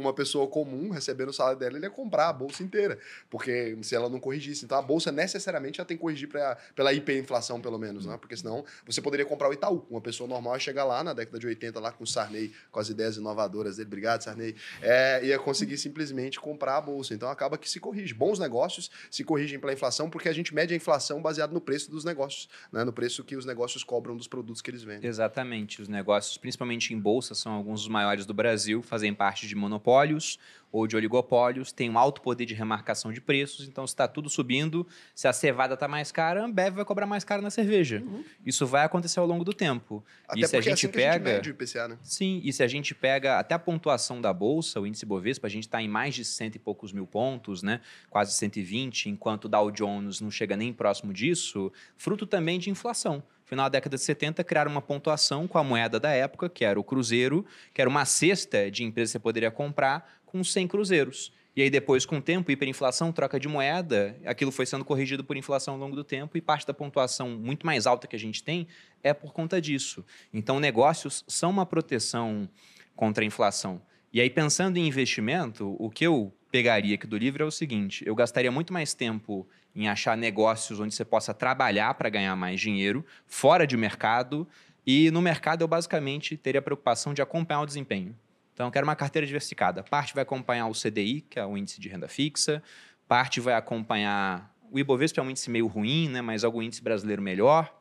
[0.06, 2.98] uma pessoa comum recebendo o salário dela, ele ia comprar a bolsa inteira,
[3.30, 4.66] porque se ela não corrigisse.
[4.66, 8.18] Então a bolsa necessariamente já tem que corrigir pra, pela hiperinflação, pelo menos, né?
[8.18, 9.86] Porque senão você poderia comprar o Itaú.
[9.90, 12.80] Uma pessoa normal ia chegar lá na década de 80, lá com o Sarney, com
[12.80, 17.14] as ideias inovadoras dele, obrigado, Sarney, é, ia conseguir simplesmente comprar a bolsa.
[17.14, 18.14] Então acaba que se corrige.
[18.14, 21.90] Bons negócios se corrigem pela inflação, porque a gente mede a inflação baseado no preço
[21.90, 22.84] dos negócios, né?
[22.84, 25.10] no preço que os negócios cobram dos produtos que eles vendem.
[25.10, 25.82] Exatamente.
[25.82, 29.56] Os negócios, principalmente em bolsa, são alguns dos maiores do Brasil, fazem parte de
[29.96, 30.40] monopólios
[30.72, 34.30] ou de oligopólios, tem um alto poder de remarcação de preços, então se está tudo
[34.30, 38.04] subindo, se a cevada está mais cara, a Ambev vai cobrar mais caro na cerveja.
[38.06, 38.26] Uhum.
[38.46, 40.04] Isso vai acontecer ao longo do tempo.
[40.28, 41.98] Até e se a gente é assim pega, a gente o IPCA, né?
[42.04, 45.50] Sim, e se a gente pega até a pontuação da bolsa, o índice Bovespa, a
[45.50, 47.80] gente está em mais de cento e poucos mil pontos, né?
[48.10, 53.24] Quase 120, enquanto o Dow Jones não chega nem próximo disso, fruto também de inflação
[53.46, 56.80] final da década de 70, criaram uma pontuação com a moeda da época, que era
[56.80, 61.32] o cruzeiro, que era uma cesta de empresas que você poderia comprar com 100 cruzeiros.
[61.56, 65.38] E aí depois, com o tempo, hiperinflação, troca de moeda, aquilo foi sendo corrigido por
[65.38, 68.44] inflação ao longo do tempo e parte da pontuação muito mais alta que a gente
[68.44, 68.68] tem
[69.02, 70.04] é por conta disso.
[70.34, 72.50] Então, negócios são uma proteção
[72.94, 73.82] contra a inflação.
[74.12, 78.04] E aí, pensando em investimento, o que eu pegaria aqui do livro é o seguinte:
[78.06, 82.62] eu gastaria muito mais tempo em achar negócios onde você possa trabalhar para ganhar mais
[82.62, 84.48] dinheiro, fora de mercado,
[84.86, 88.16] e no mercado eu basicamente teria a preocupação de acompanhar o desempenho.
[88.54, 89.84] Então, eu quero uma carteira diversificada.
[89.84, 92.64] Parte vai acompanhar o CDI, que é o índice de renda fixa,
[93.06, 97.22] parte vai acompanhar o Ibovespa, é um índice meio ruim, né, mas algum índice brasileiro
[97.22, 97.74] melhor.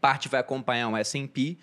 [0.00, 1.58] Parte vai acompanhar o S&P,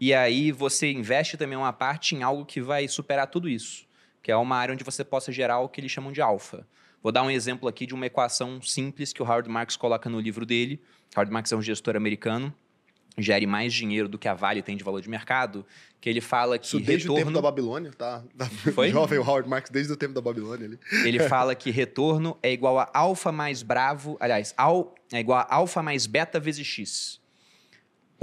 [0.00, 3.86] e aí você investe também uma parte em algo que vai superar tudo isso,
[4.20, 6.66] que é uma área onde você possa gerar o que eles chamam de alfa.
[7.02, 10.20] Vou dar um exemplo aqui de uma equação simples que o Howard Marks coloca no
[10.20, 10.80] livro dele.
[11.16, 12.54] Howard Marks é um gestor americano
[13.18, 15.66] gere mais dinheiro do que a Vale tem de valor de mercado,
[16.00, 17.14] que ele fala que Isso desde retorno...
[17.14, 18.22] o tempo da Babilônia, tá?
[18.74, 18.90] Foi?
[18.90, 20.78] Jovem Howard Marks desde o tempo da Babilônia ali.
[21.04, 25.54] Ele fala que retorno é igual a alfa mais bravo, aliás, al, é igual a
[25.54, 27.20] alfa mais beta vezes x.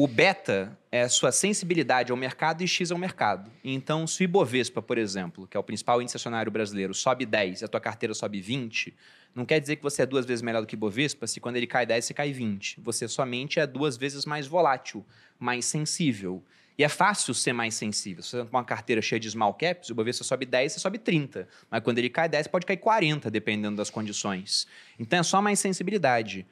[0.01, 3.51] O beta é sua sensibilidade ao mercado e x ao mercado.
[3.61, 7.59] Então, se o Ibovespa, por exemplo, que é o principal índice acionário brasileiro, sobe 10
[7.59, 8.95] e a tua carteira sobe 20,
[9.35, 11.57] não quer dizer que você é duas vezes melhor do que o Ibovespa se quando
[11.57, 12.79] ele cai 10 você cai 20.
[12.79, 15.05] Você somente é duas vezes mais volátil,
[15.37, 16.41] mais sensível.
[16.77, 18.23] E é fácil ser mais sensível.
[18.23, 20.97] Se você tem uma carteira cheia de small caps, o Ibovespa sobe 10, você sobe
[20.97, 21.45] 30.
[21.69, 24.65] Mas quando ele cai 10, pode cair 40, dependendo das condições.
[24.97, 26.47] Então é só mais sensibilidade.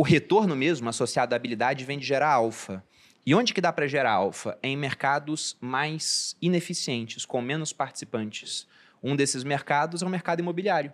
[0.00, 2.82] O retorno mesmo, associado à habilidade, vem de gerar alfa.
[3.26, 4.58] E onde que dá para gerar alfa?
[4.62, 8.66] É em mercados mais ineficientes, com menos participantes.
[9.02, 10.90] Um desses mercados é o mercado imobiliário.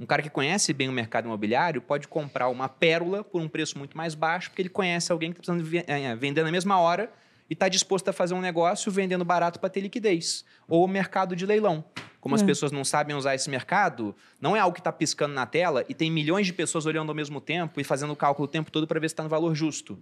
[0.00, 3.76] Um cara que conhece bem o mercado imobiliário pode comprar uma pérola por um preço
[3.76, 7.12] muito mais baixo, porque ele conhece alguém que está precisando eh, vender na mesma hora
[7.48, 10.44] e está disposto a fazer um negócio vendendo barato para ter liquidez.
[10.68, 11.84] Ou o mercado de leilão.
[12.20, 12.36] Como é.
[12.36, 15.84] as pessoas não sabem usar esse mercado, não é algo que está piscando na tela
[15.88, 18.70] e tem milhões de pessoas olhando ao mesmo tempo e fazendo o cálculo o tempo
[18.70, 19.96] todo para ver se está no valor justo.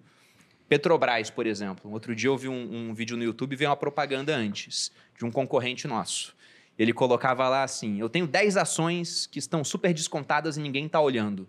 [0.69, 1.91] Petrobras, por exemplo.
[1.93, 5.25] Outro dia eu vi um, um vídeo no YouTube e veio uma propaganda antes, de
[5.25, 6.35] um concorrente nosso.
[6.79, 11.01] Ele colocava lá assim: Eu tenho 10 ações que estão super descontadas e ninguém está
[11.01, 11.47] olhando.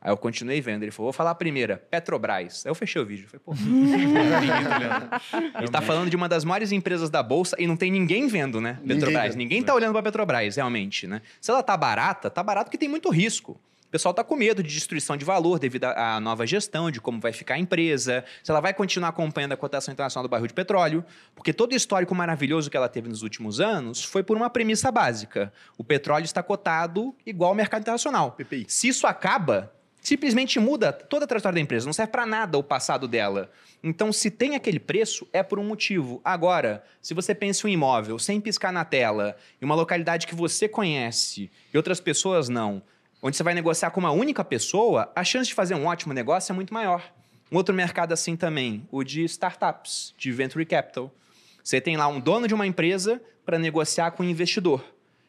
[0.00, 0.82] Aí eu continuei vendo.
[0.82, 2.64] Ele falou: vou falar a primeira, Petrobras.
[2.64, 3.28] Aí eu fechei o vídeo.
[3.28, 3.54] Falei, pô.
[5.58, 8.60] Ele está falando de uma das maiores empresas da Bolsa e não tem ninguém vendo,
[8.60, 8.78] né?
[8.86, 9.34] Petrobras.
[9.34, 11.22] Ninguém está olhando para Petrobras, realmente, né?
[11.40, 13.60] Se ela tá barata, tá barato porque tem muito risco.
[13.86, 17.20] O pessoal está com medo de destruição de valor devido à nova gestão, de como
[17.20, 20.54] vai ficar a empresa, se ela vai continuar acompanhando a cotação internacional do barril de
[20.54, 21.04] petróleo,
[21.36, 24.90] porque todo o histórico maravilhoso que ela teve nos últimos anos foi por uma premissa
[24.90, 25.52] básica.
[25.78, 28.32] O petróleo está cotado igual ao mercado internacional.
[28.32, 28.66] PPI.
[28.68, 29.72] Se isso acaba,
[30.06, 33.50] simplesmente muda toda a trajetória da empresa, não serve para nada o passado dela.
[33.82, 36.20] Então, se tem aquele preço, é por um motivo.
[36.24, 40.34] Agora, se você pensa em um imóvel sem piscar na tela, em uma localidade que
[40.36, 42.80] você conhece e outras pessoas não,
[43.20, 46.52] onde você vai negociar com uma única pessoa, a chance de fazer um ótimo negócio
[46.52, 47.02] é muito maior.
[47.50, 51.12] Um outro mercado assim também, o de startups, de venture capital.
[51.64, 54.84] Você tem lá um dono de uma empresa para negociar com um investidor.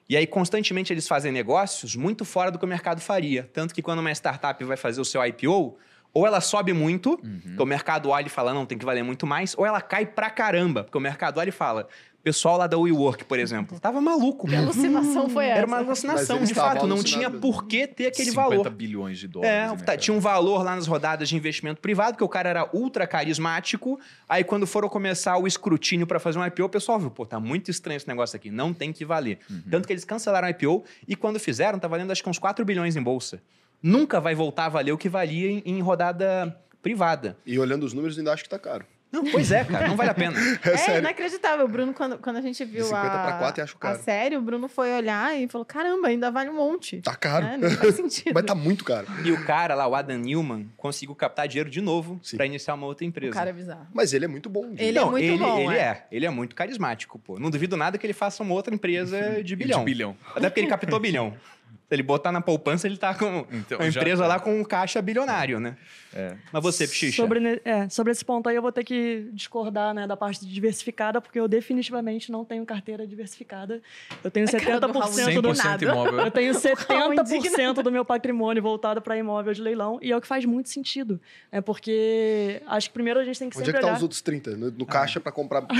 [0.09, 3.49] E aí, constantemente, eles fazem negócios muito fora do que o mercado faria.
[3.51, 5.77] Tanto que quando uma startup vai fazer o seu IPO,
[6.13, 7.39] ou ela sobe muito, uhum.
[7.39, 10.05] porque o mercado olha e fala, não, tem que valer muito mais, ou ela cai
[10.05, 11.87] pra caramba, porque o mercado olha e fala,
[12.27, 14.49] pessoal lá da WeWork, por exemplo, tava maluco.
[14.49, 15.59] Que alucinação foi essa?
[15.59, 16.85] Era uma alucinação, de fato.
[16.85, 18.69] Não tinha por que ter aquele 50 valor.
[18.69, 19.81] bilhões de dólares.
[19.81, 22.69] É, tá, tinha um valor lá nas rodadas de investimento privado, que o cara era
[22.73, 23.97] ultra carismático.
[24.27, 27.39] Aí, quando foram começar o escrutínio para fazer um IPO, o pessoal viu, pô, tá
[27.39, 29.39] muito estranho esse negócio aqui, não tem que valer.
[29.49, 29.63] Uhum.
[29.71, 32.65] Tanto que eles cancelaram o IPO e quando fizeram, tá valendo acho que uns 4
[32.65, 33.41] bilhões em bolsa.
[33.81, 37.37] Nunca vai voltar a valer o que valia em, em rodada privada.
[37.45, 38.85] E olhando os números, ainda acho que tá caro.
[39.11, 40.37] Não, pois é, cara, não vale a pena.
[40.67, 41.65] É, é inacreditável.
[41.65, 43.95] O Bruno, quando, quando a gente viu De 50 a, pra 4 acho caro.
[43.95, 47.01] a série, o Bruno foi olhar e falou: caramba, ainda vale um monte.
[47.01, 47.45] Tá caro.
[47.45, 48.33] É, não faz sentido.
[48.33, 49.07] Mas tá muito caro.
[49.23, 52.85] E o cara lá, o Adam Newman, conseguiu captar dinheiro de novo para iniciar uma
[52.85, 53.31] outra empresa.
[53.31, 53.87] O cara é bizarro.
[53.93, 54.73] Mas ele é muito bom.
[54.77, 55.59] Ele é não, é muito ele, bom.
[55.59, 55.81] Ele é.
[55.81, 56.07] é.
[56.11, 57.39] Ele é muito carismático, pô.
[57.39, 59.79] Não duvido nada que ele faça uma outra empresa de bilhão.
[59.79, 60.17] De bilhão.
[60.35, 61.33] Até porque ele captou bilhão.
[61.87, 64.27] Se ele botar na poupança, ele tá com então, uma empresa já...
[64.27, 65.77] lá com um caixa bilionário, né?
[66.13, 66.35] É.
[66.51, 67.15] Mas você, Pchicha?
[67.15, 71.21] Sobre, é, sobre esse ponto aí, eu vou ter que discordar né, da parte diversificada,
[71.21, 73.81] porque eu definitivamente não tenho carteira diversificada.
[74.21, 76.19] Eu tenho 70% do, 100% imóvel.
[76.19, 80.27] Eu tenho 70% do meu patrimônio voltado para imóvel de leilão, e é o que
[80.27, 81.21] faz muito sentido.
[81.49, 83.97] É porque acho que primeiro a gente tem que Onde sempre é que tá olhar...
[83.97, 84.57] os outros 30?
[84.57, 85.21] No, no caixa ah.
[85.21, 85.61] para comprar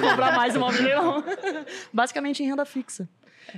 [0.00, 1.24] comprar mais imóvel de leilão.
[1.92, 3.08] Basicamente em renda fixa.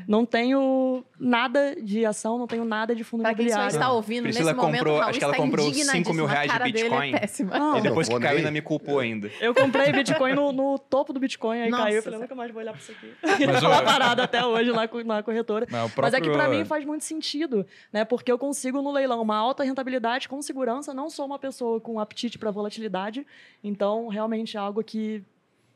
[0.06, 3.64] Não tenho nada de ação, não tenho nada de fundo pra imobiliário.
[3.64, 6.50] Quem só está ouvindo Priscila nesse comprou, momento, acho que ela comprou 5 mil reais
[6.50, 7.14] de é Bitcoin.
[7.14, 9.30] É e depois que caiu, ainda me culpou ainda.
[9.40, 11.96] Eu comprei Bitcoin no, no topo do Bitcoin, aí Nossa, caiu.
[11.96, 13.12] Eu falei, nunca mais vou olhar para isso aqui.
[13.46, 15.66] Mas tá lá parado até hoje lá na corretora.
[15.70, 16.02] Mas, próprio...
[16.02, 18.04] Mas é que para mim faz muito sentido, né?
[18.04, 20.94] Porque eu consigo no leilão uma alta rentabilidade com segurança.
[20.94, 23.26] Não sou uma pessoa com apetite para volatilidade.
[23.62, 25.22] Então, realmente é algo que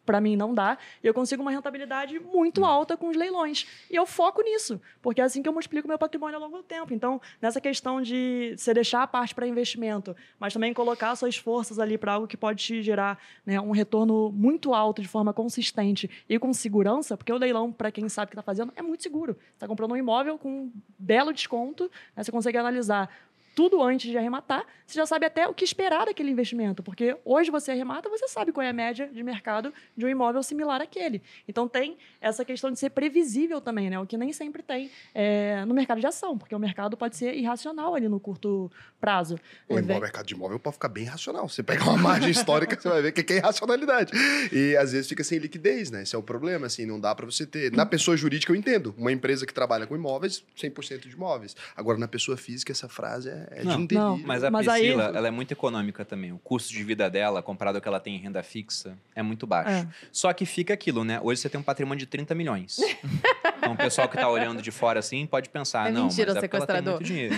[0.05, 0.79] para mim não dá.
[1.03, 2.67] E eu consigo uma rentabilidade muito hum.
[2.67, 3.67] alta com os leilões.
[3.91, 6.63] E eu foco nisso, porque é assim que eu multiplico meu patrimônio ao longo do
[6.63, 6.93] tempo.
[6.93, 11.79] Então, nessa questão de você deixar a parte para investimento, mas também colocar suas forças
[11.79, 16.11] ali para algo que pode te gerar né, um retorno muito alto de forma consistente
[16.29, 19.03] e com segurança, porque o leilão, para quem sabe o que está fazendo, é muito
[19.03, 19.35] seguro.
[19.35, 23.11] Você está comprando um imóvel com um belo desconto, né, você consegue analisar
[23.55, 27.51] tudo antes de arrematar, você já sabe até o que esperar daquele investimento, porque hoje
[27.51, 31.23] você arremata, você sabe qual é a média de mercado de um imóvel similar àquele.
[31.49, 33.99] Então tem essa questão de ser previsível também, né?
[33.99, 37.35] O que nem sempre tem é, no mercado de ação, porque o mercado pode ser
[37.35, 38.71] irracional ali no curto
[39.01, 39.39] prazo.
[39.69, 41.49] O é, mercado de imóvel pode ficar bem racional.
[41.49, 44.13] Você pega uma margem histórica, você vai ver que é irracionalidade.
[44.53, 46.03] E às vezes fica sem liquidez, né?
[46.03, 47.73] Esse é o problema, assim, não dá para você ter.
[47.73, 51.57] Na pessoa jurídica eu entendo, uma empresa que trabalha com imóveis, 100% de imóveis.
[51.75, 54.11] Agora na pessoa física essa frase é é não, de um delírio.
[54.11, 55.17] Não, mas a mas Priscila, aí...
[55.17, 56.33] ela é muito econômica também.
[56.33, 59.47] O custo de vida dela, comparado ao que ela tem em renda fixa, é muito
[59.47, 59.71] baixo.
[59.71, 59.89] É.
[60.11, 61.21] Só que fica aquilo, né?
[61.23, 62.79] Hoje você tem um patrimônio de 30 milhões.
[63.59, 66.37] então o pessoal que está olhando de fora assim pode pensar, é não, mentira, mas
[66.37, 66.95] é sequestrador.
[66.95, 67.35] muito dinheiro.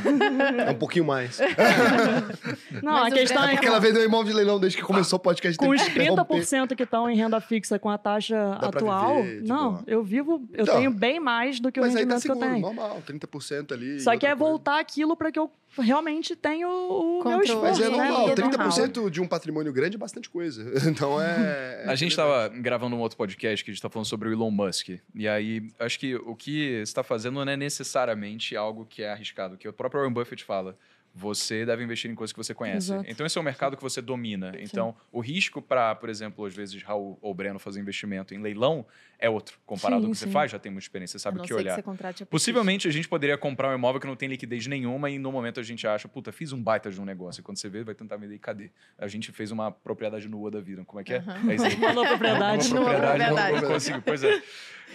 [0.67, 1.39] É um pouquinho mais.
[2.83, 3.53] não, mas a questão é...
[3.53, 5.59] porque ela vendeu imóvel de leilão desde que começou o podcast.
[5.59, 9.83] Com os 30% que estão em renda fixa com a taxa Dá atual, viver, não,
[9.87, 12.47] eu vivo, eu então, tenho bem mais do que o tá rendimento tá seguro, que
[12.47, 12.61] eu tenho.
[12.61, 14.01] normal, 30% ali.
[14.01, 15.51] Só que é voltar aquilo para que eu
[15.95, 17.63] realmente tem o, o meu esforço.
[17.63, 18.35] Mas é normal, né?
[18.35, 20.65] 30% de um patrimônio grande é bastante coisa.
[20.95, 21.85] Então é.
[21.85, 24.33] é a gente estava gravando um outro podcast que a gente está falando sobre o
[24.33, 24.91] Elon Musk.
[25.15, 29.11] E aí, acho que o que você está fazendo não é necessariamente algo que é
[29.11, 30.77] arriscado, que o próprio Warren Buffett fala
[31.15, 32.93] você deve investir em coisas que você conhece.
[32.93, 33.05] Exato.
[33.09, 34.53] Então, esse é um mercado que você domina.
[34.59, 35.07] Então, Sim.
[35.13, 38.85] o risco para, por exemplo, às vezes, Raul ou Breno fazer investimento em leilão
[39.17, 39.57] é outro.
[39.65, 40.27] Comparado sim, ao que sim.
[40.27, 41.81] você faz, já tem muita experiência, você sabe o que olhar.
[41.81, 45.31] Que Possivelmente, a gente poderia comprar um imóvel que não tem liquidez nenhuma e, no
[45.31, 47.41] momento, a gente acha, puta, fiz um baita de um negócio.
[47.41, 48.71] E quando você vê, vai tentar vender e cadê?
[48.99, 50.85] A gente fez uma propriedade nua da vida.
[50.85, 51.19] Como é que é?
[51.19, 51.51] Uhum.
[51.51, 51.75] É isso aí.
[51.95, 52.73] Uma propriedade.
[52.73, 53.53] Uma propriedade.
[53.53, 54.03] Não, não consigo.
[54.03, 54.43] Pois é.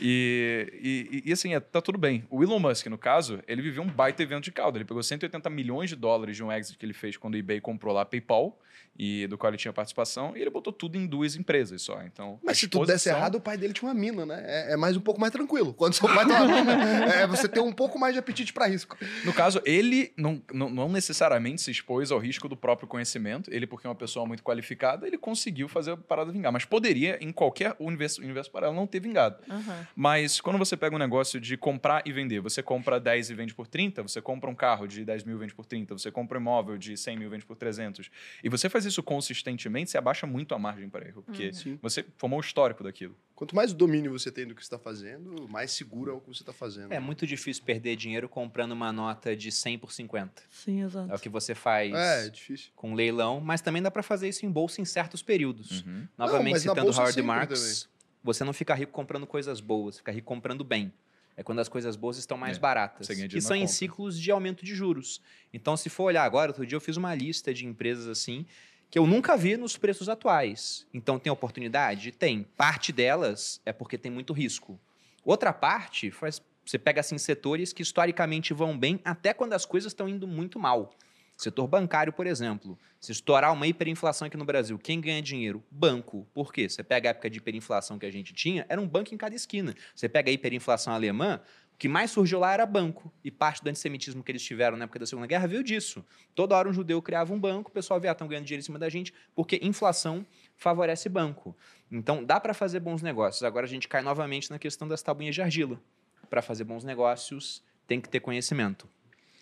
[0.01, 2.23] E, e, e, assim, é, tá tudo bem.
[2.29, 4.77] O Elon Musk, no caso, ele viveu um baita evento de caldo.
[4.77, 7.59] Ele pegou 180 milhões de dólares de um exit que ele fez quando o eBay
[7.59, 8.57] comprou lá a PayPal,
[8.97, 12.03] e do qual ele tinha participação, e ele botou tudo em duas empresas só.
[12.03, 14.43] Então, Mas se tudo desse errado, o pai dele tinha uma mina, né?
[14.45, 15.73] É, é mais um pouco mais tranquilo.
[15.73, 16.73] Quando seu pai tem uma mina,
[17.15, 18.97] é você ter um pouco mais de apetite para risco.
[19.23, 23.49] No caso, ele não, não, não, necessariamente se expôs ao risco do próprio conhecimento.
[23.53, 26.51] Ele, porque é uma pessoa muito qualificada, ele conseguiu fazer a parada vingar.
[26.51, 29.37] Mas poderia, em qualquer universo, universo paralelo, não ter vingado.
[29.49, 29.78] Uhum.
[29.95, 33.53] Mas quando você pega um negócio de comprar e vender, você compra 10 e vende
[33.53, 36.37] por 30, você compra um carro de 10 mil e vende por 30, você compra
[36.37, 38.09] um imóvel de 100 mil e vende por 300,
[38.43, 41.79] e você faz isso consistentemente, você abaixa muito a margem para erro, porque uhum.
[41.81, 43.15] você formou o histórico daquilo.
[43.39, 46.27] Quanto mais domínio você tem do que você está fazendo, mais seguro é o que
[46.27, 46.91] você está fazendo.
[46.91, 50.43] É muito difícil perder dinheiro comprando uma nota de 100 por 50.
[50.49, 51.09] Sim, exato.
[51.09, 52.71] É o que você faz é, é difícil.
[52.75, 55.85] com leilão, mas também dá para fazer isso em bolsa em certos períodos.
[55.85, 56.05] Uhum.
[56.17, 57.98] Novamente, não, citando Howard Marks, também.
[58.23, 60.91] Você não fica rico comprando coisas boas, fica rico comprando bem.
[61.37, 63.09] É quando as coisas boas estão mais é, baratas.
[63.09, 65.21] E são em ciclos de aumento de juros.
[65.53, 68.45] Então, se for olhar agora, outro dia eu fiz uma lista de empresas assim
[68.89, 70.85] que eu nunca vi nos preços atuais.
[70.93, 72.11] Então, tem oportunidade?
[72.11, 72.43] Tem.
[72.57, 74.79] Parte delas é porque tem muito risco.
[75.23, 79.91] Outra parte, faz, você pega assim setores que historicamente vão bem até quando as coisas
[79.91, 80.91] estão indo muito mal.
[81.39, 82.77] Setor bancário, por exemplo.
[82.99, 85.63] Se estourar uma hiperinflação aqui no Brasil, quem ganha dinheiro?
[85.71, 86.27] Banco.
[86.33, 86.67] Por quê?
[86.67, 89.33] Você pega a época de hiperinflação que a gente tinha, era um banco em cada
[89.33, 89.73] esquina.
[89.95, 91.39] Você pega a hiperinflação alemã,
[91.77, 93.09] que mais surgiu lá era banco.
[93.23, 96.05] E parte do antissemitismo que eles tiveram na época da Segunda Guerra veio disso.
[96.35, 98.77] Toda hora um judeu criava um banco, o pessoal via, estão ganhando dinheiro em cima
[98.77, 100.25] da gente, porque inflação
[100.57, 101.55] favorece banco.
[101.89, 103.43] Então, dá para fazer bons negócios.
[103.43, 105.81] Agora a gente cai novamente na questão das tabuinhas de argila.
[106.29, 108.89] Para fazer bons negócios, tem que ter conhecimento.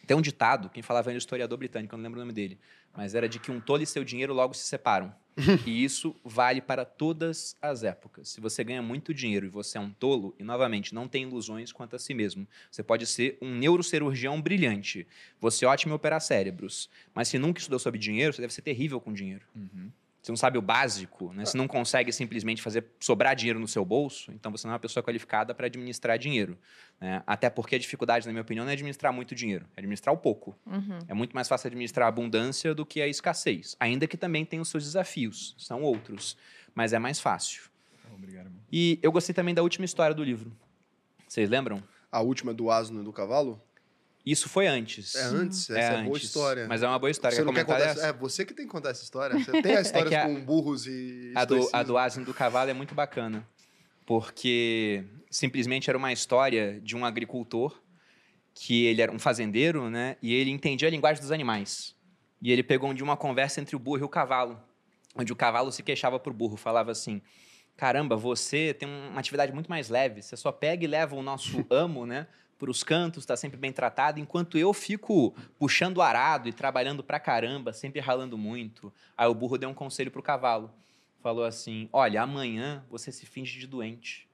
[0.07, 2.57] Tem um ditado, quem falava era um historiador britânico, eu não lembro o nome dele,
[2.95, 5.13] mas era de que um tolo e seu dinheiro logo se separam.
[5.67, 8.29] e isso vale para todas as épocas.
[8.29, 11.73] Se você ganha muito dinheiro e você é um tolo, e novamente, não tem ilusões
[11.73, 12.47] quanto a si mesmo.
[12.71, 15.05] Você pode ser um neurocirurgião brilhante.
[15.39, 16.89] Você é ótimo em operar cérebros.
[17.13, 19.45] Mas se nunca estudou sobre dinheiro, você deve ser terrível com dinheiro.
[19.55, 19.91] Uhum
[20.27, 21.45] você não sabe o básico, né?
[21.45, 24.79] você não consegue simplesmente fazer sobrar dinheiro no seu bolso, então você não é uma
[24.79, 26.57] pessoa qualificada para administrar dinheiro.
[26.99, 27.23] Né?
[27.25, 30.17] Até porque a dificuldade, na minha opinião, não é administrar muito dinheiro, é administrar o
[30.17, 30.53] pouco.
[30.65, 30.99] Uhum.
[31.07, 34.61] É muito mais fácil administrar a abundância do que a escassez, ainda que também tenha
[34.61, 36.35] os seus desafios, são outros,
[36.75, 37.63] mas é mais fácil.
[38.13, 38.51] Obrigado.
[38.69, 40.51] E eu gostei também da última história do livro.
[41.25, 41.81] Vocês lembram?
[42.11, 43.61] A última do asno e do cavalo?
[44.27, 45.15] Isso foi antes.
[45.15, 46.05] É antes, essa é, é antes.
[46.05, 46.67] boa história.
[46.67, 47.33] Mas é uma boa história.
[47.37, 48.07] Você quer quer contar essa?
[48.07, 49.39] É você que tem que contar essa história.
[49.39, 51.31] Você tem as histórias é a, com burros e.
[51.33, 53.47] A do, a do asno do cavalo é muito bacana.
[54.05, 57.81] Porque simplesmente era uma história de um agricultor
[58.53, 60.17] que ele era um fazendeiro, né?
[60.21, 61.95] E ele entendia a linguagem dos animais.
[62.41, 64.61] E ele pegou de uma conversa entre o burro e o cavalo,
[65.15, 67.21] onde o cavalo se queixava para o burro, falava assim:
[67.77, 71.65] caramba, você tem uma atividade muito mais leve, você só pega e leva o nosso
[71.71, 72.27] amo, né?
[72.57, 77.19] Para os cantos, está sempre bem tratado, enquanto eu fico puxando arado e trabalhando pra
[77.19, 78.91] caramba, sempre ralando muito.
[79.15, 80.73] Aí o burro deu um conselho pro cavalo.
[81.21, 84.27] Falou assim: Olha, amanhã você se finge de doente.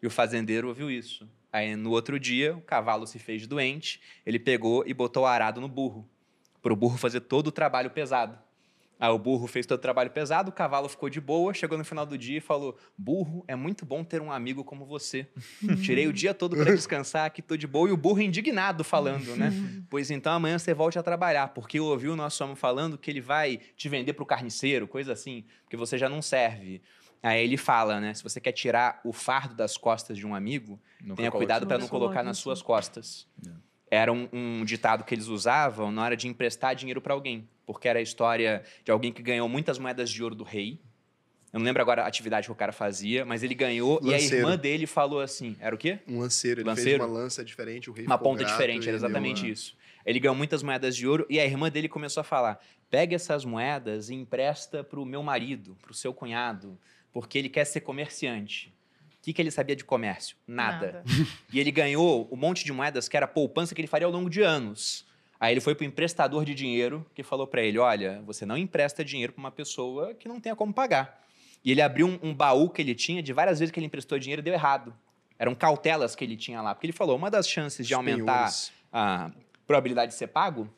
[0.00, 1.28] E o fazendeiro ouviu isso.
[1.52, 5.60] Aí no outro dia, o cavalo se fez doente, ele pegou e botou o arado
[5.60, 6.08] no burro.
[6.60, 8.38] para o burro fazer todo o trabalho pesado.
[9.04, 11.84] Aí o burro fez todo o trabalho pesado, o cavalo ficou de boa, chegou no
[11.84, 15.28] final do dia e falou: Burro, é muito bom ter um amigo como você.
[15.84, 17.86] Tirei o dia todo para descansar, aqui tô de boa.
[17.86, 19.52] E o burro indignado falando, né?
[19.90, 23.10] pois então amanhã você volte a trabalhar, porque eu ouvi o nosso homem falando que
[23.10, 26.80] ele vai te vender para o carniceiro, coisa assim, porque você já não serve.
[27.22, 28.14] Aí ele fala, né?
[28.14, 31.76] Se você quer tirar o fardo das costas de um amigo, Nunca tenha cuidado para
[31.76, 33.28] não colocar nas suas costas.
[33.46, 33.50] É.
[33.98, 37.88] Era um, um ditado que eles usavam na hora de emprestar dinheiro para alguém porque
[37.88, 40.80] era a história de alguém que ganhou muitas moedas de ouro do rei.
[41.52, 44.34] Eu não lembro agora a atividade que o cara fazia, mas ele ganhou lanceiro.
[44.34, 46.00] e a irmã dele falou assim: era o quê?
[46.08, 46.60] Um lanceiro.
[46.60, 46.98] Ele lanceiro?
[46.98, 49.50] fez uma lança diferente, o rei Uma ponta diferente, era exatamente uma...
[49.50, 49.76] isso.
[50.04, 52.60] Ele ganhou muitas moedas de ouro e a irmã dele começou a falar:
[52.90, 56.76] pega essas moedas e empresta para o meu marido, para o seu cunhado,
[57.12, 58.74] porque ele quer ser comerciante.
[59.18, 60.36] O que, que ele sabia de comércio?
[60.46, 60.86] Nada.
[60.86, 61.04] Nada.
[61.52, 64.28] e ele ganhou um monte de moedas que era poupança que ele faria ao longo
[64.28, 65.06] de anos.
[65.38, 68.56] Aí ele foi para o emprestador de dinheiro que falou para ele: Olha, você não
[68.56, 71.22] empresta dinheiro para uma pessoa que não tenha como pagar.
[71.64, 74.18] E ele abriu um, um, baú que ele tinha de várias vezes que ele emprestou
[74.18, 74.94] dinheiro e deu errado.
[75.38, 76.74] Eram cautelas que ele tinha lá.
[76.74, 78.50] Porque ele falou: uma das chances de aumentar
[78.92, 79.30] a
[79.66, 80.68] probabilidade de ser pago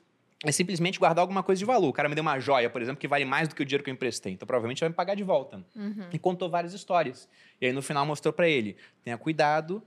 [0.44, 1.88] é simplesmente guardar alguma coisa de valor.
[1.88, 3.82] O cara me deu uma joia, por exemplo, que vale mais do que o dinheiro
[3.82, 4.32] que eu emprestei.
[4.32, 5.64] Então, provavelmente vai me pagar de volta.
[5.74, 6.08] Uhum.
[6.12, 7.28] E contou várias histórias.
[7.60, 9.82] E aí, no final, mostrou para ele: tenha cuidado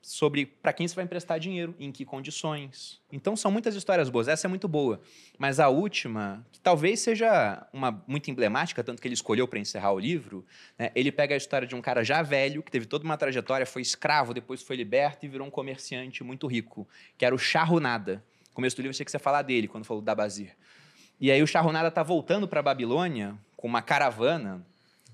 [0.00, 3.00] sobre para quem você vai emprestar dinheiro, em que condições.
[3.12, 4.28] Então são muitas histórias boas.
[4.28, 5.00] Essa é muito boa.
[5.38, 9.92] Mas a última, que talvez seja uma muito emblemática, tanto que ele escolheu para encerrar
[9.92, 10.44] o livro,
[10.78, 10.90] né?
[10.94, 13.82] ele pega a história de um cara já velho, que teve toda uma trajetória, foi
[13.82, 18.22] escravo, depois foi liberto e virou um comerciante muito rico, que era o Charrunada.
[18.48, 20.56] No começo do livro achei que você ia falar dele, quando falou da Bazir.
[21.20, 24.64] E aí o Charrunada está voltando para Babilônia com uma caravana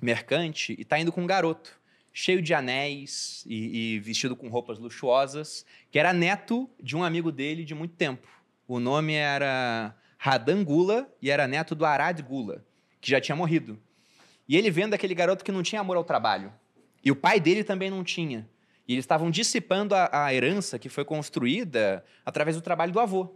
[0.01, 1.84] mercante e está indo com um garoto
[2.17, 7.33] cheio de anéis e, e, vestido com roupas luxuosas, que era neto de um amigo
[7.33, 8.29] dele de muito tempo.
[8.69, 12.65] O nome era Radan Gula e era neto do Arad Gula,
[13.01, 13.77] que já tinha morrido.
[14.49, 16.53] E ele vendo aquele garoto que não tinha amor ao trabalho.
[17.05, 18.49] E o pai dele também não tinha.
[18.87, 23.35] E eles estavam dissipando a, a herança que foi construída através do trabalho do avô.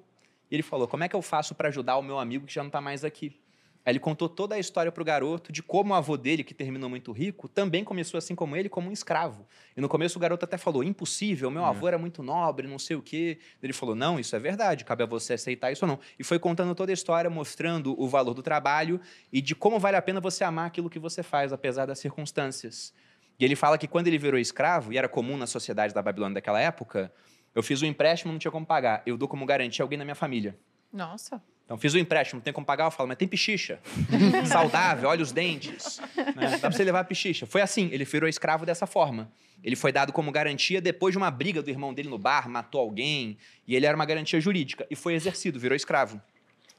[0.48, 2.62] E ele falou: Como é que eu faço para ajudar o meu amigo que já
[2.62, 3.40] não está mais aqui?
[3.88, 6.52] Aí ele contou toda a história para o garoto de como o avô dele, que
[6.52, 9.46] terminou muito rico, também começou assim como ele, como um escravo.
[9.74, 11.68] E no começo o garoto até falou: impossível, meu é.
[11.68, 13.38] avô era muito nobre, não sei o quê.
[13.62, 15.98] Ele falou: não, isso é verdade, cabe a você aceitar isso ou não.
[16.18, 19.00] E foi contando toda a história, mostrando o valor do trabalho
[19.32, 22.92] e de como vale a pena você amar aquilo que você faz, apesar das circunstâncias.
[23.40, 26.34] E ele fala que quando ele virou escravo, e era comum na sociedade da Babilônia
[26.34, 27.10] daquela época,
[27.54, 29.02] eu fiz um empréstimo, não tinha como pagar.
[29.06, 30.58] Eu dou como garantia alguém na minha família.
[30.92, 31.42] Nossa.
[31.68, 33.78] Então, fiz o um empréstimo, não tem como pagar, eu falo, mas tem pichicha.
[34.50, 36.00] Saudável, olha os dentes.
[36.16, 36.48] Né?
[36.52, 37.44] Dá pra você levar a pichicha.
[37.44, 39.30] Foi assim, ele virou escravo dessa forma.
[39.62, 42.80] Ele foi dado como garantia depois de uma briga do irmão dele no bar, matou
[42.80, 43.36] alguém,
[43.66, 44.86] e ele era uma garantia jurídica.
[44.90, 46.18] E foi exercido, virou escravo.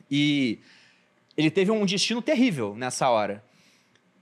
[0.10, 0.57] E
[1.38, 3.44] ele teve um destino terrível nessa hora.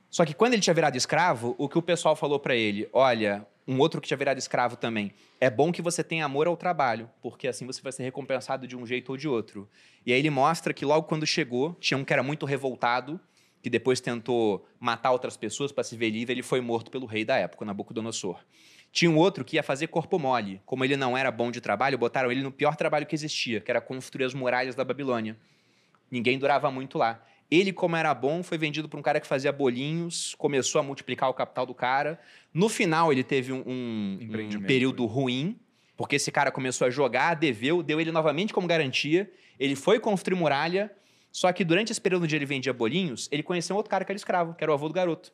[0.10, 3.48] Só que quando ele tinha virado escravo, o que o pessoal falou para ele, olha,
[3.68, 5.12] um outro que tinha virado escravo também.
[5.42, 8.78] É bom que você tenha amor ao trabalho, porque assim você vai ser recompensado de
[8.78, 9.70] um jeito ou de outro.
[10.06, 13.20] E aí ele mostra que logo quando chegou, tinha um que era muito revoltado,
[13.62, 17.26] que depois tentou matar outras pessoas para se ver livre, ele foi morto pelo rei
[17.26, 18.40] da época, Nabucodonosor.
[18.92, 20.62] Tinha um outro que ia fazer corpo mole.
[20.66, 23.70] Como ele não era bom de trabalho, botaram ele no pior trabalho que existia, que
[23.70, 25.38] era construir as muralhas da Babilônia.
[26.10, 27.22] Ninguém durava muito lá.
[27.50, 31.30] Ele, como era bom, foi vendido para um cara que fazia bolinhos, começou a multiplicar
[31.30, 32.20] o capital do cara.
[32.54, 34.20] No final, ele teve um, um,
[34.56, 35.58] um período ruim,
[35.96, 39.32] porque esse cara começou a jogar, deveu, deu ele novamente como garantia.
[39.58, 40.92] Ele foi construir muralha,
[41.32, 44.12] só que durante esse período onde ele vendia bolinhos, ele conheceu um outro cara que
[44.12, 45.32] era escravo, que era o avô do garoto.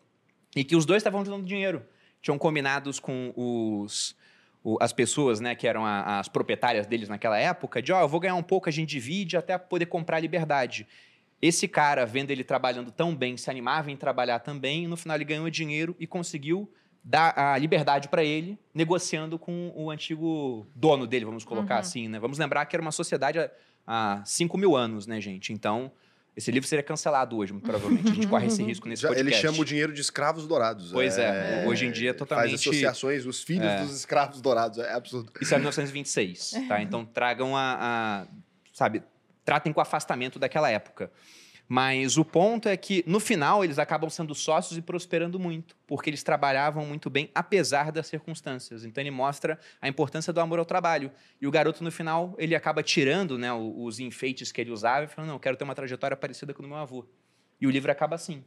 [0.56, 1.84] E que os dois estavam dando dinheiro.
[2.22, 4.16] Tinham combinados com os,
[4.80, 8.08] as pessoas, né, que eram a, as proprietárias deles naquela época, de, ó, oh, eu
[8.08, 10.88] vou ganhar um pouco, a gente divide até poder comprar liberdade.
[11.44, 15.18] Esse cara, vendo ele trabalhando tão bem, se animava em trabalhar também, e no final
[15.18, 16.72] ele ganhou dinheiro e conseguiu
[17.04, 21.80] dar a liberdade para ele, negociando com o antigo dono dele, vamos colocar uhum.
[21.82, 22.18] assim, né?
[22.18, 23.40] Vamos lembrar que era uma sociedade
[23.86, 25.52] há 5 mil anos, né, gente?
[25.52, 25.92] Então,
[26.34, 28.10] esse livro seria cancelado hoje, muito provavelmente.
[28.10, 29.30] A gente corre esse risco nesse Já, podcast.
[29.30, 30.94] Ele chama o dinheiro de escravos dourados.
[30.94, 32.52] Pois é, é hoje em dia é totalmente...
[32.52, 33.82] Faz associações, os filhos é.
[33.82, 35.30] dos escravos dourados, é absurdo.
[35.42, 36.80] Isso é 1926, tá?
[36.82, 38.28] Então tragam a, a
[38.72, 39.04] sabe,
[39.44, 41.12] tratem com afastamento daquela época.
[41.68, 46.10] Mas o ponto é que, no final, eles acabam sendo sócios e prosperando muito, porque
[46.10, 48.84] eles trabalhavam muito bem, apesar das circunstâncias.
[48.84, 51.12] Então, ele mostra a importância do amor ao trabalho.
[51.42, 55.08] E o garoto, no final, ele acaba tirando né, os enfeites que ele usava e
[55.08, 57.06] falando: Não, eu quero ter uma trajetória parecida com o do meu avô.
[57.60, 58.44] E o livro acaba assim.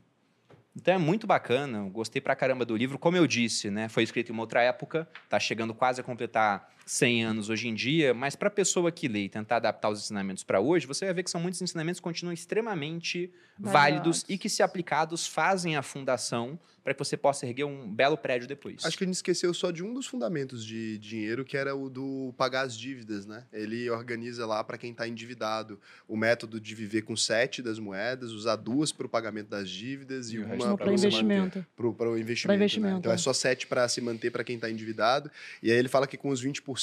[0.77, 2.99] Então é muito bacana, gostei pra caramba do livro.
[2.99, 6.71] Como eu disse, né, foi escrito em uma outra época, está chegando quase a completar
[6.87, 9.99] 100 anos hoje em dia, mas para a pessoa que lê e tentar adaptar os
[9.99, 14.39] ensinamentos para hoje, você vai ver que são muitos ensinamentos que continuam extremamente válidos e
[14.39, 18.85] que, se aplicados, fazem a fundação para que você possa erguer um belo prédio depois.
[18.85, 21.91] Acho que a gente esqueceu só de um dos fundamentos de dinheiro, que era o
[21.91, 23.43] do pagar as dívidas, né?
[23.53, 28.31] Ele organiza lá para quem está endividado o método de viver com sete das moedas,
[28.31, 31.67] usar duas para o pagamento das dívidas e, e uma para o investimento.
[31.75, 32.55] Para o investimento.
[32.55, 32.99] investimento né?
[33.01, 35.29] Então é, é só sete para se manter para quem está endividado.
[35.61, 36.76] E aí ele fala que com os 20%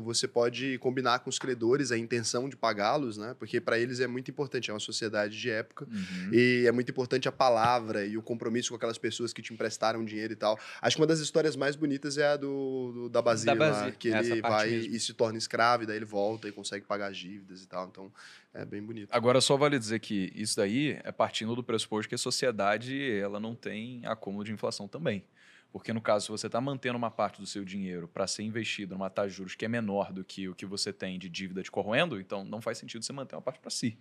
[0.00, 3.34] você pode combinar com os credores a intenção de pagá-los, né?
[3.38, 5.86] Porque para eles é muito importante, é uma sociedade de época.
[5.90, 6.30] Uhum.
[6.32, 10.04] E é muito importante a palavra e o compromisso com aquelas pessoas que te emprestaram
[10.04, 10.58] dinheiro e tal.
[10.80, 14.08] Acho que uma das histórias mais bonitas é a do, do da Basília, lá, que
[14.08, 14.94] ele vai mesmo.
[14.94, 17.88] e se torna escravo, e daí ele volta e consegue pagar as dívidas e tal.
[17.88, 18.12] Então,
[18.54, 19.08] é bem bonito.
[19.10, 23.40] Agora, só vale dizer que isso daí é partindo do pressuposto que a sociedade ela
[23.40, 25.24] não tem acúmulo de inflação também.
[25.72, 28.94] Porque, no caso, se você está mantendo uma parte do seu dinheiro para ser investido
[28.94, 31.62] numa taxa de juros que é menor do que o que você tem de dívida
[31.62, 33.96] de corroendo, então não faz sentido você manter uma parte para si.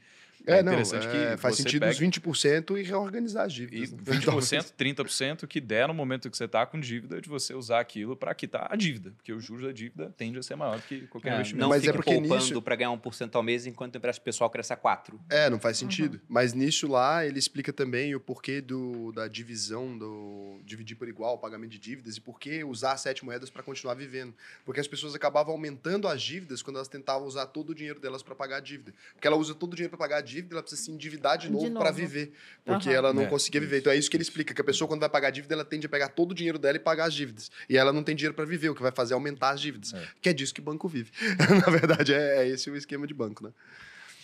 [0.45, 3.91] É, é interessante não, é, que faz sentido os 20% e reorganizar as dívidas.
[3.91, 7.79] E 20%, 30% que der no momento que você está com dívida, de você usar
[7.79, 9.11] aquilo para quitar a dívida.
[9.11, 11.61] Porque os juros da dívida tende a ser maior do que qualquer é, investimento.
[11.61, 12.61] Não Mas é porque poupando nisso...
[12.61, 15.19] para ganhar 1% ao mês, enquanto o empréstimo pessoal cresce a 4%.
[15.29, 16.15] É, não faz sentido.
[16.15, 16.21] Uhum.
[16.27, 21.35] Mas nisso lá, ele explica também o porquê do, da divisão, do dividir por igual
[21.35, 24.33] o pagamento de dívidas e por que usar sete moedas para continuar vivendo.
[24.65, 28.23] Porque as pessoas acabavam aumentando as dívidas quando elas tentavam usar todo o dinheiro delas
[28.23, 28.93] para pagar a dívida.
[29.13, 31.49] Porque ela usa todo o dinheiro para pagar a dívida, ela precisa se endividar de
[31.49, 31.79] novo, novo.
[31.79, 32.33] para viver.
[32.65, 32.95] Porque uhum.
[32.95, 33.27] ela não é.
[33.27, 33.79] conseguia viver.
[33.79, 35.65] Então é isso que ele explica, que a pessoa, quando vai pagar a dívida, ela
[35.65, 37.51] tende a pegar todo o dinheiro dela e pagar as dívidas.
[37.69, 39.93] E ela não tem dinheiro para viver, o que vai fazer é aumentar as dívidas.
[39.93, 40.07] É.
[40.21, 41.11] Que é disso que banco vive.
[41.65, 43.51] Na verdade, é, é, esse o esquema de banco, né?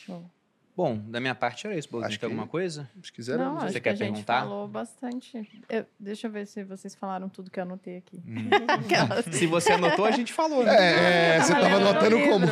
[0.05, 0.29] Show.
[0.77, 1.89] Bom, da minha parte era isso.
[1.89, 2.87] Bolinha, tem alguma coisa?
[3.01, 4.41] Se quiser, não, você acho quer que a perguntar?
[4.41, 5.63] gente falou bastante.
[5.67, 8.21] Eu, deixa eu ver se vocês falaram tudo que eu anotei aqui.
[8.23, 8.47] Hum.
[9.33, 10.63] se você anotou, a gente falou.
[10.63, 10.75] Né?
[10.75, 12.45] É, é você estava anotando como?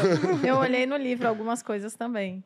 [0.43, 2.43] eu olhei no livro algumas coisas também.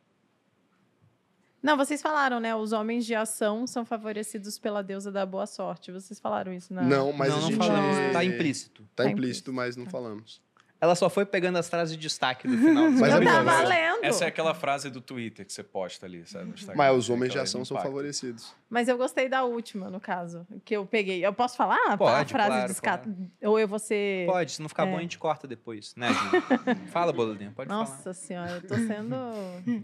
[1.63, 2.53] Não, vocês falaram, né?
[2.53, 5.93] Os homens de ação são favorecidos pela deusa da boa sorte.
[5.93, 6.81] Vocês falaram isso, né?
[6.81, 7.57] Não, mas não, a gente...
[7.57, 8.13] não falamos.
[8.13, 8.83] Tá implícito.
[8.93, 10.41] Tá, tá implícito, mas não falamos.
[10.81, 12.89] Ela só foi pegando as frases de destaque do final.
[12.91, 14.03] Mas eu tava lendo.
[14.03, 16.53] Essa é aquela frase do Twitter que você posta ali, sabe?
[16.73, 18.53] Mas os homens de ação são favorecidos.
[18.69, 21.25] Mas eu gostei da última, no caso, que eu peguei.
[21.25, 23.03] Eu posso falar Pode, a frase claro, descata?
[23.09, 23.31] Claro.
[23.41, 24.27] Ou eu vou ser...
[24.27, 24.91] Pode, se não ficar é.
[24.91, 26.07] bom a gente corta depois, né,
[26.91, 28.05] Fala, Boladinha, pode Nossa falar.
[28.05, 29.15] Nossa senhora, eu tô sendo...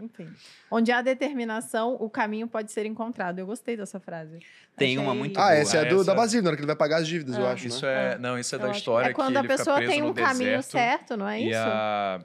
[0.04, 0.32] Enfim.
[0.70, 3.40] Onde há determinação, o caminho pode ser encontrado.
[3.40, 4.40] Eu gostei dessa frase.
[4.78, 4.98] Tem Achei...
[5.00, 5.56] uma muito Ah, boa.
[5.56, 6.06] essa é do, essa...
[6.06, 7.40] da Basília, na hora que ele vai pagar as dívidas, é.
[7.40, 8.14] eu acho, Isso né?
[8.14, 8.18] é...
[8.20, 11.18] Não, isso é da história é quando que a pessoa tem um caminho deserto, certo,
[11.18, 11.57] não é isso?
[11.57, 12.24] A...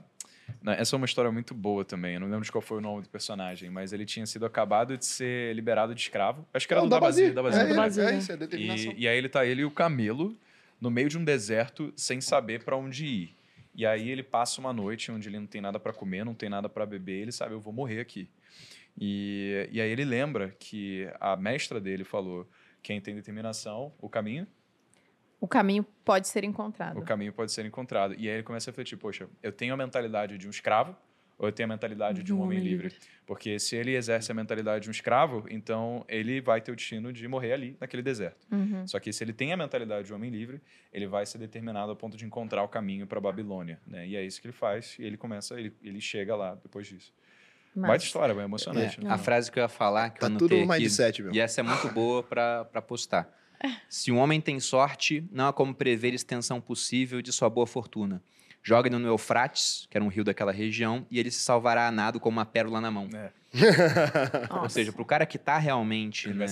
[0.67, 2.15] Essa é uma história muito boa também.
[2.15, 4.97] Eu não lembro de qual foi o nome do personagem, mas ele tinha sido acabado
[4.99, 6.47] de ser liberado de escravo.
[6.53, 7.33] Acho que era não, do da Basília.
[7.33, 8.07] Da Basília.
[8.07, 8.93] É, é, é, isso, é determinação.
[8.93, 10.37] E, e aí ele tá ele e o camelo
[10.79, 13.37] no meio de um deserto sem saber para onde ir.
[13.75, 16.51] E aí ele passa uma noite onde ele não tem nada para comer, não tem
[16.51, 18.29] nada para beber, ele sabe, eu vou morrer aqui.
[19.01, 22.47] E, e aí ele lembra que a mestra dele falou:
[22.83, 24.47] quem tem determinação, o caminho
[25.41, 26.99] o caminho pode ser encontrado.
[26.99, 28.15] O caminho pode ser encontrado.
[28.15, 30.95] E aí ele começa a refletir: poxa, eu tenho a mentalidade de um escravo
[31.41, 32.89] ou eu tenho a mentalidade de um, homem, livre?
[32.89, 32.99] livre?
[33.27, 37.11] Porque se ele exerce a mentalidade de um escravo, então ele vai ter o destino
[37.15, 38.47] de morrer ali, naquele deserto.
[38.53, 38.87] Uhum.
[38.87, 40.61] Só que se ele tem a mentalidade de um homem livre,
[40.93, 43.81] ele vai ser determinado a ponto de encontrar o caminho para a Babilônia.
[43.87, 44.07] Né?
[44.09, 47.11] E é isso que ele faz, e ele começa, ele, ele chega lá depois disso.
[47.75, 47.89] Mas...
[47.89, 49.01] Baita história, vai emocionante.
[49.01, 49.11] É, né?
[49.11, 51.33] A frase que eu ia falar, que tá eu tudo aqui, sete, meu.
[51.33, 53.40] e essa é muito boa para postar.
[53.89, 58.23] Se um homem tem sorte, não há como prever extensão possível de sua boa fortuna.
[58.63, 62.21] Jogue-no no Eufrates, que era um rio daquela região, e ele se salvará a nado
[62.21, 63.09] com uma pérola na mão.
[63.15, 63.33] É.
[64.63, 66.47] Ou seja, para o cara que está realmente né,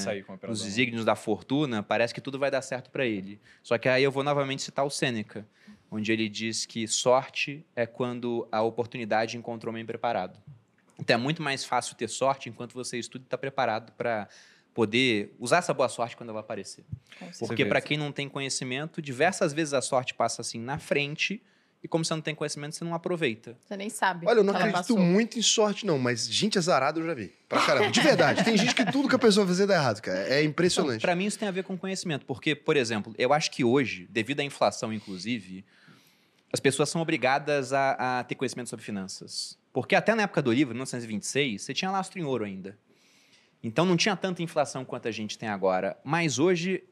[0.47, 3.41] nos desígnios da fortuna, parece que tudo vai dar certo para ele.
[3.63, 5.47] Só que aí eu vou novamente citar o Sêneca,
[5.91, 10.39] onde ele diz que sorte é quando a oportunidade encontrou homem preparado.
[10.99, 14.29] Então é muito mais fácil ter sorte enquanto você estuda e está preparado para
[14.75, 16.85] poder usar essa boa sorte quando ela aparecer.
[17.39, 21.43] Porque para quem não tem conhecimento, diversas vezes a sorte passa assim na frente
[21.83, 23.57] e como você não tem conhecimento, você não aproveita.
[23.61, 24.27] Você nem sabe.
[24.27, 27.33] Olha, eu não acredito muito em sorte, não, mas gente azarada eu já vi.
[27.49, 27.91] Pra caramba.
[27.91, 28.45] De verdade.
[28.45, 30.19] tem gente que tudo que a pessoa fazer dá errado, cara.
[30.29, 31.01] É impressionante.
[31.01, 32.27] Para mim, isso tem a ver com conhecimento.
[32.27, 35.65] Porque, por exemplo, eu acho que hoje, devido à inflação, inclusive,
[36.53, 39.57] as pessoas são obrigadas a, a ter conhecimento sobre finanças.
[39.73, 42.77] Porque até na época do livro, 1926, você tinha lastro em ouro ainda.
[43.63, 45.99] Então não tinha tanta inflação quanto a gente tem agora.
[46.05, 46.85] Mas hoje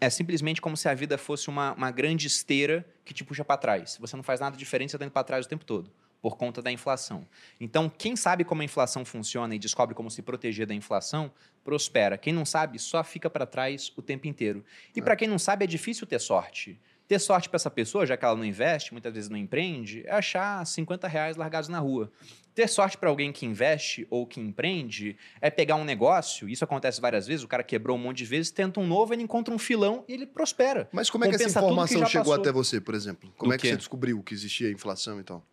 [0.00, 3.56] é simplesmente como se a vida fosse uma, uma grande esteira que te puxa para
[3.56, 3.96] trás.
[4.00, 5.90] Você não faz nada diferente, você está indo para trás o tempo todo,
[6.20, 7.26] por conta da inflação.
[7.60, 12.18] Então, quem sabe como a inflação funciona e descobre como se proteger da inflação, prospera.
[12.18, 14.64] Quem não sabe, só fica para trás o tempo inteiro.
[14.94, 15.02] E é.
[15.02, 16.78] para quem não sabe, é difícil ter sorte.
[17.06, 20.12] Ter sorte para essa pessoa, já que ela não investe, muitas vezes não empreende, é
[20.12, 22.10] achar 50 reais largados na rua.
[22.54, 27.00] Ter sorte para alguém que investe ou que empreende é pegar um negócio, isso acontece
[27.00, 29.58] várias vezes, o cara quebrou um monte de vezes, tenta um novo, ele encontra um
[29.58, 30.88] filão e ele prospera.
[30.92, 32.40] Mas como é que essa informação que chegou passou.
[32.40, 33.32] até você, por exemplo?
[33.36, 33.70] Como Do é que quê?
[33.70, 35.44] você descobriu que existia inflação e tal?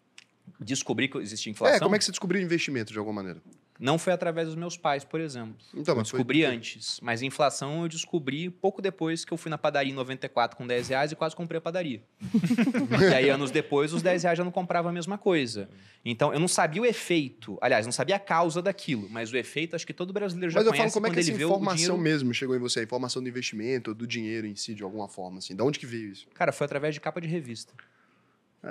[0.59, 1.75] Descobrir que existia inflação?
[1.75, 3.41] É, como é que você descobriu investimento de alguma maneira?
[3.81, 5.55] Não foi através dos meus pais, por exemplo.
[5.73, 6.55] Então, eu descobri foi...
[6.55, 6.99] antes.
[7.01, 10.89] Mas inflação eu descobri pouco depois que eu fui na padaria em 94 com 10
[10.89, 12.03] reais e quase comprei a padaria.
[13.11, 15.67] e aí, anos depois, os 10 reais já não comprava a mesma coisa.
[16.05, 17.57] Então, eu não sabia o efeito.
[17.59, 19.09] Aliás, não sabia a causa daquilo.
[19.09, 20.77] Mas o efeito, acho que todo brasileiro já mas conhece.
[20.83, 21.97] Mas eu falo, como é que essa informação dinheiro...
[21.97, 22.81] mesmo chegou em você?
[22.81, 25.55] A informação do investimento, do dinheiro em si, de alguma forma, assim.
[25.55, 26.27] De onde que veio isso?
[26.35, 27.73] Cara, foi através de capa de revista.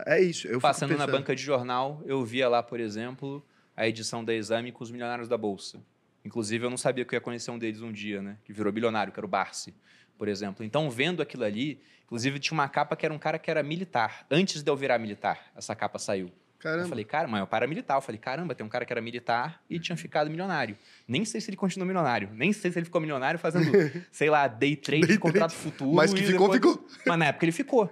[0.06, 0.46] É isso.
[0.46, 3.44] Eu Passando na banca de jornal, eu via lá, por exemplo
[3.76, 5.82] a edição da Exame com os milionários da Bolsa.
[6.24, 8.36] Inclusive, eu não sabia que eu ia conhecer um deles um dia, né?
[8.44, 9.74] Que virou bilionário, que era o Barsi,
[10.18, 10.64] por exemplo.
[10.64, 14.26] Então, vendo aquilo ali, inclusive tinha uma capa que era um cara que era militar.
[14.30, 16.30] Antes de eu virar militar, essa capa saiu.
[16.60, 16.84] Caramba.
[16.84, 17.96] Eu falei, cara, mas eu para militar.
[17.96, 20.76] Eu falei, caramba, tem um cara que era militar e tinha ficado milionário.
[21.08, 22.28] Nem sei se ele continuou milionário.
[22.34, 23.72] Nem sei se ele ficou milionário fazendo,
[24.12, 25.64] sei lá, day trade day contrato trade.
[25.64, 25.94] futuro.
[25.94, 26.74] Mas que ficou, depois...
[26.74, 26.88] ficou.
[27.06, 27.90] Mas na época ele ficou.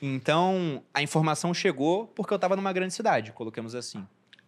[0.00, 4.06] Então, a informação chegou porque eu estava numa grande cidade, coloquemos assim.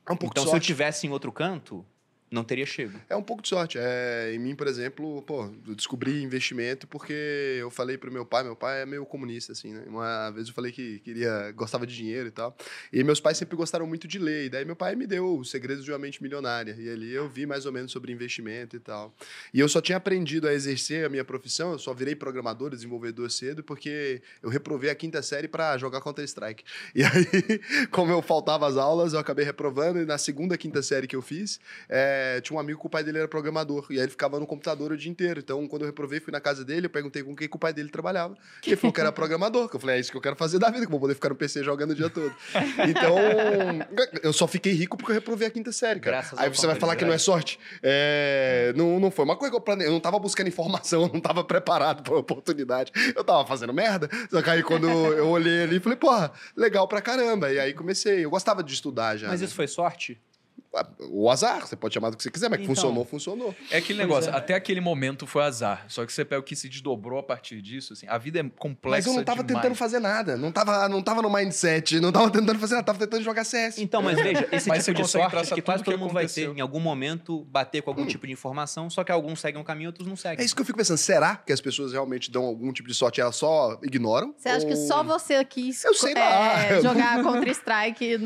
[0.08, 1.84] É um então, se eu tivesse em outro canto,
[2.30, 2.98] não teria chego.
[3.08, 3.78] É um pouco de sorte.
[3.80, 7.12] É, em mim, por exemplo, pô, eu descobri investimento porque
[7.60, 9.84] eu falei pro meu pai, meu pai é meio comunista, assim, né?
[9.86, 12.56] Uma vez eu falei que queria, gostava de dinheiro e tal.
[12.92, 14.46] E meus pais sempre gostaram muito de ler.
[14.46, 16.74] E daí meu pai me deu os segredos de uma mente milionária.
[16.78, 19.14] E ali eu vi mais ou menos sobre investimento e tal.
[19.54, 23.30] E eu só tinha aprendido a exercer a minha profissão, eu só virei programador, desenvolvedor
[23.30, 26.64] cedo, porque eu reprovei a quinta série para jogar Counter-Strike.
[26.96, 30.00] E aí, como eu faltava as aulas, eu acabei reprovando.
[30.00, 32.90] E na segunda, quinta série que eu fiz, é, é, tinha um amigo que o
[32.90, 33.86] pai dele era programador.
[33.90, 35.40] E aí ele ficava no computador o dia inteiro.
[35.40, 37.72] Então, quando eu reprovei, fui na casa dele, eu perguntei com quem que o pai
[37.72, 38.36] dele trabalhava.
[38.64, 39.68] E ele falou que era programador.
[39.68, 41.14] Que eu falei, é isso que eu quero fazer da vida, que eu vou poder
[41.14, 42.34] ficar no PC jogando o dia todo.
[42.86, 43.16] Então,
[44.22, 46.18] eu só fiquei rico porque eu reprovei a quinta série, cara.
[46.18, 47.58] Graças aí você vai falar que não é sorte.
[47.82, 49.88] É, não, não foi uma coisa que eu planejei.
[49.88, 52.92] Eu não tava buscando informação, eu não tava preparado pra oportunidade.
[53.14, 54.08] Eu tava fazendo merda.
[54.30, 57.50] Só que aí quando eu olhei ali, falei, porra, legal pra caramba.
[57.52, 58.24] E aí comecei.
[58.24, 59.28] Eu gostava de estudar já.
[59.28, 59.46] Mas né?
[59.46, 60.20] isso foi sorte?
[61.10, 63.54] O azar, você pode chamar do que você quiser, mas então, funcionou, funcionou.
[63.70, 64.36] É aquele negócio, é.
[64.36, 65.84] até aquele momento foi azar.
[65.88, 68.44] Só que você pega o que se desdobrou a partir disso, assim, a vida é
[68.58, 68.96] complexa.
[68.96, 69.62] Mas eu não tava demais.
[69.62, 70.36] tentando fazer nada.
[70.36, 73.78] Não tava, não tava no mindset, não tava tentando fazer nada, tava tentando jogar CS.
[73.78, 76.60] Então, mas veja, esse mas tipo de sorte que quase todo mundo vai ter em
[76.60, 78.06] algum momento bater com algum hum.
[78.06, 80.42] tipo de informação, só que alguns seguem um caminho, outros não seguem.
[80.42, 80.98] É isso que eu fico pensando.
[80.98, 84.34] Será que as pessoas realmente dão algum tipo de sorte e elas só ignoram?
[84.36, 84.70] Você acha ou...
[84.70, 88.18] que só você quis eu sei é, jogar Counter-Strike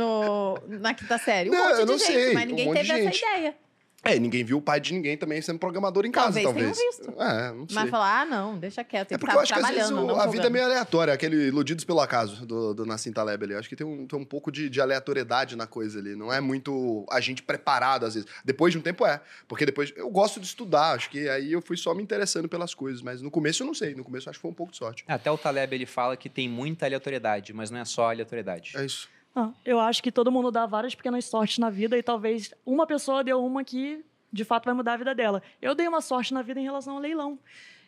[0.68, 1.50] na quinta série?
[1.50, 2.34] Um não, monte eu não sei.
[2.40, 3.54] Mas ninguém um teve essa ideia.
[4.02, 6.78] É, ninguém viu o pai de ninguém também sendo programador em casa, talvez.
[6.78, 7.20] Talvez visto.
[7.20, 7.74] É, não sei.
[7.74, 9.12] Mas falar, ah, não, deixa quieto.
[9.12, 11.84] É porque eu acho que às vezes o, a vida é meio aleatória, aquele iludidos
[11.84, 13.52] pelo acaso do, do Nassim Taleb ali.
[13.52, 16.16] Eu acho que tem um, tem um pouco de, de, aleatoriedade na coisa ali.
[16.16, 18.28] Não é muito a gente preparado, às vezes.
[18.42, 19.20] Depois de um tempo é.
[19.46, 22.72] Porque depois eu gosto de estudar, acho que aí eu fui só me interessando pelas
[22.72, 23.02] coisas.
[23.02, 23.94] Mas no começo eu não sei.
[23.94, 25.04] No começo eu acho que foi um pouco de sorte.
[25.06, 28.72] Até o Taleb ele fala que tem muita aleatoriedade, mas não é só aleatoriedade.
[28.76, 29.10] É isso.
[29.34, 32.86] Ah, eu acho que todo mundo dá várias pequenas sortes na vida e talvez uma
[32.86, 35.42] pessoa deu uma que de fato vai mudar a vida dela.
[35.60, 37.38] Eu dei uma sorte na vida em relação ao leilão.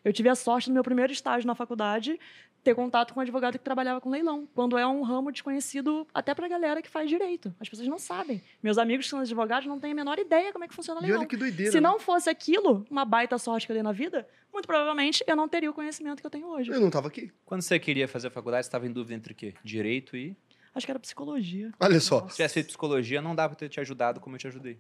[0.05, 2.19] Eu tive a sorte no meu primeiro estágio na faculdade
[2.63, 6.33] ter contato com um advogado que trabalhava com leilão, quando é um ramo desconhecido até
[6.35, 7.53] para a galera que faz direito.
[7.59, 8.41] As pessoas não sabem.
[8.63, 11.03] Meus amigos que são advogados não têm a menor ideia como é que funciona o
[11.03, 11.19] leilão.
[11.19, 11.73] E olha que doideira.
[11.73, 11.89] Se né?
[11.89, 15.49] não fosse aquilo, uma baita sorte que eu dei na vida, muito provavelmente eu não
[15.49, 16.71] teria o conhecimento que eu tenho hoje.
[16.71, 17.33] Eu não estava aqui.
[17.45, 19.55] Quando você queria fazer a faculdade, você estava em dúvida entre o quê?
[19.65, 20.37] Direito e
[20.75, 21.71] Acho que era psicologia.
[21.79, 22.29] Olha só.
[22.29, 24.79] Se tivesse feito psicologia, não dava pra ter te ajudado como eu te ajudei.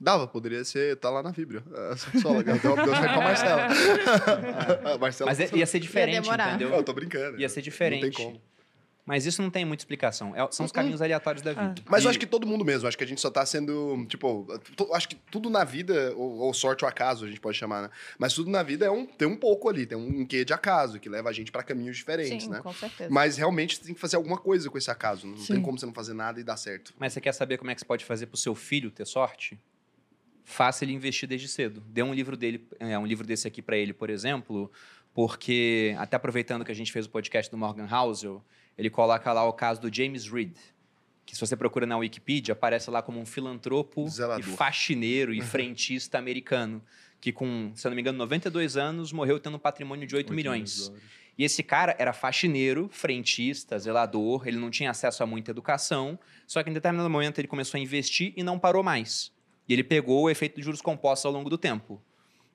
[0.00, 1.62] Dava, poderia ser, tá lá na Vibra.
[1.74, 2.58] É, só legal.
[2.58, 3.68] Deu uma com a Marcela.
[4.98, 6.70] Marcela Mas ia ser diferente, ia entendeu?
[6.70, 7.38] Eu tô brincando.
[7.38, 8.04] Ia ser diferente.
[8.04, 8.49] Não tem como.
[9.10, 10.36] Mas isso não tem muita explicação.
[10.36, 11.82] É, são os caminhos aleatórios da vida.
[11.86, 12.06] Mas e...
[12.06, 12.86] eu acho que todo mundo mesmo.
[12.86, 14.46] Acho que a gente só tá sendo, tipo...
[14.94, 17.90] acho que tudo na vida, ou, ou, sorte ou acaso, a gente pode chamar, né?
[18.16, 19.84] Mas tudo na vida é um, tem um pouco ali.
[19.84, 22.60] Tem um quê de acaso, que leva a gente para caminhos diferentes, Sim, né?
[22.62, 23.10] com certeza.
[23.10, 25.26] Mas realmente você tem que fazer alguma coisa com esse acaso.
[25.26, 25.54] Não Sim.
[25.54, 26.94] tem como você não fazer nada e dar certo.
[26.96, 29.58] Mas você quer saber como é que você pode fazer pro seu filho ter sorte?
[30.44, 31.82] Faça ele investir desde cedo.
[31.88, 34.70] Dê um livro dele, é, um livro desse aqui para ele, por exemplo,
[35.12, 38.44] porque até aproveitando que a gente fez o podcast do Morgan Housel,
[38.80, 40.56] ele coloca lá o caso do James Reed,
[41.26, 44.06] que se você procura na Wikipedia, aparece lá como um filantropo
[44.40, 46.82] e faxineiro e frentista americano,
[47.20, 50.30] que com, se eu não me engano, 92 anos, morreu tendo um patrimônio de 8,
[50.30, 50.90] 8 milhões.
[51.38, 56.62] E esse cara era faxineiro, frentista, zelador, ele não tinha acesso a muita educação, só
[56.62, 59.30] que em determinado momento ele começou a investir e não parou mais.
[59.68, 62.02] E ele pegou o efeito de juros compostos ao longo do tempo.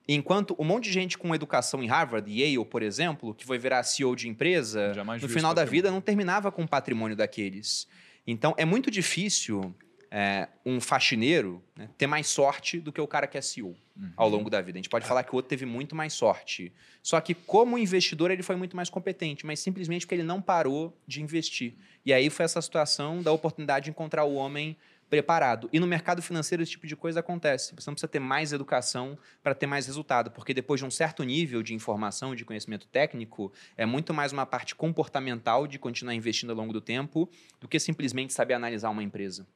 [0.08, 3.82] Enquanto um monte de gente com educação em Harvard, Yale, por exemplo, que foi virar
[3.82, 5.70] CEO de empresa, Jamais no final da patrimônio.
[5.82, 7.88] vida não terminava com o patrimônio daqueles.
[8.26, 9.74] Então, é muito difícil
[10.10, 14.10] é, um faxineiro né, ter mais sorte do que o cara que é CEO Uhum.
[14.14, 14.76] ao longo da vida.
[14.76, 16.70] A gente pode falar que o outro teve muito mais sorte.
[17.02, 20.94] Só que, como investidor, ele foi muito mais competente, mas simplesmente porque ele não parou
[21.06, 21.72] de investir.
[22.04, 24.76] E aí foi essa situação da oportunidade de encontrar o homem
[25.08, 25.68] preparado.
[25.72, 27.74] E no mercado financeiro esse tipo de coisa acontece.
[27.74, 31.22] Você não precisa ter mais educação para ter mais resultado, porque depois de um certo
[31.22, 36.50] nível de informação, de conhecimento técnico, é muito mais uma parte comportamental de continuar investindo
[36.50, 37.28] ao longo do tempo
[37.60, 39.46] do que simplesmente saber analisar uma empresa.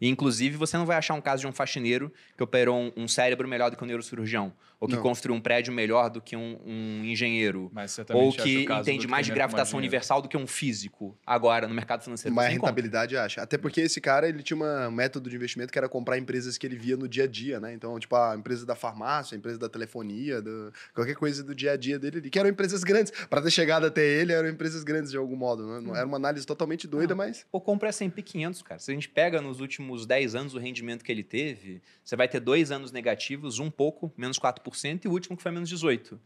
[0.00, 3.08] E, inclusive, você não vai achar um caso de um faxineiro que operou um, um
[3.08, 4.52] cérebro melhor do que um neurocirurgião,
[4.82, 5.02] ou que Não.
[5.02, 7.70] construiu um prédio melhor do que um, um engenheiro,
[8.12, 12.34] ou que entende mais de gravitação universal do que um físico, agora, no mercado financeiro.
[12.34, 13.40] Mais rentabilidade, acha.
[13.40, 16.66] Até porque esse cara, ele tinha um método de investimento que era comprar empresas que
[16.66, 17.72] ele via no dia a dia, né?
[17.72, 21.70] Então, tipo, a empresa da farmácia, a empresa da telefonia, do- qualquer coisa do dia
[21.72, 23.12] a dia dele, ali, que eram empresas grandes.
[23.30, 25.64] Para ter chegado até ele, eram empresas grandes de algum modo.
[25.64, 25.80] Né?
[25.80, 27.18] Não Era uma análise totalmente doida, Não.
[27.18, 27.46] mas...
[27.52, 28.80] Ou compra S&P 500, cara.
[28.80, 32.26] Se a gente pega nos últimos 10 anos o rendimento que ele teve, você vai
[32.26, 34.71] ter dois anos negativos, um pouco, menos 4%,
[35.04, 36.18] e o último que foi menos 18%.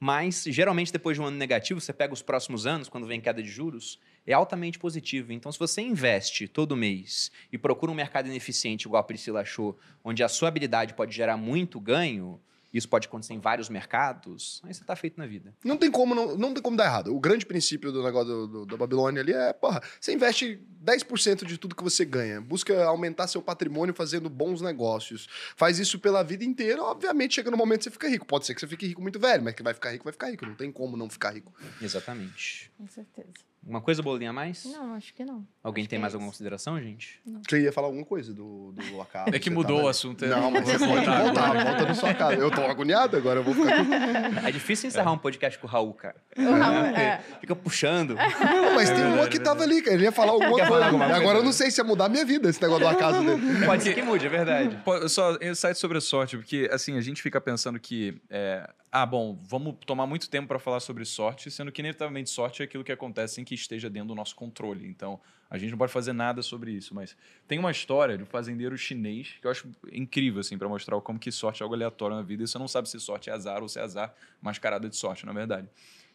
[0.00, 3.42] Mas, geralmente, depois de um ano negativo, você pega os próximos anos, quando vem queda
[3.42, 5.32] de juros, é altamente positivo.
[5.32, 9.76] Então, se você investe todo mês e procura um mercado ineficiente, igual a Priscila achou,
[10.04, 12.40] onde a sua habilidade pode gerar muito ganho,
[12.78, 15.54] isso pode acontecer em vários mercados, aí você está feito na vida.
[15.64, 17.14] Não tem como não, não tem como dar errado.
[17.14, 21.44] O grande princípio do negócio do, do- da Babilônia ali é, porra, você investe 10%
[21.44, 22.40] de tudo que você ganha.
[22.40, 25.28] Busca aumentar seu patrimônio fazendo bons negócios.
[25.56, 28.24] Faz isso pela vida inteira, obviamente chega no momento que você fica rico.
[28.26, 30.30] Pode ser que você fique rico muito velho, mas que vai ficar rico, vai ficar
[30.30, 30.46] rico.
[30.46, 31.52] Não tem como não ficar rico.
[31.82, 32.70] Exatamente.
[32.78, 33.28] Com certeza.
[33.66, 34.64] Uma coisa bolinha a mais?
[34.64, 35.46] Não, acho que não.
[35.62, 37.20] Alguém Acho tem que mais é alguma consideração, gente?
[37.48, 39.30] Você ia falar alguma coisa do, do acaso.
[39.34, 40.24] É que mudou tava- o assunto.
[40.24, 42.34] é- Não, mas você pode voltar, volta na sua casa.
[42.36, 43.68] Eu tô agoniado agora, eu vou ficar.
[44.48, 46.16] É difícil encerrar um podcast com o Raul, cara.
[46.36, 47.20] O Raul, é.
[47.40, 48.14] Fica puxando.
[48.14, 49.94] Não, mas É tem uma verdade, que é tava ali, cara.
[49.96, 50.68] Ele ia falar alguma Quer coisa.
[50.72, 51.36] falar alguma Agora coisa?
[51.38, 53.66] eu não sei se ia mudar a minha vida esse negócio do acaso dele.
[53.66, 54.78] Pode ser que mude, é verdade.
[55.08, 58.18] Só insight sobre a sorte, porque assim, a gente fica pensando que.
[58.30, 62.62] é, ah, bom, vamos tomar muito tempo para falar sobre sorte, sendo que inevitavelmente sorte
[62.62, 64.86] é aquilo que acontece sem que esteja dentro do nosso controle.
[64.86, 65.20] Então,
[65.50, 66.94] a gente não pode fazer nada sobre isso.
[66.94, 67.16] Mas
[67.46, 71.18] tem uma história de um fazendeiro chinês que eu acho incrível, assim, para mostrar como
[71.18, 72.44] que sorte é algo aleatório na vida.
[72.44, 75.24] E você não sabe se sorte é azar ou se é azar mascarada de sorte,
[75.24, 75.68] na verdade.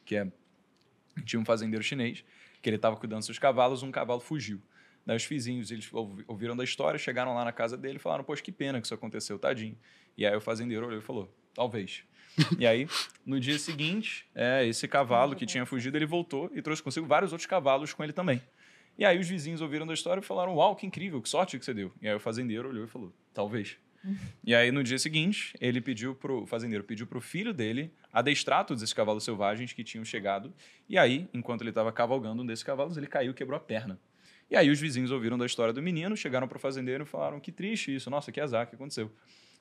[0.06, 0.32] Que é.
[1.26, 2.26] Tinha um fazendeiro chinês
[2.62, 4.62] que ele estava cuidando dos seus cavalos, um cavalo fugiu.
[5.06, 8.24] Daí os vizinhos, eles ouvi- ouviram da história, chegaram lá na casa dele e falaram,
[8.24, 9.78] poxa, que pena que isso aconteceu, tadinho.
[10.18, 12.04] E aí o fazendeiro olhou e falou, talvez.
[12.58, 12.88] E aí,
[13.26, 17.32] no dia seguinte, é, esse cavalo que tinha fugido, ele voltou e trouxe consigo vários
[17.32, 18.42] outros cavalos com ele também.
[18.98, 21.66] E aí os vizinhos ouviram da história e falaram, uau, que incrível, que sorte que
[21.66, 21.92] você deu.
[22.02, 23.78] E aí o fazendeiro olhou e falou, talvez.
[24.44, 28.66] E aí, no dia seguinte, ele pediu pro o fazendeiro pediu pro filho dele adestrar
[28.66, 30.54] todos esses cavalos selvagens que tinham chegado.
[30.90, 33.98] E aí, enquanto ele estava cavalgando um desses cavalos, ele caiu e quebrou a perna.
[34.52, 37.52] E aí os vizinhos ouviram da história do menino, chegaram pro fazendeiro e falaram: "Que
[37.52, 39.10] triste isso, nossa, que azar que aconteceu".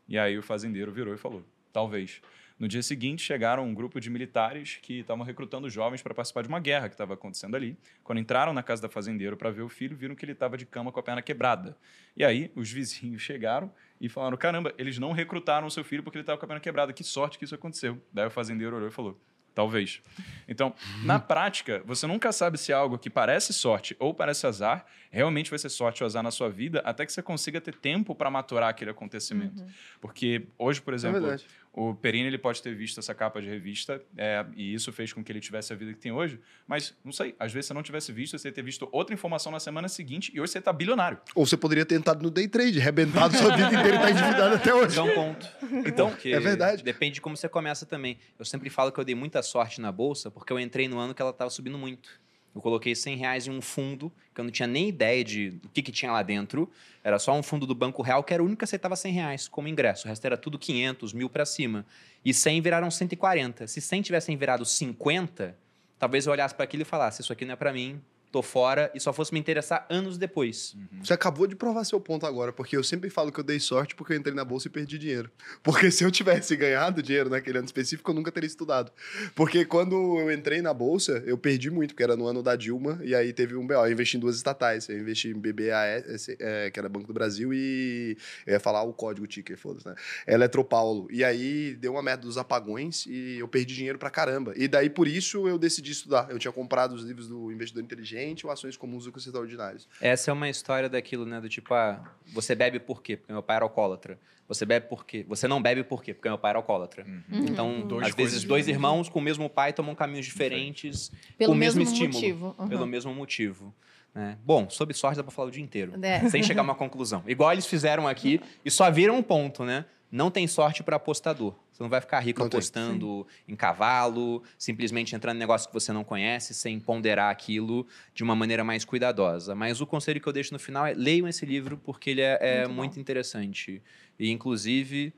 [0.08, 2.20] E aí o fazendeiro virou e falou: "Talvez".
[2.62, 6.48] No dia seguinte, chegaram um grupo de militares que estavam recrutando jovens para participar de
[6.48, 7.76] uma guerra que estava acontecendo ali.
[8.04, 10.64] Quando entraram na casa da fazendeiro para ver o filho, viram que ele estava de
[10.64, 11.76] cama com a perna quebrada.
[12.16, 13.68] E aí os vizinhos chegaram
[14.00, 16.60] e falaram: caramba, eles não recrutaram o seu filho porque ele estava com a perna
[16.60, 16.92] quebrada.
[16.92, 18.00] Que sorte que isso aconteceu.
[18.12, 19.20] Daí o fazendeiro olhou e falou:
[19.54, 20.00] talvez.
[20.48, 20.74] Então,
[21.04, 25.58] na prática, você nunca sabe se algo que parece sorte ou parece azar realmente vai
[25.58, 28.70] ser sorte ou azar na sua vida, até que você consiga ter tempo para maturar
[28.70, 29.62] aquele acontecimento.
[30.00, 31.46] Porque hoje, por É exemplo, verdade.
[31.72, 35.24] O Perini ele pode ter visto essa capa de revista é, e isso fez com
[35.24, 37.82] que ele tivesse a vida que tem hoje, mas não sei, às vezes você não
[37.82, 40.72] tivesse visto, você ia ter visto outra informação na semana seguinte e hoje você está
[40.72, 41.18] bilionário.
[41.34, 44.54] Ou você poderia ter entrado no day trade, arrebentado sua vida inteira e tá endividado
[44.54, 44.98] até hoje.
[44.98, 45.48] É um ponto.
[45.86, 46.82] Então, É verdade.
[46.82, 48.18] Depende de como você começa também.
[48.38, 51.14] Eu sempre falo que eu dei muita sorte na bolsa porque eu entrei no ano
[51.14, 52.20] que ela estava subindo muito.
[52.54, 55.68] Eu coloquei 100 reais em um fundo que eu não tinha nem ideia de do
[55.68, 56.70] que, que tinha lá dentro.
[57.02, 59.48] Era só um fundo do Banco Real que era o único que aceitava 100 reais
[59.48, 60.06] como ingresso.
[60.06, 61.86] O resto era tudo 500, mil para cima.
[62.24, 63.66] E 100 viraram 140.
[63.66, 65.56] Se 100 tivessem virado 50,
[65.98, 68.00] talvez eu olhasse para aquilo e falasse: Isso aqui não é para mim,
[68.32, 70.74] tô fora, e só fosse me interessar anos depois.
[71.02, 73.94] Você acabou de provar seu ponto agora, porque eu sempre falo que eu dei sorte
[73.94, 75.30] porque eu entrei na bolsa e perdi dinheiro.
[75.62, 78.90] Porque se eu tivesse ganhado dinheiro naquele ano específico, eu nunca teria estudado.
[79.34, 82.98] Porque quando eu entrei na bolsa, eu perdi muito, porque era no ano da Dilma,
[83.04, 83.74] e aí teve um BO.
[83.74, 84.88] Eu investi em duas estatais.
[84.88, 88.94] Eu investi em BBAS, é, que era Banco do Brasil, e eu ia falar o
[88.94, 89.94] código ticker, foda-se, né?
[90.26, 91.06] Eletropaulo.
[91.10, 94.54] E aí deu uma merda dos apagões e eu perdi dinheiro pra caramba.
[94.56, 96.28] E daí por isso eu decidi estudar.
[96.30, 99.88] Eu tinha comprado os livros do Investidor Inteligente diferente ou ações comuns ou extraordinários.
[100.00, 101.40] Essa é uma história daquilo, né?
[101.40, 103.16] Do tipo, ah, você bebe por quê?
[103.16, 104.18] Porque meu pai era alcoólatra.
[104.48, 105.24] Você bebe por quê?
[105.28, 106.12] Você não bebe por quê?
[106.12, 107.04] Porque meu pai era alcoólatra.
[107.06, 107.46] Uhum.
[107.46, 111.56] Então, dois às vezes, dois irmãos com o mesmo pai tomam caminhos diferentes, Pelo com
[111.56, 112.14] o mesmo, mesmo estímulo.
[112.14, 112.56] Motivo.
[112.58, 112.68] Uhum.
[112.68, 113.74] Pelo mesmo motivo.
[114.14, 114.36] Né?
[114.44, 116.28] Bom, sob sorte dá para falar o dia inteiro, é.
[116.28, 117.22] sem chegar a uma conclusão.
[117.26, 119.86] Igual eles fizeram aqui e só viram um ponto, né?
[120.12, 121.54] Não tem sorte para apostador.
[121.72, 125.72] Você não vai ficar rico não apostando tem, em cavalo, simplesmente entrando em negócio que
[125.72, 129.54] você não conhece, sem ponderar aquilo de uma maneira mais cuidadosa.
[129.54, 132.38] Mas o conselho que eu deixo no final é leiam esse livro porque ele é,
[132.40, 133.82] é muito, muito interessante.
[134.18, 135.14] E, inclusive,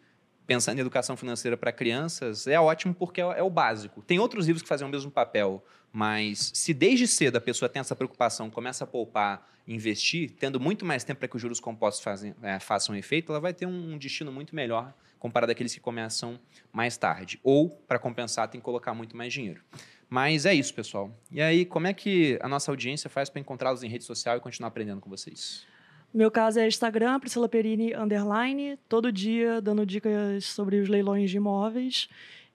[0.47, 4.01] pensando em educação financeira para crianças, é ótimo porque é, é, o básico.
[4.03, 5.65] Tem outros livros que fazem o mesmo papel,
[5.95, 10.85] mas se desde cedo a pessoa tem essa preocupação, começa a poupar, investir, tendo muito
[10.85, 13.93] mais tempo para que os juros compostos fazem, é, façam efeito, ela vai ter um,
[13.93, 16.37] um destino muito melhor comparado àqueles que começam
[16.73, 17.39] mais tarde.
[17.45, 19.63] Ou, para compensar, tem que colocar muito mais dinheiro.
[20.11, 21.17] Mas é isso, pessoal.
[21.31, 24.41] E aí, como é que a nossa audiência faz para encontrá-los em rede social e
[24.41, 25.65] continuar aprendendo com vocês?
[26.13, 31.37] Meu caso é Instagram, Priscila Perini, underline, todo dia dando dicas sobre os leilões de
[31.37, 32.09] imóveis.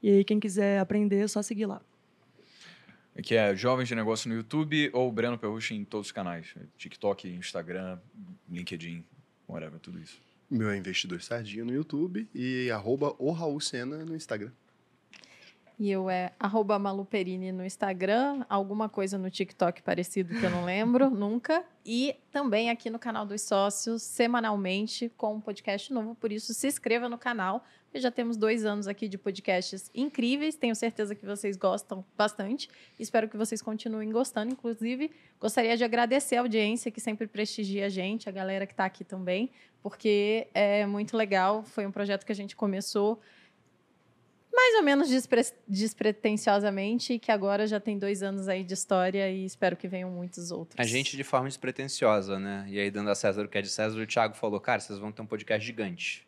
[0.03, 1.81] E aí, quem quiser aprender, é só seguir lá.
[3.23, 6.53] Que é Jovens de Negócio no YouTube ou Breno Perrucci em todos os canais.
[6.77, 7.99] TikTok, Instagram,
[8.49, 9.03] LinkedIn,
[9.47, 10.21] whatever, tudo isso.
[10.49, 14.51] Meu é Investidor Sardinha no YouTube e arroba o Raul Sena no Instagram.
[15.79, 20.65] E eu é arroba Maluperini no Instagram, alguma coisa no TikTok parecido que eu não
[20.65, 21.63] lembro, nunca.
[21.85, 26.15] E também aqui no canal dos sócios, semanalmente, com um podcast novo.
[26.15, 27.63] Por isso, se inscreva no canal.
[27.95, 30.57] Já temos dois anos aqui de podcasts incríveis.
[30.57, 32.67] Tenho certeza que vocês gostam bastante.
[32.99, 34.51] Espero que vocês continuem gostando.
[34.51, 38.83] Inclusive, gostaria de agradecer a audiência que sempre prestigia a gente, a galera que está
[38.83, 39.49] aqui também,
[39.81, 41.63] porque é muito legal.
[41.63, 43.21] Foi um projeto que a gente começou
[44.59, 49.45] mais ou menos despre despretensiosamente, que agora já tem dois anos aí de história e
[49.45, 50.77] espero que venham muitos outros.
[50.77, 52.65] A gente de forma despretensiosa, né?
[52.67, 54.99] E aí, dando a César o que é de César, o Thiago falou, cara, vocês
[54.99, 56.27] vão ter um podcast gigante.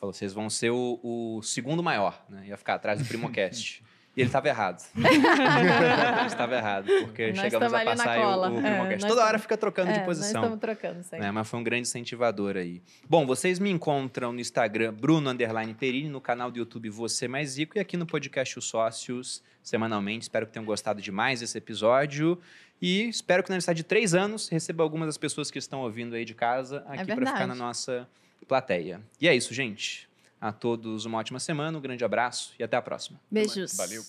[0.00, 2.46] Falou, vocês vão ser o, o segundo maior, né?
[2.46, 3.82] Ia ficar atrás do Primocast.
[4.18, 4.82] E ele estava errado.
[4.98, 9.92] ele estava errado, porque nós chegamos a passar o, o é, Toda hora fica trocando
[9.92, 10.42] é, de posição.
[10.42, 11.20] Nós estamos trocando, sempre.
[11.20, 11.30] Né?
[11.30, 12.82] Mas foi um grande incentivador aí.
[13.08, 17.56] Bom, vocês me encontram no Instagram, Bruno Underline Perini, no canal do YouTube Você Mais
[17.56, 20.22] Rico e aqui no podcast Os Sócios, semanalmente.
[20.22, 22.40] Espero que tenham gostado demais desse episódio.
[22.82, 26.16] E espero que na necessidade de três anos receba algumas das pessoas que estão ouvindo
[26.16, 28.08] aí de casa aqui é para ficar na nossa
[28.48, 29.00] plateia.
[29.20, 30.07] E é isso, gente.
[30.40, 33.18] A todos uma ótima semana, um grande abraço e até a próxima.
[33.30, 33.76] Beijos.
[33.76, 34.02] Valeu.